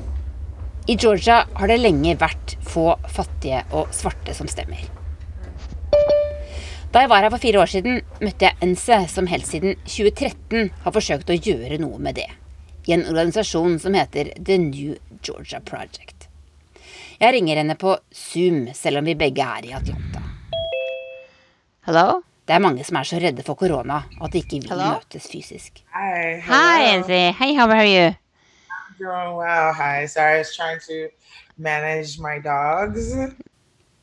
I 0.88 0.96
Georgia 0.96 1.46
har 1.54 1.68
det 1.68 1.82
lenge 1.82 2.16
vært 2.22 2.56
få 2.64 2.94
fattige 3.12 3.66
og 3.72 3.92
svarte 3.92 4.34
som 4.38 4.48
stemmer. 4.48 4.86
Da 6.94 7.02
jeg 7.04 7.12
var 7.12 7.26
her 7.26 7.34
for 7.34 7.44
fire 7.44 7.60
år 7.60 7.68
siden, 7.74 8.00
møtte 8.22 8.48
jeg 8.48 8.56
Ense, 8.64 9.02
som 9.12 9.28
helt 9.28 9.50
siden 9.50 9.76
2013 9.84 10.72
har 10.86 10.96
forsøkt 10.96 11.34
å 11.34 11.36
gjøre 11.36 11.82
noe 11.84 12.00
med 12.00 12.16
det. 12.22 12.30
I 12.88 12.96
en 12.96 13.04
organisasjon 13.10 13.76
som 13.84 13.98
heter 13.98 14.32
The 14.40 14.62
New 14.62 14.96
Georgia 15.20 15.60
Project. 15.60 16.25
Jeg 17.20 17.34
ringer 17.36 17.60
henne 17.62 17.76
på 17.80 17.96
Zoom, 18.14 18.66
selv 18.76 19.00
om 19.00 19.08
vi 19.08 19.16
begge 19.20 19.44
er 19.46 19.68
i 19.70 19.74
Atlanta. 19.78 20.22
Hello? 21.88 22.22
Det 22.46 22.54
er 22.54 22.62
mange 22.62 22.84
som 22.86 22.98
er 23.00 23.08
så 23.10 23.18
redde 23.22 23.42
for 23.46 23.58
korona 23.58 24.04
at 24.22 24.34
de 24.34 24.42
ikke 24.44 24.60
vil 24.60 24.70
Hello? 24.74 24.92
møtes 25.00 25.26
fysisk. 25.32 25.80
Hi. 25.96 26.36
Hi. 26.46 27.00
Hey, 27.40 27.56
how 27.58 27.66
are 27.74 27.88
you? 27.88 28.12
I'm 28.12 28.98
doing 29.00 29.32
well. 29.40 29.72
Hi. 29.74 30.06
Sorry, 30.06 30.36
I 30.36 30.44
was 30.44 30.52
trying 30.56 30.80
to 30.86 31.08
manage 31.58 32.20
my 32.22 32.38
dogs. 32.44 33.10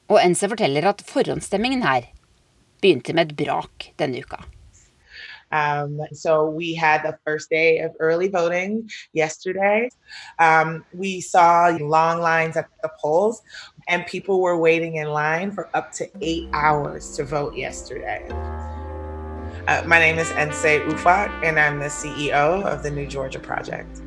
Og 0.08 0.18
Ense 0.24 0.48
forteller 0.48 0.88
at 0.90 1.04
forhåndsstemmingen 1.06 1.84
her 1.86 2.08
begynte 2.82 3.14
med 3.14 3.30
et 3.30 3.36
brak 3.38 3.92
denne 3.98 4.18
uka. 4.24 4.40
Um, 5.52 6.00
so 6.12 6.48
we 6.48 6.74
had 6.74 7.02
the 7.02 7.18
first 7.26 7.50
day 7.50 7.80
of 7.80 7.92
early 8.00 8.28
voting 8.28 8.90
yesterday. 9.12 9.90
Um, 10.38 10.84
we 10.94 11.20
saw 11.20 11.76
long 11.80 12.20
lines 12.20 12.56
at 12.56 12.68
the 12.82 12.90
polls, 13.00 13.42
and 13.88 14.06
people 14.06 14.40
were 14.40 14.58
waiting 14.58 14.96
in 14.96 15.08
line 15.08 15.52
for 15.52 15.68
up 15.74 15.92
to 15.92 16.08
eight 16.20 16.48
hours 16.52 17.14
to 17.16 17.24
vote 17.24 17.54
yesterday. 17.54 18.26
Uh, 19.68 19.82
my 19.86 19.98
name 19.98 20.18
is 20.18 20.30
Ense 20.32 20.62
Ufak, 20.64 21.30
and 21.44 21.60
I'm 21.60 21.78
the 21.78 21.86
CEO 21.86 22.64
of 22.64 22.82
the 22.82 22.90
New 22.90 23.06
Georgia 23.06 23.38
Project. 23.38 24.00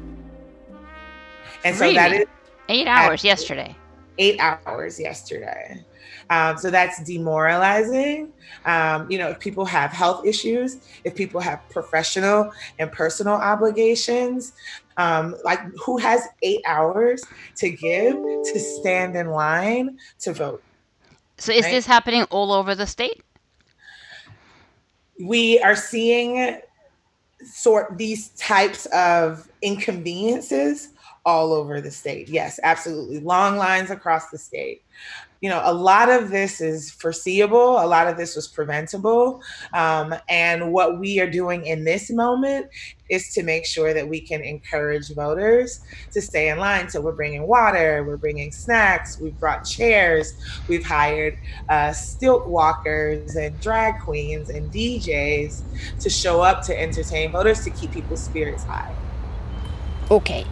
And 1.63 1.75
so 1.75 1.91
that 1.93 2.11
Really? 2.11 2.23
is 2.23 2.27
Eight 2.67 2.87
hours 2.87 3.23
yesterday. 3.23 3.75
eight 4.17 4.39
hours 4.39 4.99
yesterday. 4.99 5.83
Um, 6.29 6.57
so 6.57 6.71
that's 6.71 7.03
demoralizing. 7.03 8.33
Um, 8.65 9.09
you 9.09 9.17
know, 9.17 9.29
if 9.29 9.39
people 9.39 9.65
have 9.65 9.91
health 9.91 10.25
issues, 10.25 10.77
if 11.03 11.15
people 11.15 11.39
have 11.39 11.59
professional 11.69 12.51
and 12.79 12.91
personal 12.91 13.33
obligations, 13.35 14.53
um, 14.97 15.35
like 15.43 15.59
who 15.85 15.97
has 15.97 16.21
eight 16.41 16.61
hours 16.67 17.23
to 17.57 17.69
give 17.69 18.15
to 18.15 18.59
stand 18.59 19.15
in 19.15 19.29
line 19.29 19.97
to 20.21 20.33
vote? 20.33 20.63
So 21.37 21.51
is 21.51 21.65
Right. 21.65 21.71
this 21.71 21.85
happening 21.85 22.23
all 22.31 22.51
over 22.51 22.73
the 22.75 22.87
state? 22.87 23.21
we 25.19 25.59
are 25.59 25.75
seeing 25.75 26.59
sort 27.43 27.97
these 27.97 28.29
types 28.31 28.85
of 28.87 29.47
inconveniences 29.61 30.89
all 31.25 31.53
over 31.53 31.81
the 31.81 31.91
state. 31.91 32.27
Yes, 32.29 32.59
absolutely. 32.63 33.19
Long 33.19 33.57
lines 33.57 33.89
across 33.89 34.29
the 34.29 34.37
state. 34.37 34.81
You 35.45 35.51
know, 35.51 35.61
a 35.63 35.75
lot 35.75 36.09
of 36.09 36.31
this 36.31 36.59
is 36.59 36.89
foreseeable. 36.89 37.77
A 37.79 37.85
lot 37.85 38.07
of 38.07 38.17
this 38.17 38.35
was 38.35 38.47
preventable. 38.47 39.43
Um, 39.75 40.15
and 40.27 40.73
what 40.73 40.99
we 40.99 41.19
are 41.19 41.29
doing 41.29 41.67
in 41.67 41.83
this 41.83 42.09
moment 42.09 42.65
is 43.09 43.31
to 43.35 43.43
make 43.43 43.63
sure 43.63 43.93
that 43.93 44.09
we 44.09 44.19
can 44.19 44.41
encourage 44.41 45.13
voters 45.13 45.81
to 46.13 46.19
stay 46.19 46.49
in 46.49 46.57
line. 46.57 46.89
So 46.89 46.99
we're 46.99 47.11
bringing 47.11 47.45
water, 47.45 48.03
we're 48.03 48.17
bringing 48.17 48.51
snacks, 48.51 49.19
we've 49.19 49.39
brought 49.39 49.61
chairs, 49.65 50.33
we've 50.67 50.83
hired 50.83 51.37
uh, 51.69 51.91
stilt 51.91 52.47
walkers 52.47 53.35
and 53.35 53.53
drag 53.61 54.01
queens 54.01 54.49
and 54.49 54.71
DJs 54.71 55.61
to 55.99 56.09
show 56.09 56.41
up 56.41 56.63
to 56.63 56.73
entertain 56.75 57.31
voters 57.31 57.63
to 57.65 57.69
keep 57.69 57.91
people's 57.91 58.23
spirits 58.23 58.63
high. 58.63 58.95
Ok, 60.09 60.43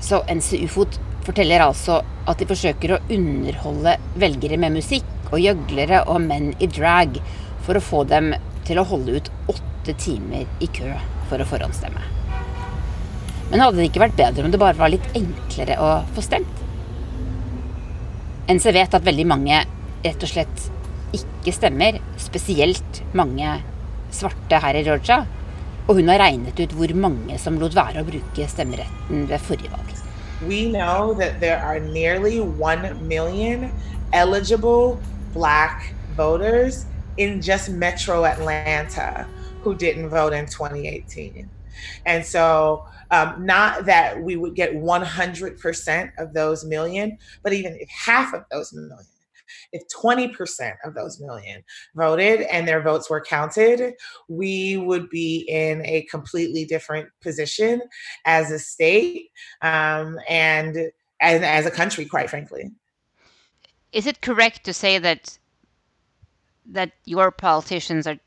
så 0.00 0.22
NC 0.28 0.68
Ufot 0.68 0.98
forteller 1.24 1.64
altså 1.64 2.00
at 2.28 2.40
de 2.40 2.48
forsøker 2.48 2.94
å 2.94 3.02
underholde 3.12 3.96
velgere 4.20 4.58
med 4.60 4.76
musikk 4.76 5.30
og 5.30 5.40
gjøglere 5.42 6.04
og 6.10 6.20
menn 6.24 6.52
i 6.62 6.68
drag 6.70 7.18
for 7.64 7.78
å 7.78 7.84
få 7.84 8.04
dem 8.08 8.32
til 8.64 8.80
å 8.80 8.86
holde 8.88 9.18
ut 9.18 9.30
åtte 9.52 9.96
timer 10.00 10.46
i 10.64 10.68
kø 10.72 10.92
for 11.30 11.40
å 11.40 11.48
forhåndsstemme. 11.48 12.04
Men 13.50 13.60
hadde 13.60 13.80
det 13.80 13.88
ikke 13.90 14.04
vært 14.06 14.18
bedre 14.18 14.44
om 14.44 14.52
det 14.52 14.60
bare 14.60 14.78
var 14.78 14.92
litt 14.92 15.08
enklere 15.16 15.76
å 15.80 15.90
få 16.16 16.24
stemt? 16.24 16.62
NC 18.48 18.72
vet 18.76 18.96
at 18.96 19.04
veldig 19.04 19.26
mange 19.28 19.60
rett 20.04 20.24
og 20.24 20.28
slett 20.28 20.66
ikke 21.14 21.54
stemmer, 21.54 22.00
spesielt 22.20 23.00
mange 23.16 23.56
svarte 24.12 24.60
her 24.60 24.76
i 24.76 24.84
Georgia. 24.84 25.22
Og 25.84 26.00
hun 26.00 26.08
har 26.12 26.20
regnet 26.24 26.60
ut 26.60 26.76
hvor 26.76 26.94
mange 26.96 27.38
som 27.40 27.60
lot 27.60 27.76
være 27.76 28.02
å 28.02 28.08
bruke 28.08 28.48
stemmeretten 28.50 29.28
ved 29.30 29.44
forrige 29.44 29.72
valg. 29.72 29.93
We 30.46 30.70
know 30.70 31.14
that 31.14 31.40
there 31.40 31.58
are 31.58 31.80
nearly 31.80 32.40
1 32.40 33.06
million 33.06 33.72
eligible 34.12 35.00
Black 35.32 35.94
voters 36.14 36.86
in 37.16 37.40
just 37.40 37.70
metro 37.70 38.24
Atlanta 38.24 39.26
who 39.62 39.74
didn't 39.74 40.08
vote 40.08 40.32
in 40.32 40.46
2018. 40.46 41.48
And 42.06 42.24
so, 42.24 42.86
um, 43.10 43.44
not 43.44 43.86
that 43.86 44.20
we 44.20 44.36
would 44.36 44.54
get 44.54 44.74
100% 44.74 46.12
of 46.18 46.32
those 46.32 46.64
million, 46.64 47.18
but 47.42 47.52
even 47.52 47.76
if 47.80 47.88
half 47.88 48.34
of 48.34 48.44
those 48.50 48.72
million, 48.72 49.06
if 49.74 49.82
20% 49.88 50.76
of 50.84 50.94
those 50.94 51.20
million 51.20 51.62
voted 51.96 52.42
and 52.42 52.66
their 52.66 52.80
votes 52.80 53.10
were 53.10 53.20
counted, 53.20 53.94
we 54.28 54.76
would 54.76 55.10
be 55.10 55.44
in 55.48 55.84
a 55.84 56.02
completely 56.10 56.64
different 56.64 57.08
position 57.20 57.82
as 58.24 58.52
a 58.52 58.58
state 58.58 59.30
um, 59.62 60.18
and 60.28 60.76
as, 61.20 61.42
as 61.42 61.66
a 61.66 61.70
country, 61.70 62.04
quite 62.04 62.30
frankly. 62.30 62.70
Is 63.92 64.06
it 64.06 64.22
correct 64.22 64.64
to 64.64 64.72
say 64.72 64.98
that 64.98 65.38
that 66.66 66.92
your 67.04 67.30
politicians 67.30 68.06
are 68.06 68.18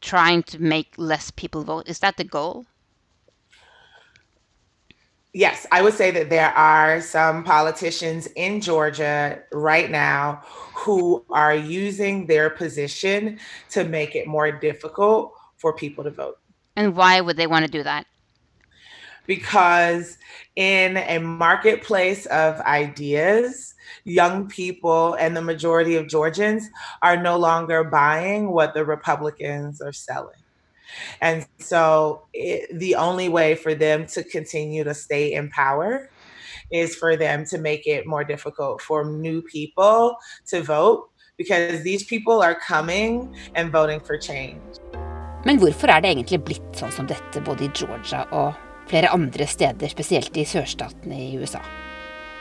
trying 0.00 0.42
to 0.42 0.58
make 0.58 0.92
less 0.96 1.30
people 1.30 1.62
vote? 1.62 1.88
Is 1.88 2.00
that 2.00 2.16
the 2.16 2.24
goal? 2.24 2.66
Yes, 5.38 5.68
I 5.70 5.82
would 5.82 5.94
say 5.94 6.10
that 6.10 6.30
there 6.30 6.50
are 6.50 7.00
some 7.00 7.44
politicians 7.44 8.26
in 8.34 8.60
Georgia 8.60 9.38
right 9.52 9.88
now 9.88 10.42
who 10.74 11.24
are 11.30 11.54
using 11.54 12.26
their 12.26 12.50
position 12.50 13.38
to 13.70 13.84
make 13.84 14.16
it 14.16 14.26
more 14.26 14.50
difficult 14.50 15.32
for 15.56 15.72
people 15.72 16.02
to 16.02 16.10
vote. 16.10 16.40
And 16.74 16.96
why 16.96 17.20
would 17.20 17.36
they 17.36 17.46
want 17.46 17.64
to 17.64 17.70
do 17.70 17.84
that? 17.84 18.04
Because 19.28 20.18
in 20.56 20.96
a 20.96 21.18
marketplace 21.18 22.26
of 22.26 22.58
ideas, 22.62 23.76
young 24.02 24.48
people 24.48 25.14
and 25.14 25.36
the 25.36 25.42
majority 25.42 25.94
of 25.94 26.08
Georgians 26.08 26.68
are 27.00 27.16
no 27.16 27.38
longer 27.38 27.84
buying 27.84 28.50
what 28.50 28.74
the 28.74 28.84
Republicans 28.84 29.80
are 29.80 29.92
selling. 29.92 30.37
And 31.20 31.46
so 31.58 32.22
it, 32.32 32.68
the 32.78 32.94
only 32.96 33.28
way 33.28 33.54
for 33.54 33.74
them 33.74 34.06
to 34.14 34.22
continue 34.22 34.84
to 34.84 34.94
stay 34.94 35.32
in 35.32 35.50
power 35.50 36.10
is 36.70 36.94
for 36.96 37.16
them 37.16 37.44
to 37.46 37.58
make 37.58 37.86
it 37.86 38.06
more 38.06 38.24
difficult 38.24 38.80
for 38.82 39.04
new 39.04 39.42
people 39.42 40.16
to 40.48 40.62
vote 40.62 41.08
because 41.36 41.82
these 41.82 42.04
people 42.04 42.42
are 42.42 42.54
coming 42.54 43.34
and 43.54 43.72
voting 43.72 44.00
for 44.00 44.18
change. 44.18 44.80
Men 45.46 45.60
hvorfor 45.62 45.88
er 45.88 46.02
det 46.02 46.10
egentlig 46.12 46.40
blitt 46.44 46.72
sånn 46.76 46.92
som 46.92 47.06
dette 47.08 47.40
både 47.46 47.68
i 47.68 47.72
Georgia 47.72 48.24
og 48.34 48.56
flere 48.90 49.12
andre 49.14 49.46
steder, 49.48 49.88
spesielt 49.92 50.34
i 50.36 50.44
sørstatene 50.48 51.20
i 51.28 51.36
USA? 51.38 51.62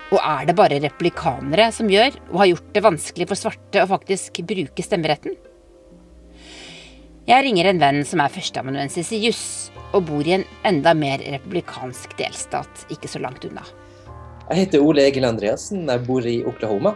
Og 0.07 0.19
er 0.23 0.47
det 0.47 0.55
bare 0.57 0.79
replikanere 0.81 1.67
som 1.75 1.89
gjør 1.91 2.15
og 2.31 2.39
har 2.41 2.49
gjort 2.53 2.73
det 2.73 2.83
vanskelig 2.85 3.27
for 3.29 3.39
svarte 3.39 3.83
å 3.83 3.89
faktisk 3.91 4.41
bruke 4.47 4.83
stemmeretten? 4.83 5.35
Jeg 7.27 7.43
ringer 7.43 7.67
en 7.67 7.79
venn 7.81 8.05
som 8.07 8.21
er 8.23 8.31
førsteamanuensis 8.31 9.09
i 9.11 9.17
juss, 9.25 9.47
og 9.91 10.05
bor 10.07 10.23
i 10.23 10.37
en 10.37 10.45
enda 10.69 10.93
mer 10.95 11.19
republikansk 11.19 12.13
delstat 12.15 12.85
ikke 12.95 13.09
så 13.11 13.19
langt 13.19 13.43
unna. 13.43 13.65
Jeg 14.47 14.61
heter 14.61 14.85
Ole 14.85 15.03
Egil 15.09 15.27
Andreassen, 15.27 15.81
jeg 15.91 16.05
bor 16.07 16.23
i 16.23 16.37
Oklahoma. 16.47 16.93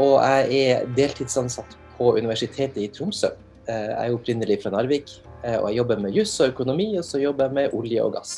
Og 0.00 0.14
jeg 0.24 0.62
er 0.72 0.88
deltidsansatt 0.96 1.76
på 1.98 2.14
Universitetet 2.16 2.80
i 2.80 2.88
Tromsø. 2.96 3.28
Eh, 3.68 3.90
jeg 3.90 4.08
er 4.08 4.16
opprinnelig 4.16 4.62
fra 4.62 4.72
Narvik, 4.72 5.18
eh, 5.42 5.58
og 5.58 5.68
jeg 5.68 5.82
jobber 5.82 6.00
med 6.00 6.16
juss 6.16 6.32
og 6.40 6.54
økonomi, 6.54 6.88
og 6.96 7.04
så 7.04 7.20
jobber 7.20 7.50
jeg 7.50 7.58
med 7.60 7.76
olje 7.76 8.08
og 8.08 8.16
gass. 8.16 8.34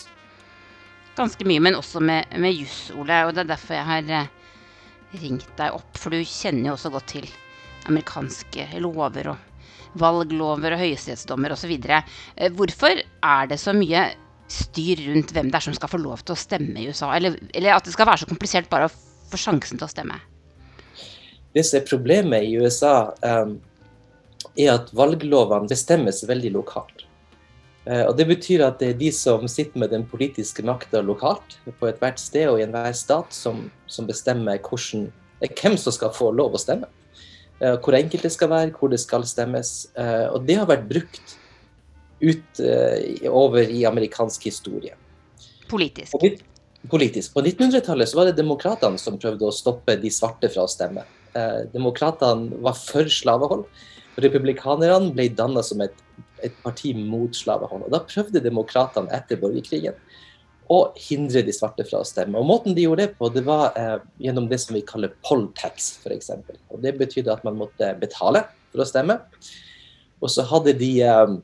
Ganske 1.15 1.47
mye, 1.47 1.63
men 1.63 1.79
også 1.79 2.03
med, 2.03 2.27
med 2.43 2.59
juss, 2.59 2.89
Ole. 2.99 3.23
Og 3.23 3.37
det 3.39 3.47
er 3.47 3.55
derfor 3.55 3.79
jeg 3.79 3.93
har 3.95 4.15
eh, 4.19 4.33
ringt 5.23 5.55
deg 5.63 5.79
opp, 5.79 5.95
for 5.95 6.11
du 6.11 6.27
kjenner 6.27 6.73
jo 6.73 6.81
også 6.81 6.91
godt 6.99 7.13
til 7.15 7.31
amerikanske 7.87 8.73
lover 8.83 9.37
og 9.37 9.53
valglover 10.01 10.77
og 10.77 10.83
høyesterettsdommer 10.83 11.55
osv. 11.55 11.75
Eh, 11.77 12.53
hvorfor 12.57 13.03
er 13.03 13.51
det 13.51 13.61
så 13.63 13.75
mye 13.77 14.09
styr 14.53 15.03
rundt 15.09 15.33
hvem 15.35 15.51
det 15.51 15.59
er 15.59 15.67
som 15.67 15.77
skal 15.77 15.91
få 15.91 16.01
lov 16.01 16.23
til 16.23 16.37
å 16.37 16.41
stemme 16.41 16.79
i 16.81 16.89
USA? 16.91 17.11
Eller, 17.17 17.39
eller 17.55 17.77
at 17.77 17.87
det 17.87 17.95
skal 17.95 18.09
være 18.09 18.25
så 18.25 18.31
komplisert 18.31 18.71
bare 18.73 18.89
å 18.89 18.95
få 19.31 19.41
sjansen 19.41 19.81
til 19.81 19.89
å 19.89 19.91
stemme? 19.91 20.21
Det 21.57 21.65
som 21.65 21.81
er 21.81 21.89
problemet 21.89 22.47
i 22.47 22.57
USA, 22.61 23.11
um, 23.25 23.57
er 24.57 24.75
at 24.75 24.91
valglovene 24.97 25.71
bestemmes 25.71 26.23
veldig 26.29 26.53
lokalt. 26.55 27.07
Uh, 27.87 28.05
og 28.11 28.17
Det 28.19 28.27
betyr 28.29 28.67
at 28.67 28.81
det 28.83 28.91
er 28.93 29.01
de 29.01 29.13
som 29.15 29.47
sitter 29.51 29.81
med 29.81 29.95
den 29.95 30.05
politiske 30.09 30.65
makta 30.67 31.01
lokalt, 31.03 31.59
på 31.67 31.89
ethvert 31.89 32.21
sted 32.21 32.51
og 32.51 32.61
i 32.61 32.67
enhver 32.67 32.93
stat, 32.97 33.33
som, 33.35 33.67
som 33.89 34.09
bestemmer 34.09 34.61
hvordan, 34.61 35.09
hvem 35.41 35.81
som 35.81 35.95
skal 35.95 36.15
få 36.15 36.31
lov 36.37 36.55
å 36.59 36.61
stemme. 36.61 36.91
Eh, 37.59 37.77
hvor 37.81 37.97
enkelt 37.97 38.27
det 38.27 38.33
skal 38.35 38.51
være, 38.53 38.73
hvor 38.77 38.93
det 38.93 39.01
skal 39.01 39.25
stemmes. 39.29 39.89
Eh, 39.97 40.27
og 40.29 40.45
det 40.49 40.59
har 40.61 40.69
vært 40.69 40.87
brukt 40.91 41.37
ut 42.21 42.61
eh, 42.61 43.29
over 43.31 43.65
i 43.65 43.85
amerikansk 43.89 44.49
historie. 44.51 44.97
Politisk. 45.71 46.15
politisk. 46.91 47.33
På 47.35 47.43
1900-tallet 47.43 48.15
var 48.15 48.29
det 48.29 48.37
demokratene 48.39 49.01
som 49.01 49.19
prøvde 49.19 49.49
å 49.49 49.55
stoppe 49.55 49.97
de 49.99 50.13
svarte 50.15 50.51
fra 50.53 50.67
å 50.67 50.71
stemme. 50.71 51.03
Demokratene 51.73 52.61
var 52.65 52.77
for 52.79 53.11
slavehold. 53.13 53.65
Republikanerne 54.23 55.11
ble 55.13 55.27
danna 55.37 55.65
som 55.67 55.83
et, 55.85 55.99
et, 56.39 56.55
parti 56.63 56.95
mot 56.97 57.35
slavehold. 57.35 57.89
Og 57.89 57.93
Da 57.93 58.01
prøvde 58.07 58.45
demokratene 58.45 59.11
etter 59.13 59.41
borgerkrigen 59.43 59.99
og 60.73 60.97
hindre 60.99 61.45
de 61.47 61.55
svarte 61.55 61.85
fra 61.87 62.01
å 62.03 62.07
stemme. 62.07 62.39
Og 62.41 62.49
Måten 62.49 62.75
de 62.75 62.87
gjorde 62.87 63.07
det 63.07 63.17
på, 63.19 63.31
det 63.31 63.45
var 63.47 63.77
eh, 63.79 63.99
gjennom 64.23 64.49
det 64.51 64.59
som 64.63 64.75
vi 64.75 64.85
kaller 64.87 65.15
poll 65.27 65.47
tax, 65.59 65.93
f.eks. 66.03 66.33
Det 66.83 66.97
betydde 66.99 67.35
at 67.35 67.45
man 67.47 67.59
måtte 67.61 67.93
betale 68.01 68.47
for 68.73 68.83
å 68.83 68.89
stemme. 68.89 69.21
Og 70.19 70.33
så 70.33 70.47
hadde 70.49 70.75
de 70.81 70.91
eh, 71.07 71.37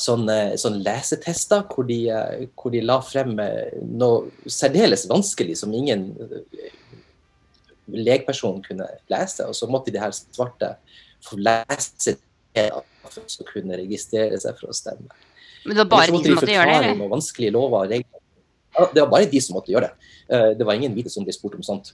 sånne, 0.00 0.38
sånne, 0.60 0.82
lesetester 0.86 1.64
hvor 1.70 1.86
de, 1.88 2.00
eh, 2.12 2.46
hvor 2.56 2.72
de, 2.74 2.82
la 2.84 3.00
frem 3.04 3.34
eh, 3.42 3.76
noe 3.84 4.30
særdeles 4.50 5.06
vanskelig 5.10 5.58
som 5.60 5.74
ingen 5.76 6.10
eh, 6.24 6.70
legperson 7.90 8.62
kunne 8.66 8.86
lese. 9.12 9.48
Og 9.48 9.56
så 9.56 9.68
måtte 9.70 9.92
de 9.94 10.02
her 10.02 10.14
svarte 10.14 10.76
få 11.26 11.40
lese 11.40 12.16
det 12.54 12.70
for 13.10 13.42
å 13.42 13.50
kunne 13.50 13.78
registrere 13.80 14.38
seg 14.40 14.56
for 14.60 14.72
å 14.72 14.76
stemme. 14.76 15.10
Men 15.66 15.76
det 15.76 15.84
var 15.84 15.90
bare 15.92 16.14
de 16.14 16.22
som 16.24 16.38
måtte 16.38 16.54
gjøre 16.54 16.70
det? 16.72 16.90
Eller? 16.94 17.10
Vanskelige 17.10 17.54
lover 17.56 17.84
og 17.84 17.92
regler. 17.92 18.19
Det 18.94 19.02
var 19.02 19.10
bare 19.10 19.30
de 19.30 19.40
som 19.42 19.56
måtte 19.58 19.72
gjøre 19.72 19.88
det. 19.88 20.12
Eh, 20.30 20.50
det 20.58 20.66
var 20.66 20.78
ingen 20.78 20.94
hvite 20.94 21.12
som 21.12 21.26
ble 21.26 21.34
spurt 21.34 21.56
om 21.58 21.64
sånt. 21.66 21.92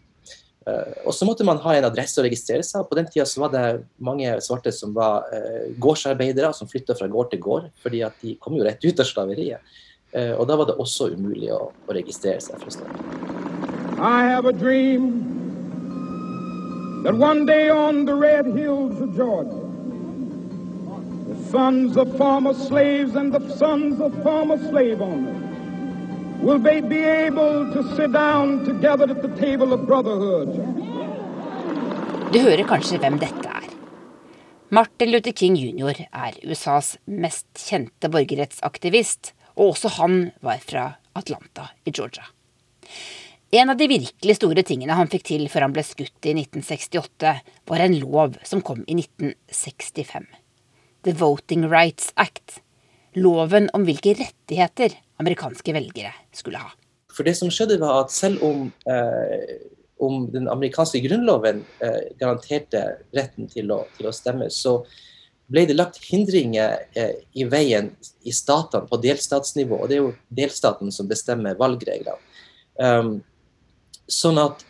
Eh, 0.66 0.92
og 1.06 1.14
så 1.14 1.26
måtte 1.28 1.46
man 1.46 1.60
ha 1.62 1.76
en 1.76 1.88
adresse 1.88 2.20
å 2.20 2.26
registrere 2.26 2.64
seg. 2.66 2.86
På 2.88 2.98
den 2.98 3.08
tida 3.10 3.26
så 3.28 3.44
var 3.44 3.54
det 3.54 3.64
mange 4.02 4.34
svarte 4.44 4.72
som 4.74 4.94
var 4.96 5.28
uh, 5.32 5.72
gårdsarbeidere, 5.82 6.52
som 6.56 6.68
flytta 6.70 6.96
fra 6.98 7.08
gård 7.10 7.30
til 7.32 7.42
gård, 7.42 7.70
fordi 7.82 8.02
at 8.06 8.16
de 8.22 8.36
kom 8.42 8.58
jo 8.58 8.66
rett 8.66 8.84
ut 8.84 9.02
av 9.02 9.08
slaveriet. 9.08 9.76
Og 10.16 10.46
da 10.48 10.54
var 10.56 10.68
det 10.70 10.76
også 10.80 11.10
umulig 11.12 11.50
å, 11.52 11.74
registrere 11.92 12.40
seg 12.40 12.56
for 12.62 12.72
å. 12.72 12.86
I 14.00 14.22
have 14.24 14.46
a 14.48 14.52
dream 14.52 15.10
that 17.04 17.12
one 17.12 17.44
day 17.44 17.68
on 17.68 18.06
the 18.06 18.14
red 18.14 18.46
hills 18.46 18.98
of 19.02 19.14
Georgia, 19.14 19.66
the 21.28 21.36
sons 21.50 21.98
of 21.98 22.16
former 22.16 22.54
slaves 22.54 23.14
and 23.14 23.34
the 23.34 23.44
sons 23.58 24.00
of 24.00 24.14
former 24.22 24.56
slave 24.70 25.02
owners 25.02 25.45
will 26.42 26.58
they 26.58 26.80
be 26.80 27.02
able 27.04 27.72
to 27.72 27.82
sit 27.96 28.12
down 28.12 28.64
together 28.64 29.10
at 29.10 29.22
the 29.22 29.32
table 29.40 29.72
of 29.72 29.86
brotherhood. 29.86 30.52
Du 32.32 32.40
hører 32.42 32.66
kanskje 32.68 32.98
hvem 33.00 33.18
dette 33.22 33.48
er. 33.48 33.68
Martin 34.68 35.12
Luther 35.12 35.32
King 35.32 35.56
jr. 35.56 36.06
er 36.10 36.38
USAs 36.42 36.96
mest 37.06 37.46
kjente 37.54 38.10
borgerrettsaktivist, 38.10 39.32
og 39.54 39.76
også 39.76 39.92
han 40.00 40.16
var 40.42 40.58
fra 40.60 40.88
Atlanta 41.16 41.70
i 41.86 41.94
Georgia. 41.94 42.26
En 43.54 43.70
av 43.70 43.78
de 43.78 43.86
virkelig 43.88 44.36
store 44.40 44.64
tingene 44.66 44.96
han 44.98 45.08
fikk 45.08 45.28
til 45.30 45.46
før 45.48 45.68
han 45.68 45.76
ble 45.76 45.86
skutt 45.86 46.26
i 46.26 46.34
1968, 46.34 47.34
var 47.70 47.84
en 47.84 47.94
lov 48.02 48.34
som 48.42 48.60
kom 48.60 48.82
i 48.90 48.98
1965. 48.98 50.26
The 51.06 51.14
Voting 51.14 51.68
Rights 51.70 52.10
Act. 52.18 52.58
Loven 53.16 53.70
om 53.76 53.86
hvilke 53.86 54.12
rettigheter 54.18 54.92
amerikanske 55.22 55.72
velgere 55.72 56.12
skulle 56.36 56.60
ha. 56.60 56.72
For 57.16 57.24
det 57.24 57.36
som 57.38 57.50
skjedde 57.52 57.78
var 57.80 58.04
at 58.04 58.12
Selv 58.12 58.42
om, 58.44 58.72
eh, 58.86 59.56
om 59.98 60.26
den 60.32 60.48
amerikanske 60.52 61.00
grunnloven 61.00 61.64
eh, 61.80 62.12
garanterte 62.20 62.82
retten 63.16 63.48
til 63.48 63.72
å, 63.72 63.86
til 63.96 64.10
å, 64.10 64.12
stemme, 64.12 64.50
så 64.52 64.82
ble 65.48 65.64
det 65.64 65.78
lagt 65.78 66.02
hindringer 66.04 66.76
eh, 66.92 67.22
i 67.32 67.46
veien 67.48 67.88
i 68.26 68.34
statene 68.36 68.84
på 68.90 69.00
delstatsnivå. 69.00 69.80
og 69.80 69.88
Det 69.88 69.96
er 69.96 70.02
jo 70.04 70.14
delstaten 70.28 70.92
som 70.92 71.08
bestemmer 71.08 71.56
valgreglene. 71.56 72.20
Um, 72.76 73.22
sånn 74.04 74.36
at 74.36 74.60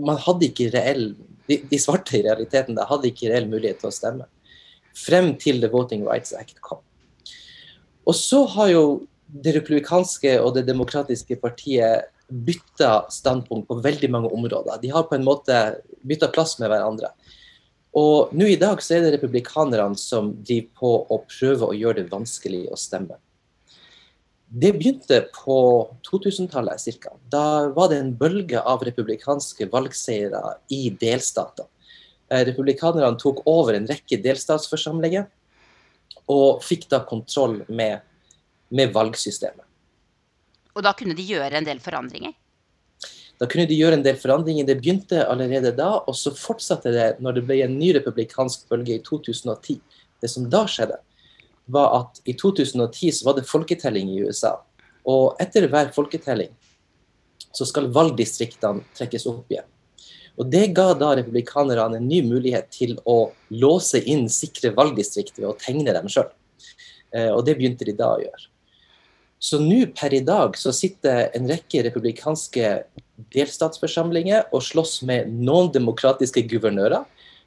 man 0.00 0.16
hadde 0.16 0.48
ikke 0.48 0.70
reell 0.72 1.10
de, 1.44 1.58
de, 1.68 1.76
svarte 1.76 2.16
i 2.16 2.22
realiteten 2.24 2.78
da, 2.78 2.86
hadde 2.88 3.10
ikke 3.10 3.28
reell 3.28 3.50
mulighet 3.50 3.82
til 3.82 3.90
å 3.90 3.94
stemme. 3.94 4.30
Frem 4.96 5.34
til 5.36 5.60
The 5.60 5.68
Voting 5.68 6.06
Rights 6.08 6.32
Act 6.32 6.62
kom. 6.64 6.80
Og 8.04 8.16
så 8.16 8.44
har 8.56 8.72
jo 8.72 8.84
det 9.26 9.54
republikanske 9.56 10.36
og 10.40 10.54
det 10.58 10.66
demokratiske 10.68 11.38
partiet 11.42 12.10
bytta 12.28 13.04
standpunkt 13.12 13.68
på 13.68 13.80
veldig 13.84 14.10
mange 14.12 14.30
områder. 14.32 14.78
De 14.80 14.92
har 14.92 15.08
på 15.08 15.16
en 15.16 15.26
måte 15.26 15.58
bytta 16.06 16.30
plass 16.32 16.56
med 16.60 16.70
hverandre. 16.72 17.10
Og 17.94 18.32
nå 18.34 18.48
i 18.50 18.58
dag 18.58 18.80
så 18.82 18.96
er 18.96 19.04
det 19.04 19.14
republikanerne 19.16 19.98
som 19.98 20.32
driver 20.42 20.70
på 20.80 20.94
å 21.14 21.20
prøve 21.30 21.68
å 21.68 21.76
gjøre 21.76 22.02
det 22.02 22.12
vanskelig 22.12 22.64
å 22.72 22.78
stemme. 22.80 23.20
Det 24.54 24.72
begynte 24.76 25.20
på 25.34 25.58
2000-tallet 26.06 26.82
ca. 27.02 27.14
Da 27.30 27.70
var 27.74 27.90
det 27.90 28.00
en 28.02 28.12
bølge 28.18 28.60
av 28.60 28.82
republikanske 28.86 29.66
valgseiere 29.70 30.42
i 30.74 30.88
delstater. 31.00 31.66
Eh, 32.30 32.44
republikanerne 32.46 33.18
tok 33.18 33.42
over 33.50 33.74
en 33.74 33.88
rekke 33.90 34.20
delstatsforsamlinger 34.22 35.26
og 36.30 36.62
fikk 36.64 36.88
da 36.92 37.02
kontroll 37.08 37.60
med, 37.68 38.00
med 38.74 38.92
valgsystemet. 38.94 39.64
Og 40.74 40.82
da 40.82 40.94
kunne 40.96 41.14
de 41.14 41.26
gjøre 41.26 41.60
en 41.60 41.66
del 41.66 41.80
forandringer? 41.82 42.34
Da 43.38 43.48
kunne 43.50 43.66
de 43.66 43.76
gjøre 43.76 43.98
en 43.98 44.04
del 44.04 44.16
forandringer. 44.18 44.66
Det 44.66 44.78
begynte 44.78 45.24
allerede 45.26 45.74
da, 45.76 45.90
og 46.06 46.16
så 46.18 46.32
fortsatte 46.34 46.92
det 46.94 47.08
når 47.22 47.38
det 47.38 47.44
ble 47.48 47.60
en 47.64 47.76
ny 47.78 47.92
republikansk 47.96 48.68
bølge 48.70 48.98
i 48.98 49.02
2010. 49.06 49.78
Det 50.22 50.30
som 50.30 50.46
da 50.50 50.64
skjedde, 50.70 51.00
var 51.66 51.94
at 51.98 52.20
i 52.28 52.34
2010 52.36 53.10
så 53.18 53.28
var 53.28 53.38
det 53.38 53.48
folketelling 53.48 54.10
i 54.12 54.22
USA. 54.26 54.56
Og 55.08 55.36
etter 55.42 55.66
hver 55.70 55.90
folketelling 55.94 56.52
så 57.54 57.66
skal 57.68 57.90
valgdistriktene 57.94 58.84
trekkes 58.96 59.26
opp 59.30 59.50
igjen. 59.52 59.66
Og 60.38 60.50
Det 60.50 60.66
ga 60.74 60.88
da 60.98 61.12
republikanerne 61.14 62.00
en 62.00 62.08
ny 62.08 62.22
mulighet 62.26 62.70
til 62.74 62.96
å 63.06 63.32
låse 63.54 64.00
inn 64.02 64.26
sikre 64.32 64.72
valgdistrikt 64.74 65.38
ved 65.38 65.48
å 65.52 65.58
tegne 65.58 65.94
dem 65.94 66.10
sjøl. 66.10 66.30
Eh, 67.14 67.30
og 67.30 67.44
det 67.46 67.54
begynte 67.58 67.86
de 67.86 67.94
da 67.94 68.16
å 68.16 68.22
gjøre. 68.22 68.50
Så 69.38 69.60
nå 69.60 69.84
per 69.94 70.14
i 70.16 70.22
dag 70.24 70.56
så 70.56 70.72
sitter 70.72 71.28
en 71.36 71.46
rekke 71.50 71.84
republikanske 71.84 72.70
delstatsforsamlinger 73.34 74.48
og 74.56 74.64
slåss 74.64 75.02
med 75.06 75.30
noen 75.30 75.68
demokratiske 75.74 76.46
guvernører 76.50 77.04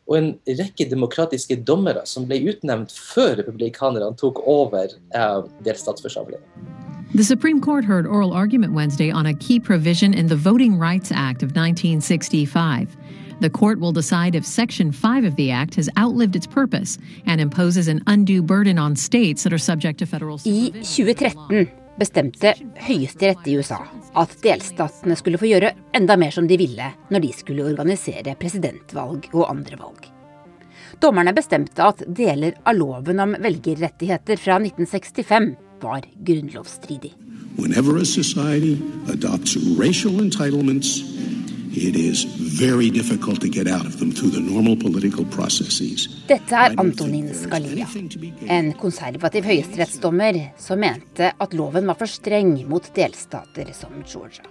og 0.08 0.16
en 0.16 0.30
rekke 0.46 0.88
demokratiske 0.88 1.60
dommere 1.68 2.06
som 2.08 2.28
ble 2.30 2.40
utnevnt 2.54 2.94
før 2.96 3.42
republikanerne 3.42 4.16
tok 4.20 4.40
over 4.48 4.94
eh, 4.94 5.40
delstatsforsamlingen. 5.68 6.87
The 7.16 7.24
Supreme 7.24 7.62
Court 7.62 7.86
heard 7.86 8.06
oral 8.06 8.34
argument 8.34 8.74
Wednesday 8.74 9.10
on 9.10 9.26
a 9.26 9.34
key 9.34 9.62
provision 9.62 10.14
in 10.14 10.28
the 10.28 10.36
Voting 10.36 10.78
Rights 10.78 11.10
Act 11.10 11.42
of 11.42 11.56
1965. 11.56 12.98
The 13.40 13.50
court 13.50 13.80
will 13.80 13.94
decide 13.94 14.36
if 14.36 14.46
Section 14.46 14.92
5 14.92 15.24
of 15.24 15.36
the 15.38 15.50
Act 15.50 15.76
has 15.76 15.90
outlived 15.98 16.36
its 16.36 16.46
purpose 16.46 16.98
and 17.26 17.40
imposes 17.40 17.88
an 17.88 18.04
undue 18.08 18.42
burden 18.42 18.78
on 18.78 18.96
states 18.96 19.44
that 19.44 19.54
are 19.54 19.58
subject 19.58 20.00
to 20.00 20.06
federal 20.06 20.36
I 20.46 20.72
2013 20.72 21.72
bestemte 21.98 22.54
Høyesterett 22.76 23.48
i 23.48 23.56
USA 23.58 23.80
at 24.14 24.36
delstatene 24.44 25.16
skulle 25.18 25.40
få 25.42 25.48
gjøre 25.50 25.72
enda 25.98 26.18
mer 26.18 26.36
som 26.36 26.48
de 26.48 26.58
ville 26.60 26.92
når 27.10 27.24
de 27.24 27.32
skulle 27.34 27.66
organisere 27.66 28.36
presidentvalg 28.36 29.30
og 29.34 29.48
andre 29.50 29.80
valg. 29.80 30.12
Dommerne 31.02 31.34
bestemte 31.34 31.88
at 31.88 32.04
deler 32.06 32.60
av 32.66 32.76
loven 32.78 33.24
om 33.24 33.34
velgerrettigheter 33.42 34.38
fra 34.38 34.60
1965 34.60 35.56
var 35.82 36.08
grunnlovsstridig. 36.26 37.14
Whenever 37.58 37.98
a 37.98 38.06
society 38.06 38.78
adopts 39.10 39.58
racial 39.80 40.22
entitlements, 40.22 41.02
it 41.74 41.96
is 41.96 42.24
very 42.60 42.90
difficult 42.90 43.42
to 43.42 43.48
get 43.48 43.68
out 43.68 43.86
of 43.86 44.00
them 44.00 44.12
through 44.12 44.32
the 44.32 44.40
normal 44.40 44.76
political 44.76 45.26
processes. 45.26 46.08
Dette 46.28 46.56
er 46.56 46.76
Antonin 46.78 47.34
Scalia, 47.34 47.88
en 48.50 48.74
konservativ 48.74 49.46
høyesterettsdommer 49.46 50.40
som 50.58 50.82
mente 50.82 51.32
at 51.38 51.58
loven 51.58 51.90
var 51.90 52.00
for 52.00 52.10
streng 52.10 52.56
mot 52.70 52.94
delstater 52.96 53.74
som 53.78 54.02
Georgia. 54.06 54.46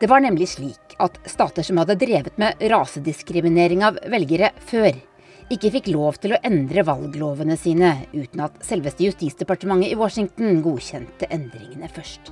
Det 0.00 0.08
var 0.08 0.22
nemlig 0.24 0.48
slik 0.48 0.94
at 0.98 1.18
stater 1.28 1.62
som 1.62 1.76
hadde 1.82 1.98
drevet 2.00 2.38
med 2.40 2.62
rasediskriminering 2.72 3.84
av 3.84 3.98
velgere 4.08 4.48
før, 4.64 4.94
ikke 5.50 5.72
fikk 5.74 5.88
lov 5.90 6.20
til 6.22 6.34
å 6.34 6.40
endre 6.46 6.84
valglovene 6.86 7.56
sine 7.58 7.92
uten 8.12 8.44
at 8.44 8.60
selveste 8.66 9.08
justisdepartementet 9.08 9.90
i 9.90 9.98
Washington 9.98 10.60
godkjente 10.64 11.26
endringene 11.32 11.90
først. 11.90 12.30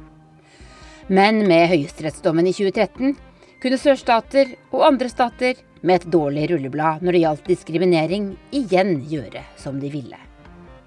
Men 1.08 1.42
med 1.48 1.66
høyesterettsdommen 1.72 2.46
i 2.46 2.54
2013 2.54 3.16
kunne 3.62 3.80
sørstater 3.80 4.54
og 4.70 4.86
andre 4.92 5.10
stater 5.10 5.58
med 5.82 6.00
et 6.00 6.08
dårlig 6.12 6.48
rulleblad 6.52 7.02
når 7.02 7.16
det 7.16 7.24
gjaldt 7.24 7.52
diskriminering, 7.54 8.32
igjen 8.54 8.98
gjøre 9.10 9.46
som 9.58 9.82
de 9.82 9.90
ville. 9.92 10.27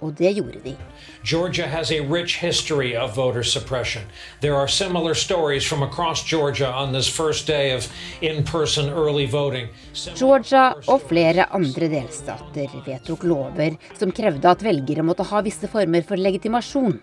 Og 0.02 0.14
det 0.18 0.32
gjorde 0.34 0.60
de. 0.64 0.76
Georgia 1.24 1.68
has 1.68 1.92
a 1.92 2.02
rich 2.02 2.38
history 2.42 2.96
of 2.98 3.16
voter 3.16 3.44
suppression. 3.44 4.04
There 4.42 4.56
are 4.56 4.68
similar 4.68 5.14
stories 5.14 5.66
from 5.66 5.84
across 5.84 6.24
Georgia 6.24 6.72
on 6.72 6.94
this 6.94 7.08
first 7.08 7.48
day 7.48 7.76
of 7.76 7.88
in-person 8.22 8.90
early 8.90 9.28
voting. 9.28 9.68
Georgia 10.16 10.74
og 10.88 11.06
flere 11.10 11.46
andre 11.54 11.88
delstater 11.92 12.74
vedtok 12.86 13.24
lover 13.24 13.78
som 14.00 14.12
krevde 14.12 14.50
at 14.50 14.66
velgere 14.66 15.06
måtte 15.06 15.28
ha 15.30 15.42
visse 15.46 15.70
former 15.70 16.02
for 16.02 16.18
legitimasjon. 16.18 16.98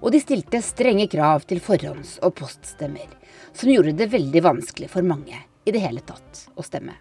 Og 0.00 0.12
de 0.14 0.20
stilte 0.22 0.62
strenge 0.62 1.08
krav 1.10 1.44
til 1.50 1.60
forhånds- 1.60 2.16
og 2.22 2.36
poststemmer, 2.38 3.08
som 3.52 3.68
gjorde 3.68 3.96
det 3.98 4.08
veldig 4.14 4.42
vanskelig 4.46 4.88
for 4.94 5.04
mange 5.04 5.36
i 5.66 5.74
det 5.74 5.82
hele 5.84 6.00
tatt 6.06 6.46
å 6.56 6.64
stemme. 6.64 6.94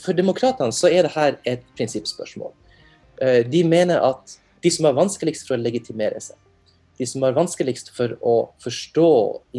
For 0.00 0.16
demokratene 0.16 0.72
så 0.72 0.88
er 0.88 1.04
dette 1.08 1.28
et 1.44 1.64
prinsippspørsmål. 1.76 2.52
Eh, 3.20 3.42
de 3.48 3.64
mener 3.64 4.00
at 4.04 4.38
de 4.66 4.70
som 4.74 4.88
har 4.88 4.96
vanskeligst 4.96 5.46
for 5.46 5.54
å 5.54 5.62
legitimere 5.62 6.18
seg, 6.22 6.38
de 6.98 7.06
som 7.06 7.22
har 7.22 7.36
vanskeligst 7.36 7.92
for 7.94 8.16
å 8.24 8.34
forstå 8.64 9.10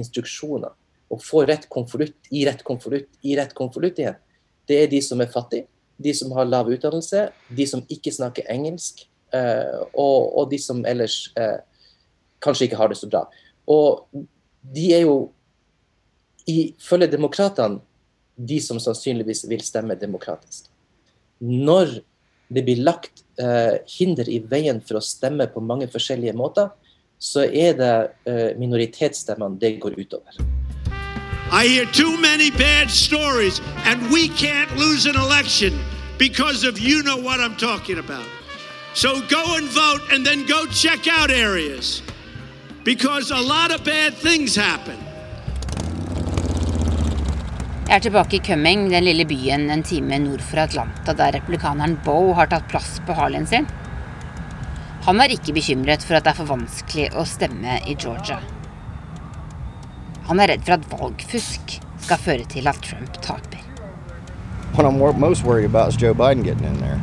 instruksjoner 0.01 0.73
og 1.13 1.23
få 1.23 1.45
rett 1.47 1.67
konvolutt 1.71 2.27
i 2.35 2.43
rett 2.47 2.65
konvolutt 2.67 3.07
i 3.23 3.37
rett 3.39 3.53
konvolutt 3.55 4.01
igjen, 4.01 4.17
det 4.67 4.81
er 4.83 4.89
de 4.91 4.99
som 5.05 5.21
er 5.23 5.31
fattige, 5.31 5.69
de 5.95 6.11
som 6.17 6.33
har 6.35 6.49
lav 6.49 6.67
utdannelse, 6.73 7.29
de 7.55 7.67
som 7.69 7.85
ikke 7.93 8.11
snakker 8.11 8.49
engelsk, 8.51 9.05
eh, 9.31 9.77
og, 9.93 10.33
og 10.41 10.51
de 10.51 10.59
som 10.59 10.83
ellers 10.89 11.29
eh, 11.39 11.61
kanskje 12.43 12.67
ikke 12.67 12.81
har 12.81 12.91
det 12.91 12.99
så 12.99 13.07
bra. 13.07 13.23
Og 13.71 14.03
de 14.75 14.89
er 14.97 15.05
jo, 15.05 15.29
ifølge 16.51 17.13
demokratene, 17.15 17.79
de 18.37 18.59
som 18.61 18.77
sannsynligvis 18.77 19.47
vil 19.49 19.63
stemme 19.65 19.95
demokratisk. 19.97 20.67
Når 21.39 21.95
det 22.47 22.63
blir 22.63 22.83
lagt 22.83 23.23
eh, 23.41 23.79
hinder 23.97 24.29
i 24.29 24.39
veien 24.39 24.79
for 24.81 24.99
å 24.99 25.03
stemme 25.03 25.47
på 25.51 25.63
mange 25.63 25.89
forskjellige 25.91 26.35
måter, 26.37 26.69
så 27.19 27.47
er 27.47 27.73
det 27.77 27.95
eh, 28.29 28.53
minoritetsstemmene 28.59 29.59
det 29.59 29.77
går 29.83 29.97
utover. 29.99 30.39
I 31.51 31.67
hear 31.67 31.85
too 31.85 32.17
many 32.17 32.51
bad 32.51 32.91
stories, 32.91 33.61
and 33.85 34.11
we 34.11 34.27
can't 34.27 34.69
lose 34.77 35.05
an 35.05 35.15
election 35.15 35.79
because 36.17 36.65
of 36.65 36.77
you 36.77 37.03
know 37.03 37.17
what 37.17 37.39
I'm 37.39 37.55
talking 37.55 37.99
about. 37.99 38.27
So 38.93 39.21
go 39.29 39.55
and 39.55 39.67
vote 39.69 40.01
and 40.11 40.25
then 40.25 40.45
go 40.45 40.65
check 40.65 41.07
out 41.07 41.31
areas 41.31 42.01
because 42.83 43.31
a 43.31 43.39
lot 43.39 43.71
of 43.71 43.83
bad 43.83 44.13
things 44.15 44.55
happen. 44.55 45.06
Jeg 47.87 48.01
er 48.01 48.03
tilbake 48.03 48.35
i 48.35 48.39
Cumming, 48.43 48.89
den 48.91 49.05
lille 49.05 49.23
byen 49.23 49.69
en 49.71 49.79
time 49.79 50.17
nord 50.19 50.41
for 50.43 50.59
Atlanta, 50.59 51.13
der 51.15 51.31
republikaneren 51.37 51.93
Bo 52.03 52.33
har 52.35 52.49
tatt 52.51 52.65
plass 52.67 52.97
på 53.07 53.15
Harlien 53.15 53.47
sin. 53.47 53.63
Han 55.05 55.21
er 55.23 55.31
ikke 55.31 55.53
bekymret 55.55 56.03
for 56.03 56.17
at 56.17 56.25
det 56.25 56.33
er 56.33 56.37
for 56.41 56.51
vanskelig 56.51 57.05
å 57.15 57.23
stemme 57.23 57.77
i 57.87 57.95
Georgia. 57.95 58.41
Han 60.27 60.43
er 60.43 60.51
redd 60.51 60.65
for 60.67 60.75
at 60.75 60.89
valgfusk 60.91 61.77
skal 62.09 62.19
føre 62.25 62.49
til 62.51 62.67
at 62.67 62.83
Trump 62.83 63.21
taper. 63.23 63.63
What 64.75 64.83
I'm 64.83 64.99
most 65.17 65.45
worried 65.45 65.71
about 65.71 65.87
is 65.87 65.95
Joe 65.95 66.13
Biden 66.13 66.43
getting 66.43 66.65
in 66.65 66.81
there. 66.81 66.99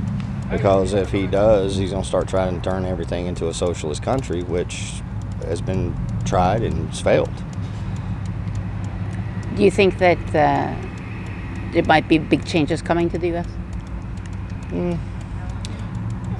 Because 0.51 0.93
if 0.93 1.11
he 1.11 1.26
does, 1.26 1.78
he's 1.78 1.93
going 1.93 2.03
to 2.03 2.09
start 2.09 2.28
trying 2.28 2.61
to 2.61 2.70
turn 2.70 2.85
everything 2.85 3.26
into 3.26 3.49
a 3.49 3.55
socialist 3.55 4.03
country, 4.03 4.43
which 4.43 5.01
has 5.49 5.62
been 5.62 5.97
tried 6.26 6.62
and 6.62 6.95
failed. 6.95 7.32
Do 9.57 9.63
you 9.63 9.71
think 9.71 9.99
that 9.99 10.19
uh, 10.29 10.75
there 11.73 11.85
might 11.85 12.09
be 12.09 12.19
big 12.19 12.45
changes 12.45 12.83
coming 12.83 13.09
to 13.11 13.19
the 13.19 13.29
U.S.? 13.29 13.47
Mm. 14.71 14.99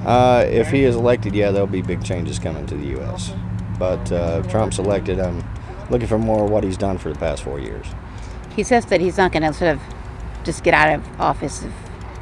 Uh, 0.05 0.45
if 0.47 0.69
he 0.69 0.83
is 0.83 0.95
elected, 0.95 1.33
yeah, 1.33 1.51
there'll 1.51 1.65
be 1.65 1.81
big 1.81 2.03
changes 2.03 2.37
coming 2.37 2.65
to 2.67 2.75
the 2.75 2.87
U.S. 2.87 3.33
But 3.79 4.11
uh, 4.11 4.41
if 4.43 4.51
Trump's 4.51 4.79
elected, 4.79 5.19
I'm 5.19 5.43
looking 5.89 6.07
for 6.07 6.17
more 6.17 6.45
of 6.45 6.51
what 6.51 6.63
he's 6.63 6.77
done 6.77 6.97
for 6.97 7.11
the 7.11 7.17
past 7.17 7.43
four 7.43 7.59
years. 7.59 7.87
He 8.55 8.63
says 8.63 8.85
that 8.87 9.01
he's 9.01 9.17
not 9.17 9.31
going 9.31 9.43
to 9.43 9.53
sort 9.53 9.75
of 9.75 9.81
just 10.43 10.63
get 10.63 10.73
out 10.73 10.93
of 10.93 11.19
office 11.19 11.63
if, 11.63 11.73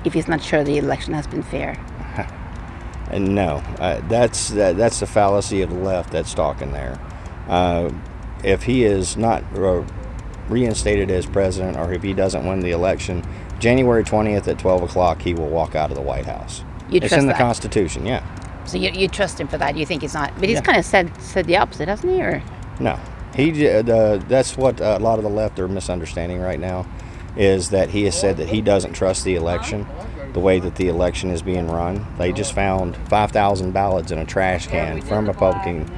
if 0.05 0.13
he's 0.13 0.27
not 0.27 0.41
sure 0.41 0.63
the 0.63 0.77
election 0.77 1.13
has 1.13 1.27
been 1.27 1.43
fair. 1.43 1.73
and 3.09 3.35
no, 3.35 3.63
uh, 3.79 3.99
that's 4.07 4.49
that, 4.49 4.77
that's 4.77 4.99
the 4.99 5.07
fallacy 5.07 5.61
of 5.61 5.69
the 5.69 5.75
left 5.75 6.11
that's 6.11 6.33
talking 6.33 6.71
there. 6.71 6.99
Uh, 7.47 7.91
if 8.43 8.63
he 8.63 8.83
is 8.83 9.17
not 9.17 9.43
reinstated 10.49 11.09
as 11.11 11.25
president 11.25 11.77
or 11.77 11.93
if 11.93 12.03
he 12.03 12.13
doesn't 12.13 12.45
win 12.45 12.59
the 12.59 12.71
election, 12.71 13.23
January 13.59 14.03
20th 14.03 14.47
at 14.47 14.59
12 14.59 14.83
o'clock, 14.83 15.21
he 15.21 15.33
will 15.33 15.47
walk 15.49 15.75
out 15.75 15.89
of 15.89 15.95
the 15.95 16.01
White 16.01 16.25
House. 16.25 16.63
You 16.89 16.97
it's 16.97 17.07
trust 17.09 17.21
in 17.21 17.27
the 17.27 17.33
that? 17.33 17.39
Constitution, 17.39 18.05
yeah. 18.05 18.23
So 18.65 18.77
you, 18.77 18.91
you 18.91 19.07
trust 19.07 19.39
him 19.39 19.47
for 19.47 19.57
that? 19.57 19.75
You 19.77 19.85
think 19.85 20.01
he's 20.01 20.13
not? 20.13 20.33
But 20.39 20.49
he's 20.49 20.57
Yeah. 20.57 20.61
kind 20.61 20.77
of 20.77 20.85
said 20.85 21.11
said 21.21 21.45
the 21.45 21.57
opposite, 21.57 21.87
hasn't 21.87 22.11
he? 22.13 22.21
Or 22.21 22.41
No, 22.79 22.97
he. 23.35 23.67
Uh, 23.67 23.81
that's 24.27 24.55
what 24.57 24.79
a 24.79 24.99
lot 24.99 25.17
of 25.19 25.23
the 25.23 25.29
left 25.29 25.59
are 25.59 25.67
misunderstanding 25.67 26.39
right 26.39 26.59
now, 26.59 26.85
is 27.35 27.69
that 27.71 27.89
he 27.89 28.03
has 28.05 28.17
said 28.19 28.37
that 28.37 28.49
he 28.49 28.61
doesn't 28.61 28.93
trust 28.93 29.23
the 29.25 29.35
election, 29.35 29.85
the 30.33 30.39
way 30.39 30.59
that 30.59 30.75
the 30.75 30.87
election 30.87 31.29
is 31.29 31.41
being 31.41 31.67
run. 31.67 32.05
They 32.17 32.31
just 32.31 32.53
found 32.53 32.95
5,000 33.09 33.71
ballots 33.71 34.11
in 34.11 34.19
a 34.19 34.25
trash 34.25 34.67
can 34.67 35.01
from 35.01 35.27
Republican 35.27 35.89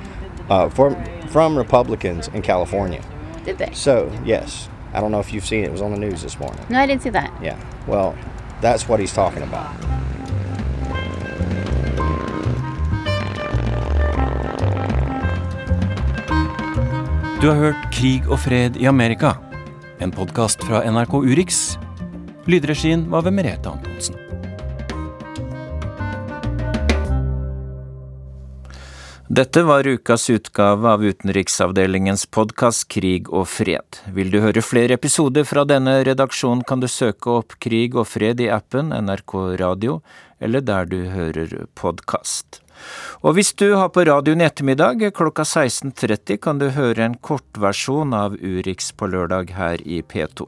uh, 0.49 0.69
from 0.69 0.95
from 1.27 1.57
Republicans 1.57 2.27
in 2.29 2.41
California. 2.41 3.01
Did 3.45 3.57
they? 3.57 3.69
So 3.73 4.11
yes, 4.25 4.69
I 4.93 4.99
don't 4.99 5.11
know 5.11 5.19
if 5.19 5.33
you've 5.33 5.45
seen 5.45 5.63
it. 5.63 5.67
It 5.67 5.71
was 5.71 5.81
on 5.81 5.91
the 5.91 5.99
news 5.99 6.21
this 6.21 6.39
morning. 6.39 6.65
No, 6.69 6.79
I 6.79 6.87
didn't 6.87 7.03
see 7.03 7.11
that. 7.11 7.31
Yeah. 7.41 7.57
Well, 7.87 8.15
that's 8.61 8.89
what 8.89 8.99
he's 8.99 9.13
talking 9.13 9.43
about. 9.43 9.69
Du 17.41 17.49
har 17.49 17.55
hørt 17.55 17.91
Krig 17.93 18.25
og 18.31 18.39
fred 18.39 18.77
i 18.81 18.87
Amerika, 18.89 19.35
en 20.01 20.11
podkast 20.11 20.63
fra 20.65 20.81
NRK 20.89 21.13
Urix. 21.13 21.77
Lydregien 22.49 23.05
var 23.11 23.21
ved 23.27 23.37
Merete 23.37 23.69
Antonsen. 23.69 24.24
Dette 29.35 29.63
var 29.63 29.87
ukas 29.87 30.29
utgave 30.29 30.89
av 30.89 31.01
utenriksavdelingens 31.05 32.21
podkast 32.31 32.85
Krig 32.93 33.27
og 33.33 33.49
fred. 33.51 33.97
Vil 34.15 34.29
du 34.31 34.37
høre 34.39 34.63
flere 34.63 34.95
episoder 34.95 35.43
fra 35.43 35.65
denne 35.67 35.97
redaksjonen, 36.07 36.61
kan 36.63 36.79
du 36.79 36.87
søke 36.87 37.33
opp 37.41 37.57
Krig 37.59 37.97
og 37.99 38.07
fred 38.07 38.39
i 38.39 38.47
appen 38.53 38.93
NRK 38.95 39.35
Radio, 39.59 39.97
eller 40.39 40.63
der 40.63 40.87
du 40.87 40.97
hører 41.11 41.51
podkast. 41.75 42.61
Og 43.27 43.35
hvis 43.35 43.51
du 43.59 43.73
har 43.75 43.91
på 43.91 44.07
radioen 44.07 44.39
i 44.39 44.47
ettermiddag 44.47 45.03
klokka 45.17 45.43
16.30, 45.43 46.39
kan 46.39 46.61
du 46.61 46.69
høre 46.71 47.03
en 47.03 47.19
kortversjon 47.19 48.15
av 48.15 48.39
Urix 48.39 48.93
på 48.95 49.11
lørdag 49.11 49.51
her 49.57 49.83
i 49.83 49.99
P2. 49.99 50.47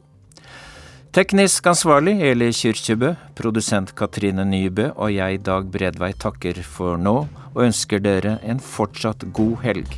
Teknisk 1.17 1.65
ansvarlig 1.65 2.19
Eli 2.21 2.51
Kyrkjebø, 2.53 3.07
produsent 3.33 3.95
Katrine 3.97 4.43
Nybø 4.45 4.91
og 4.91 5.09
jeg, 5.15 5.39
Dag 5.41 5.65
Bredvei, 5.73 6.11
takker 6.13 6.59
for 6.61 7.01
nå 7.01 7.15
og 7.55 7.63
ønsker 7.63 8.03
dere 8.05 8.35
en 8.45 8.61
fortsatt 8.61 9.25
god 9.33 9.55
helg. 9.63 9.97